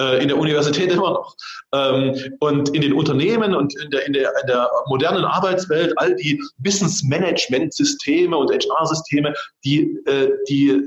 Äh, 0.00 0.22
in 0.22 0.28
der 0.28 0.38
Universität 0.38 0.92
immer 0.92 1.10
noch. 1.10 1.34
Ähm, 1.72 2.14
und 2.40 2.68
in 2.70 2.82
den 2.82 2.92
Unternehmen 2.92 3.54
und 3.54 3.74
in 3.80 3.90
der, 3.90 4.06
in, 4.06 4.12
der, 4.12 4.32
in 4.40 4.46
der 4.46 4.70
modernen 4.86 5.24
Arbeitswelt, 5.24 5.92
all 5.96 6.14
die 6.16 6.40
Wissensmanagement-Systeme 6.58 8.36
und 8.36 8.50
HR-Systeme, 8.50 9.34
die, 9.64 9.98
äh, 10.06 10.30
die, 10.48 10.86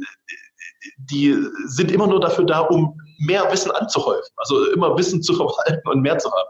die 0.98 1.36
sind 1.68 1.92
immer 1.92 2.08
nur 2.08 2.20
dafür 2.20 2.46
da, 2.46 2.60
um 2.60 2.98
mehr 3.20 3.50
Wissen 3.52 3.72
anzuhäufen, 3.72 4.32
also 4.38 4.72
immer 4.72 4.98
Wissen 4.98 5.22
zu 5.22 5.34
verwalten 5.36 5.88
und 5.88 6.02
mehr 6.02 6.18
zu 6.18 6.32
haben. 6.32 6.50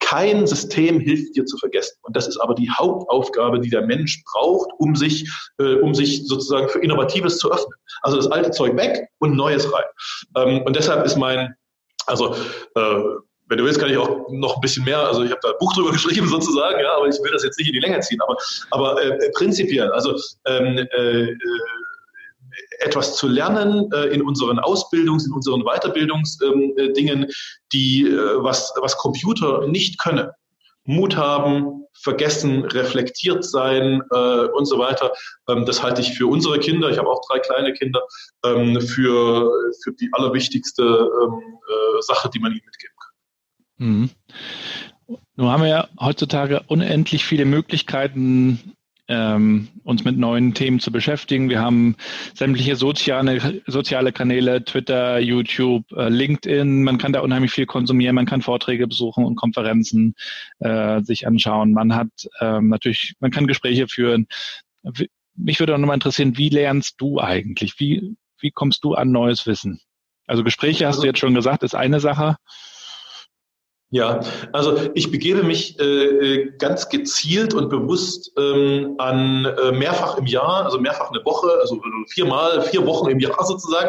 Kein 0.00 0.46
System 0.46 1.00
hilft 1.00 1.36
dir 1.36 1.44
zu 1.44 1.56
vergessen. 1.58 1.96
Und 2.02 2.16
das 2.16 2.28
ist 2.28 2.38
aber 2.38 2.54
die 2.54 2.70
Hauptaufgabe, 2.70 3.60
die 3.60 3.70
der 3.70 3.82
Mensch 3.82 4.22
braucht, 4.24 4.70
um 4.78 4.94
sich, 4.94 5.30
äh, 5.58 5.74
um 5.76 5.94
sich 5.94 6.26
sozusagen 6.26 6.68
für 6.68 6.78
Innovatives 6.80 7.38
zu 7.38 7.50
öffnen. 7.50 7.74
Also 8.02 8.16
das 8.16 8.28
alte 8.28 8.50
Zeug 8.50 8.76
weg 8.76 9.08
und 9.18 9.36
Neues 9.36 9.70
rein. 9.72 9.84
Ähm, 10.36 10.62
und 10.62 10.76
deshalb 10.76 11.04
ist 11.04 11.16
mein, 11.16 11.54
also 12.06 12.34
äh, 12.74 13.02
wenn 13.48 13.58
du 13.58 13.64
willst, 13.64 13.80
kann 13.80 13.90
ich 13.90 13.96
auch 13.96 14.28
noch 14.30 14.56
ein 14.56 14.60
bisschen 14.60 14.84
mehr, 14.84 15.00
also 15.00 15.24
ich 15.24 15.30
habe 15.30 15.40
da 15.42 15.50
ein 15.50 15.58
Buch 15.58 15.72
drüber 15.74 15.90
geschrieben 15.92 16.28
sozusagen, 16.28 16.80
ja, 16.80 16.96
aber 16.96 17.08
ich 17.08 17.16
will 17.22 17.32
das 17.32 17.44
jetzt 17.44 17.58
nicht 17.58 17.68
in 17.68 17.74
die 17.74 17.80
Länge 17.80 18.00
ziehen. 18.00 18.20
Aber, 18.22 18.36
aber 18.70 19.02
äh, 19.02 19.30
prinzipiell, 19.32 19.90
also 19.92 20.14
ähm, 20.46 20.78
äh, 20.78 21.32
äh 21.32 21.38
etwas 22.80 23.16
zu 23.16 23.28
lernen 23.28 23.90
äh, 23.92 24.06
in 24.06 24.22
unseren 24.22 24.58
Ausbildungs-, 24.58 25.26
in 25.26 25.32
unseren 25.32 25.62
Weiterbildungsdingen, 25.64 27.22
ähm, 27.24 27.30
die 27.72 28.06
äh, 28.06 28.42
was, 28.42 28.72
was 28.80 28.96
Computer 28.96 29.66
nicht 29.66 29.98
können. 29.98 30.28
Mut 30.84 31.16
haben, 31.16 31.84
vergessen, 31.92 32.64
reflektiert 32.64 33.44
sein 33.44 34.02
äh, 34.10 34.46
und 34.46 34.64
so 34.64 34.78
weiter. 34.78 35.12
Ähm, 35.48 35.66
das 35.66 35.82
halte 35.82 36.00
ich 36.00 36.16
für 36.16 36.26
unsere 36.26 36.58
Kinder, 36.58 36.88
ich 36.88 36.98
habe 36.98 37.10
auch 37.10 37.20
drei 37.28 37.40
kleine 37.40 37.74
Kinder, 37.74 38.00
ähm, 38.44 38.80
für, 38.80 39.52
für 39.82 39.92
die 39.92 40.08
allerwichtigste 40.12 40.82
ähm, 40.82 41.58
äh, 41.68 42.02
Sache, 42.02 42.30
die 42.32 42.38
man 42.38 42.52
ihnen 42.52 42.64
mitgeben 42.64 42.96
kann. 42.98 43.86
Mhm. 43.86 44.10
Nun 45.36 45.48
haben 45.48 45.62
wir 45.62 45.68
ja 45.68 45.88
heutzutage 46.00 46.62
unendlich 46.68 47.24
viele 47.24 47.44
Möglichkeiten, 47.44 48.74
ähm, 49.08 49.68
uns 49.84 50.04
mit 50.04 50.18
neuen 50.18 50.54
Themen 50.54 50.80
zu 50.80 50.92
beschäftigen. 50.92 51.48
Wir 51.48 51.60
haben 51.60 51.96
sämtliche 52.34 52.76
soziale, 52.76 53.62
soziale 53.66 54.12
Kanäle, 54.12 54.64
Twitter, 54.64 55.18
YouTube, 55.18 55.90
äh, 55.92 56.08
LinkedIn. 56.10 56.84
Man 56.84 56.98
kann 56.98 57.12
da 57.12 57.20
unheimlich 57.20 57.52
viel 57.52 57.66
konsumieren. 57.66 58.14
Man 58.14 58.26
kann 58.26 58.42
Vorträge 58.42 58.86
besuchen 58.86 59.24
und 59.24 59.36
Konferenzen 59.36 60.14
äh, 60.60 61.02
sich 61.02 61.26
anschauen. 61.26 61.72
Man 61.72 61.94
hat 61.94 62.08
ähm, 62.40 62.68
natürlich, 62.68 63.14
man 63.20 63.30
kann 63.30 63.46
Gespräche 63.46 63.88
führen. 63.88 64.26
Mich 65.34 65.58
würde 65.58 65.74
auch 65.74 65.78
nochmal 65.78 65.96
interessieren, 65.96 66.36
wie 66.36 66.50
lernst 66.50 66.96
du 66.98 67.18
eigentlich? 67.20 67.80
Wie, 67.80 68.14
wie 68.38 68.50
kommst 68.50 68.84
du 68.84 68.94
an 68.94 69.10
neues 69.10 69.46
Wissen? 69.46 69.80
Also 70.26 70.44
Gespräche 70.44 70.86
hast 70.86 70.96
also, 70.96 71.02
du 71.02 71.06
jetzt 71.08 71.18
schon 71.18 71.34
gesagt, 71.34 71.62
ist 71.62 71.74
eine 71.74 72.00
Sache. 72.00 72.36
Ja, 73.90 74.20
also 74.52 74.90
ich 74.94 75.10
begebe 75.10 75.42
mich 75.42 75.78
äh, 75.80 75.84
äh, 75.84 76.52
ganz 76.58 76.90
gezielt 76.90 77.54
und 77.54 77.70
bewusst 77.70 78.30
ähm, 78.36 78.96
an 78.98 79.46
äh, 79.46 79.72
mehrfach 79.72 80.18
im 80.18 80.26
Jahr, 80.26 80.66
also 80.66 80.78
mehrfach 80.78 81.10
eine 81.10 81.24
Woche, 81.24 81.50
also 81.58 81.80
viermal, 82.08 82.60
vier 82.60 82.84
Wochen 82.84 83.08
im 83.08 83.18
Jahr 83.18 83.42
sozusagen, 83.46 83.88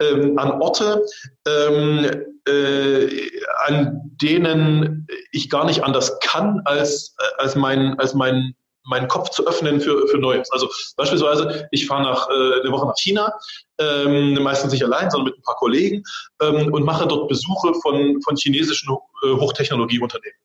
ähm, 0.00 0.36
an 0.36 0.60
Orte, 0.60 1.00
ähm, 1.46 2.10
äh, 2.48 3.30
an 3.66 4.10
denen 4.20 5.06
ich 5.30 5.48
gar 5.48 5.64
nicht 5.64 5.84
anders 5.84 6.18
kann, 6.18 6.62
als, 6.64 7.14
äh, 7.18 7.42
als 7.42 7.54
mein, 7.54 7.96
als 8.00 8.14
mein 8.14 8.56
meinen 8.88 9.08
Kopf 9.08 9.30
zu 9.30 9.46
öffnen 9.46 9.80
für, 9.80 10.06
für 10.06 10.18
Neues. 10.18 10.50
Also 10.52 10.68
beispielsweise, 10.96 11.68
ich 11.72 11.86
fahre 11.86 12.02
nach 12.02 12.28
äh, 12.28 12.60
eine 12.60 12.70
Woche 12.70 12.86
nach 12.86 12.96
China, 12.96 13.32
ähm, 13.78 14.42
meistens 14.42 14.72
nicht 14.72 14.84
allein, 14.84 15.10
sondern 15.10 15.26
mit 15.30 15.38
ein 15.38 15.42
paar 15.42 15.56
Kollegen 15.56 16.02
ähm, 16.42 16.72
und 16.72 16.84
mache 16.84 17.06
dort 17.06 17.28
Besuche 17.28 17.74
von, 17.82 18.20
von 18.22 18.36
chinesischen 18.36 18.96
äh, 19.24 19.30
Hochtechnologieunternehmen. 19.32 20.38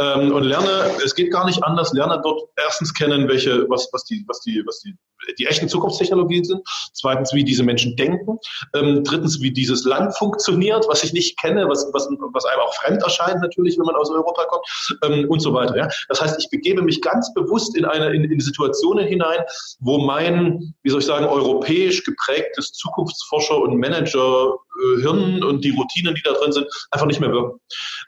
Ähm, 0.00 0.32
und 0.32 0.44
lerne, 0.44 0.90
es 1.04 1.14
geht 1.14 1.30
gar 1.32 1.44
nicht 1.44 1.62
anders, 1.62 1.92
lerne 1.92 2.20
dort 2.22 2.42
erstens 2.56 2.94
kennen, 2.94 3.28
welche, 3.28 3.68
was, 3.68 3.88
was 3.92 4.04
die, 4.04 4.24
was 4.28 4.40
die, 4.40 4.62
was 4.66 4.80
die, 4.80 4.94
die 5.38 5.46
echten 5.46 5.68
Zukunftstechnologien 5.68 6.44
sind. 6.44 6.62
Zweitens, 6.94 7.32
wie 7.34 7.44
diese 7.44 7.62
Menschen 7.62 7.96
denken. 7.96 8.38
Ähm, 8.74 9.04
drittens, 9.04 9.40
wie 9.40 9.52
dieses 9.52 9.84
Land 9.84 10.16
funktioniert, 10.16 10.86
was 10.88 11.04
ich 11.04 11.12
nicht 11.12 11.38
kenne, 11.38 11.68
was, 11.68 11.86
was, 11.92 12.08
was 12.32 12.44
einem 12.44 12.60
auch 12.60 12.74
fremd 12.74 13.02
erscheint 13.02 13.40
natürlich, 13.40 13.78
wenn 13.78 13.86
man 13.86 13.96
aus 13.96 14.10
Europa 14.10 14.44
kommt 14.44 14.98
ähm, 15.02 15.28
und 15.28 15.40
so 15.40 15.52
weiter. 15.52 15.76
Ja? 15.76 15.88
Das 16.08 16.20
heißt, 16.20 16.38
ich 16.38 16.48
begebe 16.50 16.82
mich 16.82 17.02
ganz 17.02 17.32
bewusst 17.34 17.76
in 17.76 17.84
eine, 17.84 18.14
in, 18.14 18.24
in 18.24 18.40
Situationen 18.40 19.06
hinein, 19.06 19.40
wo 19.80 19.98
mein, 19.98 20.74
wie 20.82 20.90
soll 20.90 21.00
ich 21.00 21.06
sagen, 21.06 21.26
europäisch 21.26 22.04
geprägtes 22.04 22.72
Zukunftsforscher 22.78 23.58
und 23.58 23.78
Manager 23.78 24.54
äh, 24.82 25.00
Hirn 25.02 25.42
und 25.42 25.64
die 25.64 25.70
Routinen, 25.70 26.14
die 26.14 26.22
da 26.22 26.32
drin 26.32 26.52
sind, 26.52 26.66
einfach 26.90 27.06
nicht 27.06 27.20
mehr 27.20 27.32
wirken. 27.32 27.60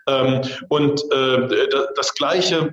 Ähm, 0.07 0.41
und 0.68 1.03
äh, 1.12 1.68
das 1.97 2.14
Gleiche 2.14 2.73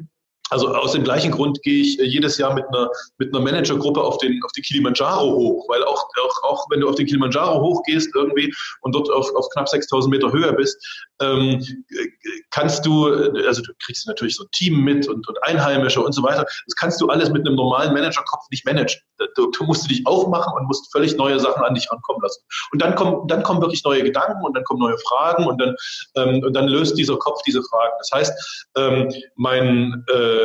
also 0.50 0.74
aus 0.74 0.94
dem 0.94 1.04
gleichen 1.04 1.32
Grund 1.32 1.62
gehe 1.64 1.82
ich 1.82 2.00
äh, 2.00 2.04
jedes 2.04 2.38
Jahr 2.38 2.54
mit 2.54 2.66
einer, 2.68 2.90
mit 3.18 3.34
einer 3.34 3.44
Managergruppe 3.44 4.02
auf 4.02 4.18
den, 4.18 4.40
auf 4.44 4.52
den 4.54 4.64
Kilimanjaro 4.64 5.36
hoch, 5.36 5.68
weil 5.70 5.84
auch, 5.84 6.08
auch, 6.24 6.44
auch 6.44 6.66
wenn 6.70 6.82
du 6.82 6.90
auf 6.90 6.96
den 6.96 7.06
Kilimanjaro 7.06 7.62
hochgehst 7.62 8.14
irgendwie 8.16 8.54
und 8.82 8.96
dort 8.96 9.10
auf, 9.10 9.34
auf 9.36 9.50
knapp 9.50 9.68
6000 9.68 10.12
Meter 10.12 10.32
Höhe 10.32 10.54
bist, 10.54 10.78
ähm, 11.22 11.64
kannst 12.52 12.86
du, 12.86 13.08
also 13.46 13.62
du 13.62 13.72
kriegst 13.84 14.08
natürlich 14.08 14.36
so 14.36 14.44
ein 14.44 14.52
Team 14.52 14.84
mit 14.84 15.08
und, 15.08 15.28
und 15.28 15.44
Einheimische 15.44 16.02
und 16.02 16.14
so 16.14 16.24
weiter, 16.24 16.44
das 16.44 16.76
kannst 16.76 17.02
du 17.02 17.08
alles 17.08 17.30
mit 17.30 17.46
einem 17.46 17.56
normalen 17.56 17.94
Managerkopf 17.94 18.46
nicht 18.52 18.66
managen. 18.66 19.02
Du, 19.36 19.50
du 19.52 19.64
musst 19.64 19.90
dich 19.90 20.06
aufmachen 20.06 20.54
und 20.56 20.68
musst 20.68 20.92
völlig 20.92 21.18
neue 21.18 21.40
Sachen 21.40 21.64
an 21.64 21.74
dich 21.74 21.92
ankommen 21.92 22.20
lassen. 22.22 22.44
Und 22.72 22.82
dann 22.82 22.96
kommen, 22.96 23.28
dann 23.28 23.44
kommen 23.44 23.62
wirklich 23.62 23.84
neue 23.84 24.04
Gedanken 24.04 24.44
und 24.44 24.56
dann 24.56 24.64
kommen 24.64 24.80
neue 24.80 24.98
Fragen 25.00 25.46
und 25.46 25.60
dann, 25.60 25.76
ähm, 26.16 26.44
und 26.44 26.54
dann 26.54 26.68
löst 26.68 26.98
dieser 26.98 27.18
Kopf 27.18 27.42
diese 27.46 27.64
Fragen. 27.64 27.94
Das 27.98 28.12
heißt, 28.14 28.70
ähm, 28.78 29.12
mein, 29.36 30.06
äh, 30.14 30.37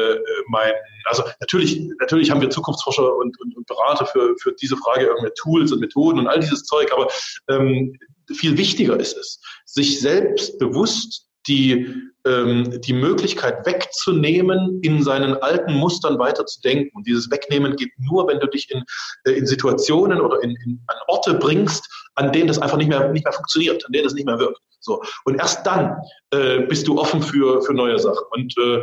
mein, 0.48 0.72
also 1.04 1.22
natürlich, 1.40 1.80
natürlich 2.00 2.30
haben 2.30 2.40
wir 2.40 2.50
Zukunftsforscher 2.50 3.16
und, 3.16 3.38
und, 3.40 3.56
und 3.56 3.66
Berater 3.66 4.06
für, 4.06 4.34
für 4.40 4.52
diese 4.60 4.76
Frage 4.76 5.06
irgendwelche 5.06 5.34
Tools 5.34 5.72
und 5.72 5.80
Methoden 5.80 6.20
und 6.20 6.26
all 6.26 6.40
dieses 6.40 6.64
Zeug, 6.64 6.92
aber 6.92 7.08
ähm, 7.48 7.98
viel 8.34 8.56
wichtiger 8.56 8.98
ist 8.98 9.16
es, 9.16 9.40
sich 9.64 10.00
selbst 10.00 10.58
bewusst 10.58 11.28
die, 11.48 11.92
ähm, 12.24 12.80
die 12.82 12.92
Möglichkeit 12.92 13.66
wegzunehmen, 13.66 14.80
in 14.82 15.02
seinen 15.02 15.34
alten 15.34 15.74
Mustern 15.74 16.18
weiterzudenken. 16.18 16.90
Und 16.94 17.06
dieses 17.06 17.30
Wegnehmen 17.30 17.74
geht 17.76 17.90
nur, 17.98 18.28
wenn 18.28 18.38
du 18.38 18.46
dich 18.46 18.70
in, 18.70 18.84
äh, 19.24 19.32
in 19.32 19.46
Situationen 19.46 20.20
oder 20.20 20.42
in, 20.42 20.50
in, 20.64 20.80
an 20.86 20.96
Orte 21.08 21.34
bringst, 21.34 21.88
an 22.14 22.32
denen 22.32 22.48
das 22.48 22.58
einfach 22.58 22.76
nicht 22.76 22.88
mehr, 22.88 23.08
nicht 23.10 23.24
mehr 23.24 23.32
funktioniert, 23.32 23.84
an 23.84 23.92
denen 23.92 24.04
das 24.04 24.14
nicht 24.14 24.26
mehr 24.26 24.38
wirkt. 24.38 24.60
So. 24.80 25.02
Und 25.24 25.38
erst 25.38 25.66
dann 25.66 25.96
äh, 26.30 26.60
bist 26.60 26.86
du 26.86 26.98
offen 26.98 27.22
für, 27.22 27.62
für 27.62 27.74
neue 27.74 27.98
Sachen. 27.98 28.24
Und 28.30 28.56
äh, 28.58 28.82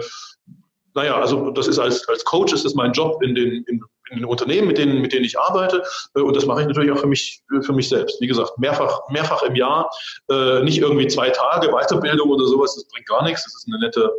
naja, 1.00 1.16
also 1.18 1.52
das 1.52 1.68
ist 1.68 1.80
als, 1.80 2.08
als 2.10 2.26
Coach 2.26 2.52
ist 2.52 2.66
das 2.66 2.74
mein 2.74 2.92
Job 2.92 3.24
in 3.24 3.34
den, 3.34 3.64
in, 3.68 3.82
in 4.12 4.18
den 4.18 4.26
Unternehmen, 4.26 4.68
mit 4.68 4.78
denen, 4.78 5.02
mit 5.02 5.14
denen 5.14 5.24
ich 5.24 5.40
arbeite. 5.40 5.82
Äh, 6.16 6.20
und 6.20 6.36
das 6.36 6.46
mache 6.46 6.62
ich 6.62 6.68
natürlich 6.68 6.92
auch 6.92 7.00
für 7.00 7.08
mich, 7.08 7.42
für 7.62 7.72
mich 7.72 7.88
selbst. 7.88 8.20
Wie 8.20 8.28
gesagt, 8.28 8.58
mehrfach, 8.58 9.00
mehrfach 9.10 9.42
im 9.44 9.56
Jahr, 9.56 9.90
äh, 10.30 10.62
nicht 10.62 10.80
irgendwie 10.80 11.08
zwei 11.08 11.30
Tage 11.30 11.70
Weiterbildung 11.70 12.30
oder 12.30 12.46
sowas, 12.46 12.76
das 12.76 12.86
bringt 12.90 13.08
gar 13.08 13.24
nichts. 13.24 13.44
Das 13.46 13.56
ist 13.56 13.68
eine 13.68 13.80
nette, 13.80 14.12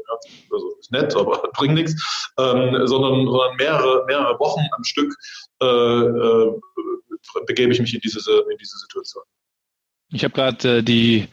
also 0.51 0.74
ist 0.81 0.91
nett, 0.91 1.14
aber 1.14 1.43
bringt 1.53 1.74
nichts, 1.74 1.93
ähm, 2.39 2.87
sondern, 2.87 3.26
sondern 3.26 3.57
mehrere, 3.57 4.05
mehrere 4.07 4.39
Wochen 4.39 4.62
am 4.74 4.85
Stück 4.85 5.14
äh, 5.61 5.66
äh, 5.66 6.61
begebe 7.47 7.72
ich 7.72 7.81
mich 7.81 7.93
in 7.93 8.01
diese, 8.01 8.20
in 8.20 8.57
diese 8.59 8.78
Situation. 8.78 9.24
Ich 10.12 10.24
habe 10.24 10.33
gerade 10.33 10.78
äh, 10.78 10.83
die 10.83 11.28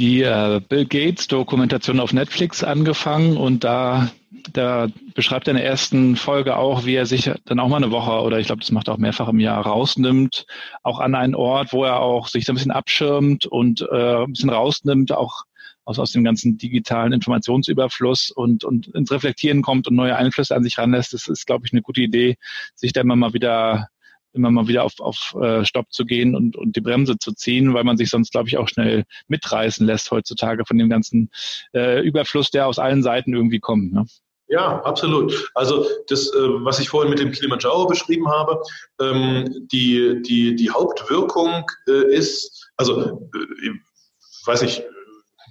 die 0.00 0.22
äh, 0.22 0.60
Bill 0.66 0.86
Gates 0.86 1.28
Dokumentation 1.28 2.00
auf 2.00 2.12
Netflix 2.12 2.64
angefangen 2.64 3.36
und 3.36 3.62
da 3.62 4.10
da 4.52 4.88
beschreibt 5.14 5.48
er 5.48 5.52
in 5.52 5.56
der 5.58 5.66
ersten 5.66 6.16
Folge 6.16 6.56
auch, 6.56 6.86
wie 6.86 6.94
er 6.94 7.04
sich 7.04 7.30
dann 7.44 7.60
auch 7.60 7.68
mal 7.68 7.76
eine 7.76 7.90
Woche 7.90 8.22
oder 8.22 8.38
ich 8.38 8.46
glaube, 8.46 8.60
das 8.60 8.70
macht 8.70 8.88
er 8.88 8.94
auch 8.94 8.98
mehrfach 8.98 9.28
im 9.28 9.40
Jahr 9.40 9.66
rausnimmt, 9.66 10.46
auch 10.82 11.00
an 11.00 11.14
einen 11.14 11.34
Ort, 11.34 11.72
wo 11.72 11.84
er 11.84 12.00
auch 12.00 12.28
sich 12.28 12.46
so 12.46 12.52
ein 12.52 12.56
bisschen 12.56 12.70
abschirmt 12.70 13.44
und 13.46 13.82
äh, 13.92 14.24
ein 14.24 14.32
bisschen 14.32 14.50
rausnimmt, 14.50 15.12
auch 15.12 15.42
aus, 15.84 15.98
aus 15.98 16.12
dem 16.12 16.24
ganzen 16.24 16.56
digitalen 16.56 17.12
Informationsüberfluss 17.12 18.30
und, 18.30 18.64
und 18.64 18.88
ins 18.88 19.10
Reflektieren 19.10 19.62
kommt 19.62 19.88
und 19.88 19.96
neue 19.96 20.16
Einflüsse 20.16 20.54
an 20.54 20.62
sich 20.62 20.78
ranlässt. 20.78 21.12
Das 21.12 21.28
ist, 21.28 21.46
glaube 21.46 21.66
ich, 21.66 21.72
eine 21.72 21.82
gute 21.82 22.00
Idee, 22.00 22.36
sich 22.74 22.92
da 22.92 23.02
immer 23.02 23.16
mal 23.16 23.34
wieder 23.34 23.88
immer 24.32 24.50
mal 24.50 24.68
wieder 24.68 24.84
auf, 24.84 25.00
auf 25.00 25.34
äh, 25.40 25.64
Stopp 25.64 25.92
zu 25.92 26.04
gehen 26.04 26.34
und, 26.34 26.56
und 26.56 26.76
die 26.76 26.80
Bremse 26.80 27.18
zu 27.18 27.32
ziehen, 27.32 27.74
weil 27.74 27.84
man 27.84 27.96
sich 27.96 28.10
sonst, 28.10 28.32
glaube 28.32 28.48
ich, 28.48 28.58
auch 28.58 28.68
schnell 28.68 29.04
mitreißen 29.28 29.86
lässt 29.86 30.10
heutzutage 30.10 30.64
von 30.64 30.78
dem 30.78 30.88
ganzen 30.88 31.30
äh, 31.74 32.00
Überfluss, 32.00 32.50
der 32.50 32.66
aus 32.66 32.78
allen 32.78 33.02
Seiten 33.02 33.34
irgendwie 33.34 33.60
kommt. 33.60 33.92
Ne? 33.92 34.06
Ja, 34.48 34.82
absolut. 34.82 35.50
Also 35.54 35.86
das, 36.08 36.26
äh, 36.34 36.38
was 36.64 36.80
ich 36.80 36.88
vorhin 36.88 37.10
mit 37.10 37.20
dem 37.20 37.30
Kilimanjaro 37.30 37.86
beschrieben 37.86 38.28
habe, 38.28 38.60
ähm, 39.00 39.68
die, 39.72 40.20
die, 40.22 40.56
die 40.56 40.70
Hauptwirkung 40.70 41.64
äh, 41.86 42.12
ist, 42.12 42.68
also 42.76 43.28
äh, 43.34 43.38
ich 43.60 44.46
weiß 44.46 44.62
nicht, 44.62 44.82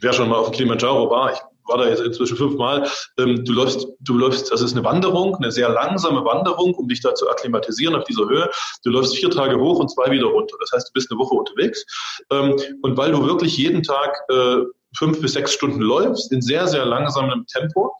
wer 0.02 0.12
schon 0.12 0.28
mal 0.28 0.36
auf 0.36 0.52
dem 0.52 0.54
Kilimanjaro 0.54 1.10
war, 1.10 1.32
ich 1.32 1.40
war 1.70 1.78
da 1.78 1.88
jetzt 1.88 2.02
inzwischen 2.02 2.38
fünfmal. 2.38 2.90
Ähm, 3.18 3.46
du 3.46 3.54
läufst, 3.54 3.88
du 4.02 4.18
läufst, 4.18 4.52
das 4.52 4.62
ist 4.62 4.76
eine 4.76 4.84
Wanderung, 4.84 5.36
eine 5.36 5.52
sehr 5.52 5.70
langsame 5.70 6.26
Wanderung, 6.26 6.74
um 6.76 6.88
dich 6.88 7.02
da 7.02 7.16
zu 7.16 7.30
akklimatisieren 7.30 7.96
auf 7.96 8.04
dieser 8.04 8.28
Höhe. 8.28 8.50
Du 8.84 8.90
läufst 8.90 9.16
vier 9.16 9.30
Tage 9.30 9.60
hoch 9.60 9.80
und 9.80 9.90
zwei 9.90 10.12
wieder 10.12 10.28
runter. 10.28 10.58
Das 10.60 10.72
heißt, 10.74 10.90
du 10.90 10.94
bist 10.94 11.12
eine 11.12 11.20
Woche 11.20 11.36
unterwegs. 11.36 11.86
Ähm, 12.32 12.56
und 12.82 12.98
weil 12.98 13.12
du 13.12 13.26
wirklich 13.26 13.58
jeden 13.58 13.84
Tag 13.84 14.18
äh, 14.30 14.58
fünf 14.98 15.22
bis 15.22 15.34
sechs 15.34 15.54
Stunden 15.54 15.82
läufst, 15.82 16.32
in 16.32 16.42
sehr, 16.42 16.68
sehr 16.68 16.86
langsamem 16.86 17.46
Tempo, 17.48 17.94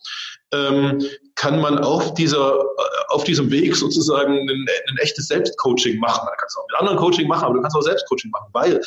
ähm, 0.52 1.00
kann 1.36 1.62
man 1.62 1.80
auf 1.80 2.14
dieser, 2.16 2.60
äh, 2.60 2.64
auf 3.10 3.24
diesem 3.24 3.52
Weg 3.52 3.76
sozusagen 3.76 4.34
ein, 4.34 4.66
ein 4.90 4.98
echtes 4.98 5.28
Selbstcoaching 5.28 6.00
machen. 6.00 6.26
Man 6.26 6.36
kann 6.38 6.48
es 6.48 6.58
auch 6.58 6.68
mit 6.68 6.80
anderen 6.80 6.98
Coaching 6.98 7.28
machen, 7.28 7.46
aber 7.46 7.56
du 7.56 7.62
kannst 7.62 7.78
auch 7.78 7.82
Selbstcoaching 7.82 8.32
machen, 8.32 8.50
weil 8.54 8.82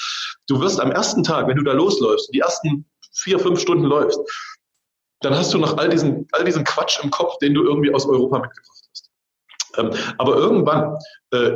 du 0.48 0.60
wirst 0.60 0.80
am 0.80 0.90
ersten 0.90 1.22
Tag, 1.22 1.46
wenn 1.46 1.56
du 1.56 1.62
da 1.62 1.72
losläufst, 1.72 2.30
die 2.34 2.40
ersten 2.40 2.84
vier, 3.14 3.38
fünf 3.38 3.60
Stunden 3.60 3.84
läufst, 3.84 4.20
dann 5.22 5.34
hast 5.34 5.52
du 5.52 5.58
noch 5.58 5.78
all 5.78 5.88
diesen, 5.88 6.26
all 6.32 6.44
diesen 6.44 6.64
Quatsch 6.64 7.02
im 7.02 7.10
Kopf, 7.10 7.38
den 7.38 7.54
du 7.54 7.64
irgendwie 7.64 7.92
aus 7.92 8.06
Europa 8.06 8.38
mitgebracht 8.40 8.84
hast. 8.90 9.10
Ähm, 9.78 9.90
aber 10.18 10.36
irgendwann 10.36 10.96
äh, 11.30 11.52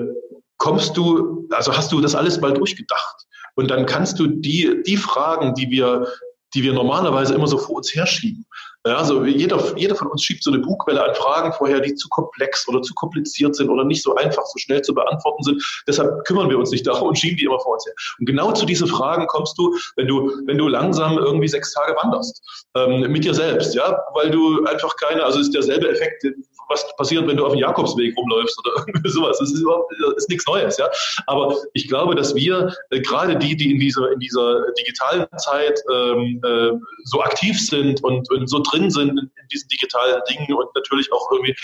kommst 0.57 0.97
du, 0.97 1.47
also 1.51 1.77
hast 1.77 1.93
du 1.93 2.01
das 2.01 2.15
alles 2.15 2.41
mal 2.41 2.53
durchgedacht. 2.53 3.27
Und 3.55 3.71
dann 3.71 3.87
kannst 3.87 4.19
du 4.19 4.27
die, 4.27 4.83
die 4.87 4.97
Fragen, 4.97 5.55
die 5.55 5.71
wir, 5.71 6.07
die 6.55 6.63
wir 6.63 6.73
normalerweise 6.73 7.35
immer 7.35 7.47
so 7.47 7.59
vor 7.59 7.77
uns 7.77 7.95
herschieben, 7.95 8.47
ja, 8.87 8.97
also 8.99 9.25
jeder, 9.25 9.77
jeder 9.77 9.95
von 9.95 10.09
uns 10.09 10.23
schiebt 10.23 10.45
so 10.45 10.51
eine 10.53 10.61
Bugwelle 10.61 11.03
an 11.03 11.15
Fragen 11.15 11.53
vorher, 11.53 11.81
die 11.81 11.95
zu 11.95 12.09
komplex 12.09 12.69
oder 12.69 12.83
zu 12.83 12.95
kompliziert 12.95 13.57
sind 13.57 13.69
oder 13.69 13.85
nicht 13.85 14.03
so 14.03 14.15
einfach, 14.15 14.45
so 14.47 14.59
schnell 14.59 14.83
zu 14.83 14.95
beantworten 14.95 15.43
sind. 15.43 15.83
Deshalb 15.87 16.25
kümmern 16.25 16.49
wir 16.49 16.59
uns 16.59 16.71
nicht 16.71 16.87
darum 16.87 17.09
und 17.09 17.19
schieben 17.19 17.37
die 17.37 17.45
immer 17.45 17.61
vor 17.61 17.75
uns 17.75 17.87
her. 17.87 17.95
Und 18.19 18.27
genau 18.27 18.53
zu 18.53 18.65
diesen 18.65 18.87
Fragen 18.87 19.27
kommst 19.27 19.59
du, 19.59 19.77
wenn 19.97 20.07
du, 20.07 20.31
wenn 20.47 20.59
du 20.59 20.69
langsam 20.69 21.19
irgendwie 21.19 21.49
sechs 21.49 21.73
Tage 21.73 21.97
wanderst, 22.01 22.43
ähm, 22.77 23.11
mit 23.11 23.25
dir 23.25 23.35
selbst, 23.35 23.75
ja, 23.75 23.99
weil 24.15 24.31
du 24.31 24.65
einfach 24.65 24.95
keine, 24.97 25.25
also 25.25 25.41
ist 25.41 25.55
derselbe 25.55 25.89
Effekt, 25.89 26.25
was 26.69 26.85
passiert, 26.97 27.27
wenn 27.27 27.37
du 27.37 27.45
auf 27.45 27.53
dem 27.53 27.61
Jakobsweg 27.61 28.17
rumläufst 28.17 28.59
oder 28.59 28.85
irgendwie 28.87 29.11
sowas. 29.11 29.39
Das 29.39 29.53
ist, 29.53 29.65
das 29.65 30.15
ist 30.17 30.29
nichts 30.29 30.47
Neues, 30.47 30.77
ja. 30.79 30.89
Aber 31.27 31.57
ich 31.75 31.89
glaube, 31.89 32.15
dass 32.15 32.35
wir, 32.35 32.75
äh, 32.91 33.01
gerade 33.01 33.37
die, 33.37 33.57
die 33.57 33.73
in 33.73 33.79
dieser, 33.79 34.13
in 34.13 34.21
dieser 34.21 34.73
digitalen 34.73 35.27
Zeit 35.39 35.81
ähm, 35.93 36.41
äh, 36.45 36.73
so 37.05 37.23
aktiv 37.23 37.61
sind 37.61 38.03
und, 38.05 38.31
und 38.31 38.49
so 38.49 38.63
drin 38.63 38.91
sind 38.91 39.11
in, 39.11 39.19
in, 39.19 39.49
diesen 39.53 39.69
digitalen 39.69 40.21
Dingen 40.29 40.55
und 40.55 40.69
natürlich 40.75 41.13
auch 41.13 41.31
irgendwie 41.31 41.55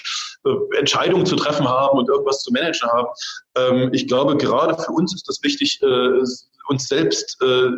äh, 0.44 0.78
Entscheidungen 0.78 1.26
zu 1.26 1.36
treffen 1.36 1.68
haben 1.68 1.98
und 1.98 2.09
irgendwas 2.09 2.42
zu 2.42 2.53
managen 2.53 2.88
haben. 2.90 3.09
Ähm, 3.57 3.90
ich 3.92 4.07
glaube, 4.07 4.36
gerade 4.36 4.80
für 4.80 4.92
uns 4.92 5.14
ist 5.14 5.28
das 5.28 5.42
wichtig, 5.42 5.80
äh, 5.82 6.22
uns 6.68 6.88
selbst 6.88 7.36
äh, 7.42 7.70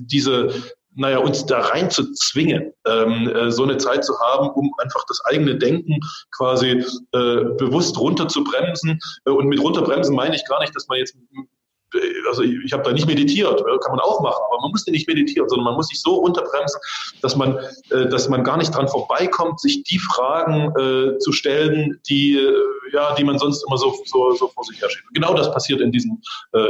diese 0.00 0.52
naja, 0.96 1.18
uns 1.18 1.46
da 1.46 1.60
rein 1.60 1.90
zu 1.90 2.12
zwingen, 2.14 2.72
ähm, 2.86 3.28
äh, 3.28 3.50
so 3.50 3.62
eine 3.62 3.76
Zeit 3.76 4.04
zu 4.04 4.18
haben, 4.18 4.48
um 4.50 4.72
einfach 4.78 5.04
das 5.08 5.20
eigene 5.26 5.56
Denken 5.56 6.00
quasi 6.36 6.84
äh, 7.12 7.44
bewusst 7.58 7.98
runterzubremsen. 7.98 8.98
Äh, 9.26 9.30
und 9.30 9.46
mit 9.46 9.60
runterbremsen 9.60 10.14
meine 10.14 10.34
ich 10.34 10.44
gar 10.46 10.60
nicht, 10.60 10.74
dass 10.74 10.88
man 10.88 10.98
jetzt 10.98 11.14
äh, 11.94 11.98
also 12.28 12.42
ich, 12.42 12.56
ich 12.64 12.72
habe 12.72 12.82
da 12.82 12.92
nicht 12.92 13.06
meditiert, 13.06 13.62
kann 13.62 13.90
man 13.90 14.00
auch 14.00 14.20
machen, 14.20 14.42
aber 14.48 14.62
man 14.62 14.70
muss 14.70 14.86
nicht 14.86 15.06
meditieren, 15.06 15.48
sondern 15.48 15.66
man 15.66 15.74
muss 15.74 15.88
sich 15.88 16.00
so 16.00 16.14
runterbremsen, 16.14 16.80
dass 17.20 17.36
man, 17.36 17.58
äh, 17.90 18.08
dass 18.08 18.28
man 18.28 18.42
gar 18.42 18.56
nicht 18.56 18.74
dran 18.74 18.88
vorbeikommt, 18.88 19.60
sich 19.60 19.82
die 19.84 19.98
Fragen 19.98 20.72
äh, 20.78 21.18
zu 21.18 21.32
stellen, 21.32 22.00
die, 22.08 22.38
äh, 22.38 22.52
ja, 22.92 23.14
die 23.14 23.24
man 23.24 23.38
sonst 23.38 23.64
immer 23.66 23.76
so, 23.76 23.94
so, 24.06 24.32
so 24.32 24.48
vor 24.48 24.64
sich 24.64 24.80
her 24.80 24.88
schiebt. 24.88 25.12
Genau 25.12 25.34
das 25.34 25.52
passiert 25.52 25.80
in 25.80 25.92
diesen, 25.92 26.22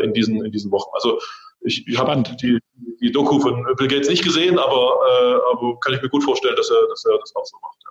in 0.03 0.15
diesen, 0.15 0.45
in 0.45 0.51
diesen 0.51 0.73
Wochen. 0.73 0.91
Also 0.95 1.21
ich, 1.61 1.87
ich 1.87 1.99
habe 1.99 2.23
die, 2.41 2.59
die 3.01 3.13
Doku 3.13 3.39
von 3.41 3.67
Bill 3.77 3.89
Gates 3.89 4.09
nicht 4.09 4.25
gesehen, 4.25 4.59
aber, 4.59 4.97
äh, 5.09 5.35
aber 5.53 5.79
kann 5.81 5.93
ich 5.95 6.03
mir 6.03 6.09
gut 6.09 6.25
vorstellen, 6.25 6.57
dass 6.57 6.71
er, 6.71 6.89
dass 6.89 7.05
er 7.05 7.19
das 7.19 7.35
auch 7.35 7.45
so 7.45 7.59
macht. 7.61 7.77
Ja. 7.85 7.91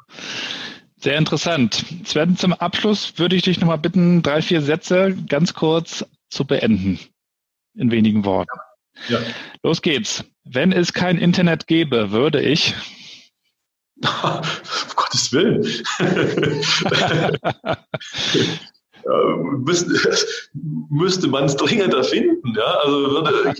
Sehr 0.97 1.17
interessant. 1.17 1.85
Sven, 2.05 2.37
zum 2.37 2.53
Abschluss 2.53 3.17
würde 3.17 3.35
ich 3.35 3.41
dich 3.43 3.59
nochmal 3.59 3.77
bitten, 3.77 4.23
drei, 4.23 4.41
vier 4.41 4.61
Sätze 4.61 5.15
ganz 5.27 5.53
kurz 5.53 6.05
zu 6.29 6.45
beenden. 6.45 6.99
In 7.75 7.91
wenigen 7.91 8.23
Worten. 8.25 8.57
Ja. 9.09 9.19
Los 9.61 9.81
geht's. 9.81 10.23
Wenn 10.45 10.71
es 10.71 10.93
kein 10.93 11.17
Internet 11.17 11.67
gäbe, 11.67 12.11
würde 12.11 12.41
ich. 12.41 12.73
um 14.03 14.41
Gottes 14.95 15.33
Willen. 15.33 15.65
müsste, 19.59 20.17
müsste 20.89 21.27
man 21.27 21.45
es 21.45 21.55
dringender 21.55 22.03
finden. 22.03 22.55
Ja? 22.55 22.79
Also 22.83 23.11
würde, 23.11 23.53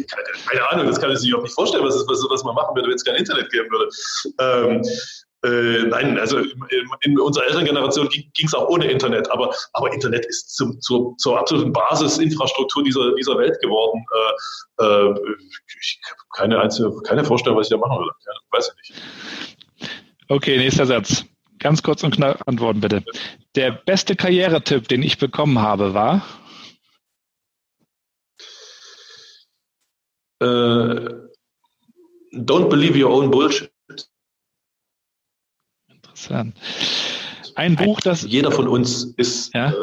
keine, 0.50 0.70
Ahnung, 0.72 0.88
das 0.88 1.00
kann 1.00 1.12
ich 1.12 1.20
sich 1.20 1.34
auch 1.36 1.44
nicht 1.44 1.54
vorstellen, 1.54 1.84
was, 1.84 1.96
was, 2.08 2.26
was 2.30 2.44
man 2.44 2.56
machen 2.56 2.76
würde, 2.76 2.90
wenn 2.90 2.96
es 2.96 3.04
kein 3.04 3.16
Internet 3.16 3.52
geben 3.52 3.70
würde. 3.70 3.90
Ähm, 4.40 4.82
äh, 5.44 5.84
nein, 5.88 6.18
also 6.18 6.40
in 7.02 7.20
unserer 7.20 7.46
Elterngeneration 7.46 8.10
ging 8.10 8.46
es 8.46 8.54
auch 8.56 8.68
ohne 8.68 8.90
Internet, 8.90 9.30
aber, 9.30 9.54
aber 9.74 9.94
Internet 9.94 10.26
ist 10.26 10.56
zum, 10.56 10.82
zur, 10.82 11.16
zur 11.18 11.40
absoluten 11.40 11.72
Basisinfrastruktur 11.72 12.84
dieser, 12.84 13.14
dieser 13.14 13.38
Welt 13.38 13.62
geworden. 13.62 14.04
Äh, 14.80 14.84
äh, 14.84 15.14
ich 15.82 16.00
habe 16.10 16.20
keine, 16.36 16.70
keine 17.04 17.24
Vorstellung, 17.24 17.60
was 17.60 17.68
ich 17.68 17.72
da 17.72 17.78
machen 17.78 18.00
würde. 18.00 18.12
Ja, 18.26 18.32
weiß 18.52 18.74
ich 18.84 18.90
nicht. 18.90 19.04
Okay, 20.30 20.58
nächster 20.58 20.88
Satz. 20.88 21.24
Ganz 21.66 21.82
kurz 21.82 22.04
und 22.04 22.14
knapp 22.14 22.48
antworten 22.48 22.80
bitte. 22.80 23.04
Der 23.56 23.72
beste 23.72 24.16
Karrieretipp, 24.16 24.88
den 24.88 25.02
ich 25.02 25.18
bekommen 25.18 25.58
habe, 25.58 25.96
war? 25.96 26.24
Uh, 30.44 31.26
don't 32.34 32.70
believe 32.70 32.96
your 32.96 33.10
own 33.10 33.32
bullshit. 33.32 33.72
Interessant. 35.90 36.56
Ein 37.56 37.76
Buch, 37.76 38.00
das. 38.00 38.22
Jeder 38.22 38.52
von 38.52 38.68
uns 38.68 39.16
ist. 39.18 39.52
Ja? 39.56 39.72
Äh, 39.72 39.74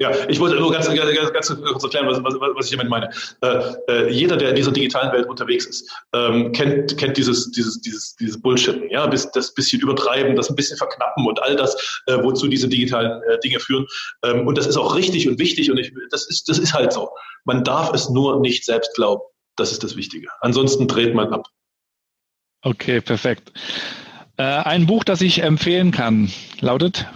ja, 0.00 0.10
ich 0.28 0.40
wollte 0.40 0.56
nur 0.56 0.72
ganz, 0.72 0.86
ganz, 0.86 1.32
ganz 1.32 1.48
kurz 1.48 1.84
erklären, 1.84 2.06
was, 2.06 2.24
was, 2.24 2.34
was 2.54 2.64
ich 2.64 2.72
damit 2.72 2.88
meine. 2.88 3.10
Äh, 3.42 3.74
äh, 3.86 4.10
jeder, 4.10 4.38
der 4.38 4.48
in 4.48 4.56
dieser 4.56 4.72
digitalen 4.72 5.12
Welt 5.12 5.28
unterwegs 5.28 5.66
ist, 5.66 5.92
ähm, 6.14 6.52
kennt, 6.52 6.96
kennt 6.96 7.18
dieses, 7.18 7.50
dieses, 7.50 7.82
dieses, 7.82 8.16
dieses 8.16 8.40
Bullshitten, 8.40 8.88
ja, 8.88 9.06
bis, 9.06 9.30
das 9.32 9.52
bisschen 9.52 9.80
übertreiben, 9.80 10.36
das 10.36 10.48
ein 10.48 10.56
bisschen 10.56 10.78
verknappen 10.78 11.26
und 11.26 11.42
all 11.42 11.54
das, 11.54 12.02
äh, 12.06 12.16
wozu 12.22 12.48
diese 12.48 12.66
digitalen 12.66 13.22
äh, 13.24 13.38
Dinge 13.40 13.60
führen. 13.60 13.86
Ähm, 14.24 14.46
und 14.46 14.56
das 14.56 14.66
ist 14.66 14.78
auch 14.78 14.96
richtig 14.96 15.28
und 15.28 15.38
wichtig 15.38 15.70
und 15.70 15.76
ich, 15.76 15.92
das 16.10 16.26
ist, 16.30 16.48
das 16.48 16.58
ist 16.58 16.72
halt 16.72 16.94
so. 16.94 17.10
Man 17.44 17.62
darf 17.62 17.92
es 17.92 18.08
nur 18.08 18.40
nicht 18.40 18.64
selbst 18.64 18.94
glauben. 18.94 19.22
Das 19.56 19.70
ist 19.70 19.84
das 19.84 19.96
Wichtige. 19.96 20.28
Ansonsten 20.40 20.88
dreht 20.88 21.14
man 21.14 21.30
ab. 21.34 21.46
Okay, 22.62 23.02
perfekt. 23.02 23.52
Äh, 24.38 24.44
ein 24.44 24.86
Buch, 24.86 25.04
das 25.04 25.20
ich 25.20 25.42
empfehlen 25.42 25.90
kann, 25.90 26.32
lautet? 26.60 27.06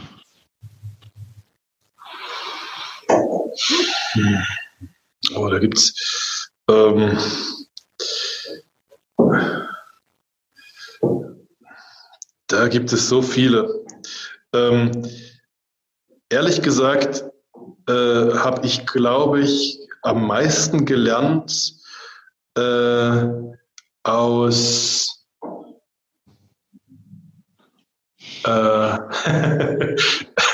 Hm. 3.09 4.43
Oh, 5.35 5.49
da 5.49 5.59
gibt's 5.59 6.51
ähm, 6.71 7.19
da 12.47 12.69
gibt 12.69 12.93
es 12.93 13.09
so 13.09 13.23
viele. 13.23 13.85
Ähm, 14.53 15.07
ehrlich 16.29 16.63
gesagt 16.63 17.25
äh, 17.89 17.93
habe 17.93 18.67
ich, 18.67 18.87
glaube 18.87 19.41
ich, 19.41 19.79
am 20.03 20.27
meisten 20.27 20.85
gelernt 20.85 21.75
äh, 22.57 23.27
aus 24.05 25.27
äh, 28.45 28.99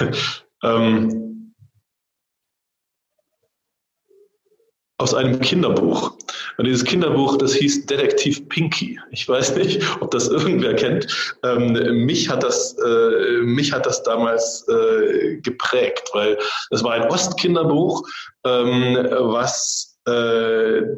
ähm, 0.62 1.29
aus 5.00 5.14
einem 5.14 5.40
Kinderbuch. 5.40 6.12
Und 6.58 6.66
dieses 6.66 6.84
Kinderbuch, 6.84 7.38
das 7.38 7.54
hieß 7.54 7.86
Detektiv 7.86 8.46
Pinky. 8.50 9.00
Ich 9.10 9.26
weiß 9.26 9.56
nicht, 9.56 9.82
ob 10.00 10.10
das 10.10 10.28
irgendwer 10.28 10.74
kennt. 10.74 11.06
Ähm, 11.42 11.72
mich, 12.04 12.28
hat 12.28 12.42
das, 12.42 12.76
äh, 12.84 13.38
mich 13.42 13.72
hat 13.72 13.86
das 13.86 14.02
damals 14.02 14.68
äh, 14.68 15.38
geprägt, 15.38 16.10
weil 16.12 16.36
es 16.70 16.84
war 16.84 16.92
ein 16.92 17.08
Ostkinderbuch, 17.10 18.06
ähm, 18.44 19.08
was 19.10 19.98
äh, 20.06 20.10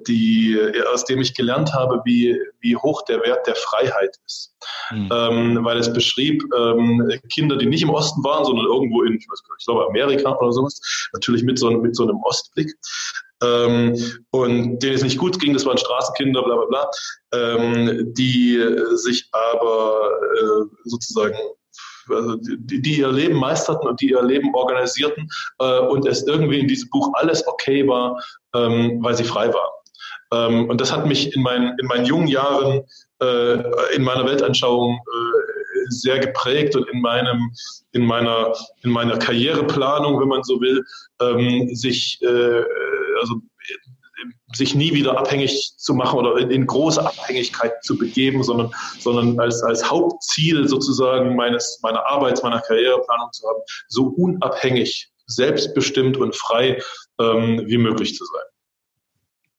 die, 0.06 0.58
aus 0.92 1.04
dem 1.04 1.20
ich 1.20 1.34
gelernt 1.34 1.72
habe, 1.74 2.00
wie, 2.04 2.38
wie 2.60 2.76
hoch 2.76 3.02
der 3.02 3.20
Wert 3.22 3.46
der 3.46 3.54
Freiheit 3.54 4.16
ist. 4.26 4.54
Mhm. 4.90 5.08
Ähm, 5.12 5.64
weil 5.64 5.78
es 5.78 5.92
beschrieb 5.92 6.42
ähm, 6.56 7.10
Kinder, 7.32 7.56
die 7.56 7.66
nicht 7.66 7.82
im 7.82 7.90
Osten 7.90 8.22
waren, 8.24 8.44
sondern 8.44 8.66
irgendwo 8.66 9.02
in, 9.02 9.14
ich, 9.14 9.26
weiß 9.28 9.40
nicht, 9.42 9.56
ich 9.58 9.66
glaube 9.66 9.86
Amerika 9.86 10.36
oder 10.38 10.52
sowas, 10.52 10.80
natürlich 11.12 11.42
mit 11.42 11.58
so, 11.58 11.70
mit 11.70 11.96
so 11.96 12.04
einem 12.04 12.20
Ostblick. 12.22 12.72
Ähm, 13.42 13.96
und 14.30 14.78
denen 14.78 14.94
es 14.94 15.02
nicht 15.02 15.18
gut 15.18 15.40
ging, 15.40 15.52
das 15.52 15.66
waren 15.66 15.78
Straßenkinder, 15.78 16.42
bla 16.42 16.56
bla 16.56 16.66
bla, 16.66 16.90
ähm, 17.32 18.12
die 18.14 18.62
sich 18.94 19.28
aber 19.32 20.10
äh, 20.40 20.64
sozusagen 20.84 21.36
also 22.08 22.36
die, 22.36 22.82
die, 22.82 22.98
ihr 22.98 23.12
Leben 23.12 23.36
meisterten 23.36 23.86
und 23.88 24.00
die 24.00 24.10
ihr 24.10 24.22
Leben 24.22 24.54
organisierten 24.54 25.28
äh, 25.58 25.78
und 25.80 26.06
es 26.06 26.26
irgendwie 26.26 26.60
in 26.60 26.68
diesem 26.68 26.90
Buch 26.90 27.12
alles 27.14 27.46
okay 27.46 27.86
war, 27.86 28.22
ähm, 28.54 28.98
weil 29.02 29.14
sie 29.14 29.24
frei 29.24 29.52
waren. 29.52 29.72
Ähm, 30.32 30.68
und 30.68 30.80
das 30.80 30.92
hat 30.92 31.06
mich 31.06 31.34
in 31.34 31.42
meinen, 31.42 31.78
in 31.78 31.86
meinen 31.86 32.06
jungen 32.06 32.28
Jahren 32.28 32.82
äh, 33.22 33.94
in 33.94 34.02
meiner 34.02 34.26
Weltanschauung 34.26 34.98
äh, 34.98 35.90
sehr 35.90 36.18
geprägt 36.18 36.74
und 36.74 36.88
in 36.88 37.00
meinem 37.00 37.52
in 37.92 38.04
meiner 38.06 38.54
in 38.82 38.90
meiner 38.90 39.18
Karriereplanung, 39.18 40.20
wenn 40.20 40.28
man 40.28 40.42
so 40.42 40.60
will, 40.60 40.84
ähm, 41.20 41.74
sich 41.74 42.18
äh, 42.22 42.64
also 43.20 43.40
sich 44.54 44.74
nie 44.74 44.92
wieder 44.92 45.18
abhängig 45.18 45.74
zu 45.76 45.94
machen 45.94 46.18
oder 46.18 46.36
in, 46.38 46.50
in, 46.50 46.66
große 46.66 47.04
Abhängigkeit 47.04 47.82
zu 47.82 47.96
begeben, 47.96 48.42
sondern, 48.42 48.70
sondern 48.98 49.38
als, 49.40 49.62
als 49.62 49.88
Hauptziel 49.90 50.68
sozusagen 50.68 51.36
meines, 51.36 51.80
meiner 51.82 52.04
Arbeits-, 52.06 52.42
meiner 52.42 52.60
Karriereplanung 52.60 53.32
zu 53.32 53.48
haben, 53.48 53.60
so 53.88 54.04
unabhängig, 54.16 55.10
selbstbestimmt 55.26 56.16
und 56.16 56.36
frei 56.36 56.82
ähm, 57.20 57.62
wie 57.66 57.78
möglich 57.78 58.14
zu 58.16 58.24
sein. 58.24 58.51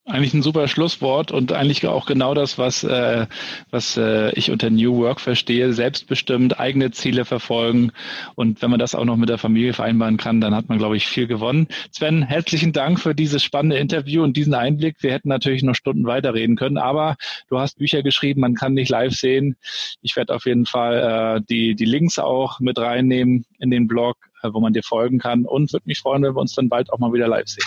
Eigentlich 0.06 0.34
ein 0.34 0.42
super 0.42 0.68
Schlusswort 0.68 1.32
und 1.32 1.54
eigentlich 1.54 1.88
auch 1.88 2.06
genau 2.06 2.34
das, 2.34 2.58
was, 2.58 2.84
äh, 2.84 3.26
was 3.72 3.96
äh, 3.96 4.34
ich 4.34 4.52
unter 4.52 4.70
New 4.70 4.98
Work 4.98 5.22
verstehe. 5.22 5.72
Selbstbestimmt, 5.72 6.60
eigene 6.60 6.92
Ziele 6.92 7.24
verfolgen. 7.24 7.94
Und 8.36 8.62
wenn 8.62 8.70
man 8.70 8.82
das 8.82 8.96
auch 8.96 9.06
noch 9.06 9.16
mit 9.16 9.30
der 9.30 9.38
Familie 9.38 9.72
vereinbaren 9.72 10.18
kann, 10.18 10.42
dann 10.42 10.54
hat 10.54 10.68
man, 10.68 10.78
glaube 10.78 10.98
ich, 10.98 11.08
viel 11.08 11.26
gewonnen. 11.26 11.70
Sven, 11.90 12.22
herzlichen 12.22 12.74
Dank 12.74 13.00
für 13.00 13.16
dieses 13.16 13.44
spannende 13.44 13.78
Interview 13.78 14.24
und 14.24 14.36
diesen 14.36 14.54
Einblick. 14.54 14.98
Wir 15.00 15.14
hätten 15.14 15.30
natürlich 15.30 15.64
noch 15.64 15.76
Stunden 15.76 16.06
weiterreden 16.06 16.58
können, 16.58 16.78
aber 16.78 17.16
du 17.48 17.58
hast 17.58 17.78
Bücher 17.78 18.04
geschrieben, 18.04 18.42
man 18.42 18.56
kann 18.56 18.74
nicht 18.74 18.90
live 18.90 19.14
sehen. 19.14 19.56
Ich 20.02 20.18
werde 20.18 20.36
auf 20.36 20.46
jeden 20.46 20.66
Fall 20.66 21.38
äh, 21.38 21.42
die, 21.50 21.76
die 21.76 21.86
Links 21.86 22.20
auch 22.20 22.60
mit 22.60 22.78
reinnehmen 22.78 23.46
in 23.60 23.72
den 23.72 23.88
Blog, 23.88 24.18
äh, 24.42 24.50
wo 24.52 24.60
man 24.60 24.74
dir 24.74 24.84
folgen 24.84 25.20
kann 25.20 25.46
und 25.46 25.72
würde 25.72 25.86
mich 25.86 26.00
freuen, 26.00 26.24
wenn 26.24 26.36
wir 26.36 26.42
uns 26.42 26.56
dann 26.56 26.68
bald 26.68 26.92
auch 26.92 27.00
mal 27.00 27.14
wieder 27.14 27.30
live 27.30 27.48
sehen. 27.48 27.64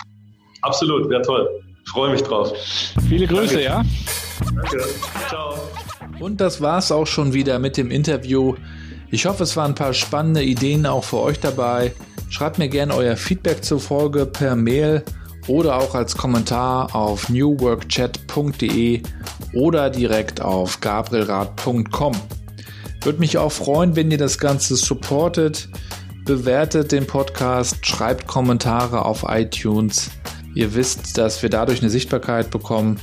Absolut, 0.61 1.09
wäre 1.09 1.23
toll. 1.23 1.49
Ich 1.87 1.93
freue 1.93 2.11
mich 2.11 2.23
drauf. 2.23 2.53
Viele 3.09 3.27
Grüße, 3.27 3.55
Danke. 3.55 3.63
ja? 3.63 3.85
Danke. 4.45 4.85
Ciao. 5.29 5.55
Und 6.19 6.41
das 6.41 6.61
war's 6.61 6.91
auch 6.93 7.07
schon 7.07 7.33
wieder 7.33 7.59
mit 7.59 7.77
dem 7.77 7.91
Interview. 7.91 8.55
Ich 9.11 9.27
hoffe, 9.27 9.45
es 9.45 9.57
waren 9.57 9.73
ein 9.73 9.75
paar 9.77 9.95
spannende 9.95 10.43
Ideen 10.43 10.85
auch 10.87 11.05
für 11.05 11.19
euch 11.21 11.39
dabei. 11.41 11.93
Schreibt 12.29 12.59
mir 12.59 12.69
gerne 12.69 12.95
euer 12.95 13.17
Feedback 13.17 13.65
zur 13.65 13.79
Folge 13.81 14.27
per 14.27 14.57
Mail 14.57 15.05
oder 15.47 15.77
auch 15.77 15.95
als 15.95 16.17
Kommentar 16.17 16.95
auf 16.95 17.29
newworkchat.de 17.29 19.03
oder 19.55 19.91
direkt 19.91 20.41
auf 20.41 20.81
gabrielrad.com. 20.81 22.15
Würde 23.03 23.19
mich 23.21 23.39
auch 23.39 23.53
freuen, 23.53 23.95
wenn 23.95 24.11
ihr 24.11 24.19
das 24.19 24.39
Ganze 24.39 24.75
supportet. 24.75 25.69
Bewertet 26.25 26.91
den 26.91 27.07
Podcast, 27.07 27.87
schreibt 27.87 28.27
Kommentare 28.27 29.05
auf 29.05 29.25
iTunes. 29.29 30.11
Ihr 30.57 30.75
wisst, 30.75 31.19
dass 31.19 31.43
wir 31.43 31.51
dadurch 31.51 31.83
eine 31.83 31.91
Sichtbarkeit 31.91 32.51
bekommen 32.51 32.99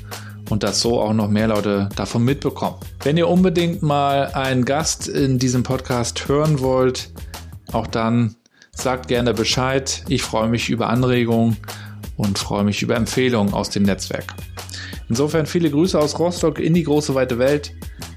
und 0.50 0.64
dass 0.64 0.82
so 0.82 1.00
auch 1.00 1.14
noch 1.14 1.30
mehr 1.30 1.48
Leute 1.48 1.88
davon 1.96 2.26
mitbekommen. 2.26 2.78
Wenn 3.04 3.16
ihr 3.16 3.30
unbedingt 3.30 3.84
mal 3.84 4.32
einen 4.34 4.66
Gast 4.66 5.08
in 5.08 5.38
diesem 5.38 5.62
Podcast 5.62 6.28
hören 6.28 6.62
wollt, 6.62 7.12
auch 7.72 7.86
dann 7.86 8.36
sagt 8.72 9.08
gerne 9.08 9.36
Bescheid. 9.36 10.04
Ich 10.10 10.24
freue 10.24 10.50
mich 10.50 10.70
über 10.70 10.90
Anregungen 10.90 11.58
und 12.18 12.40
freue 12.40 12.64
mich 12.64 12.82
über 12.82 12.96
Empfehlungen 12.96 13.54
aus 13.54 13.70
dem 13.70 13.84
Netzwerk. 13.84 14.34
Insofern 15.08 15.46
viele 15.46 15.70
Grüße 15.70 16.00
aus 16.00 16.18
Rostock 16.18 16.58
in 16.58 16.74
die 16.74 16.84
große 16.84 17.14
weite 17.14 17.38
Welt. 17.38 17.72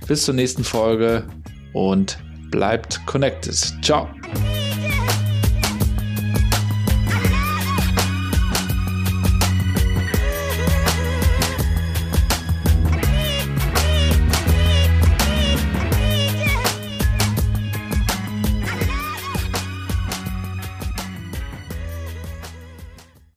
Bis 0.08 0.24
zur 0.24 0.32
nächsten 0.32 0.64
Folge 0.64 1.24
und 1.74 2.18
bleibt 2.50 3.04
connected. 3.04 3.54
Ciao. 3.82 4.08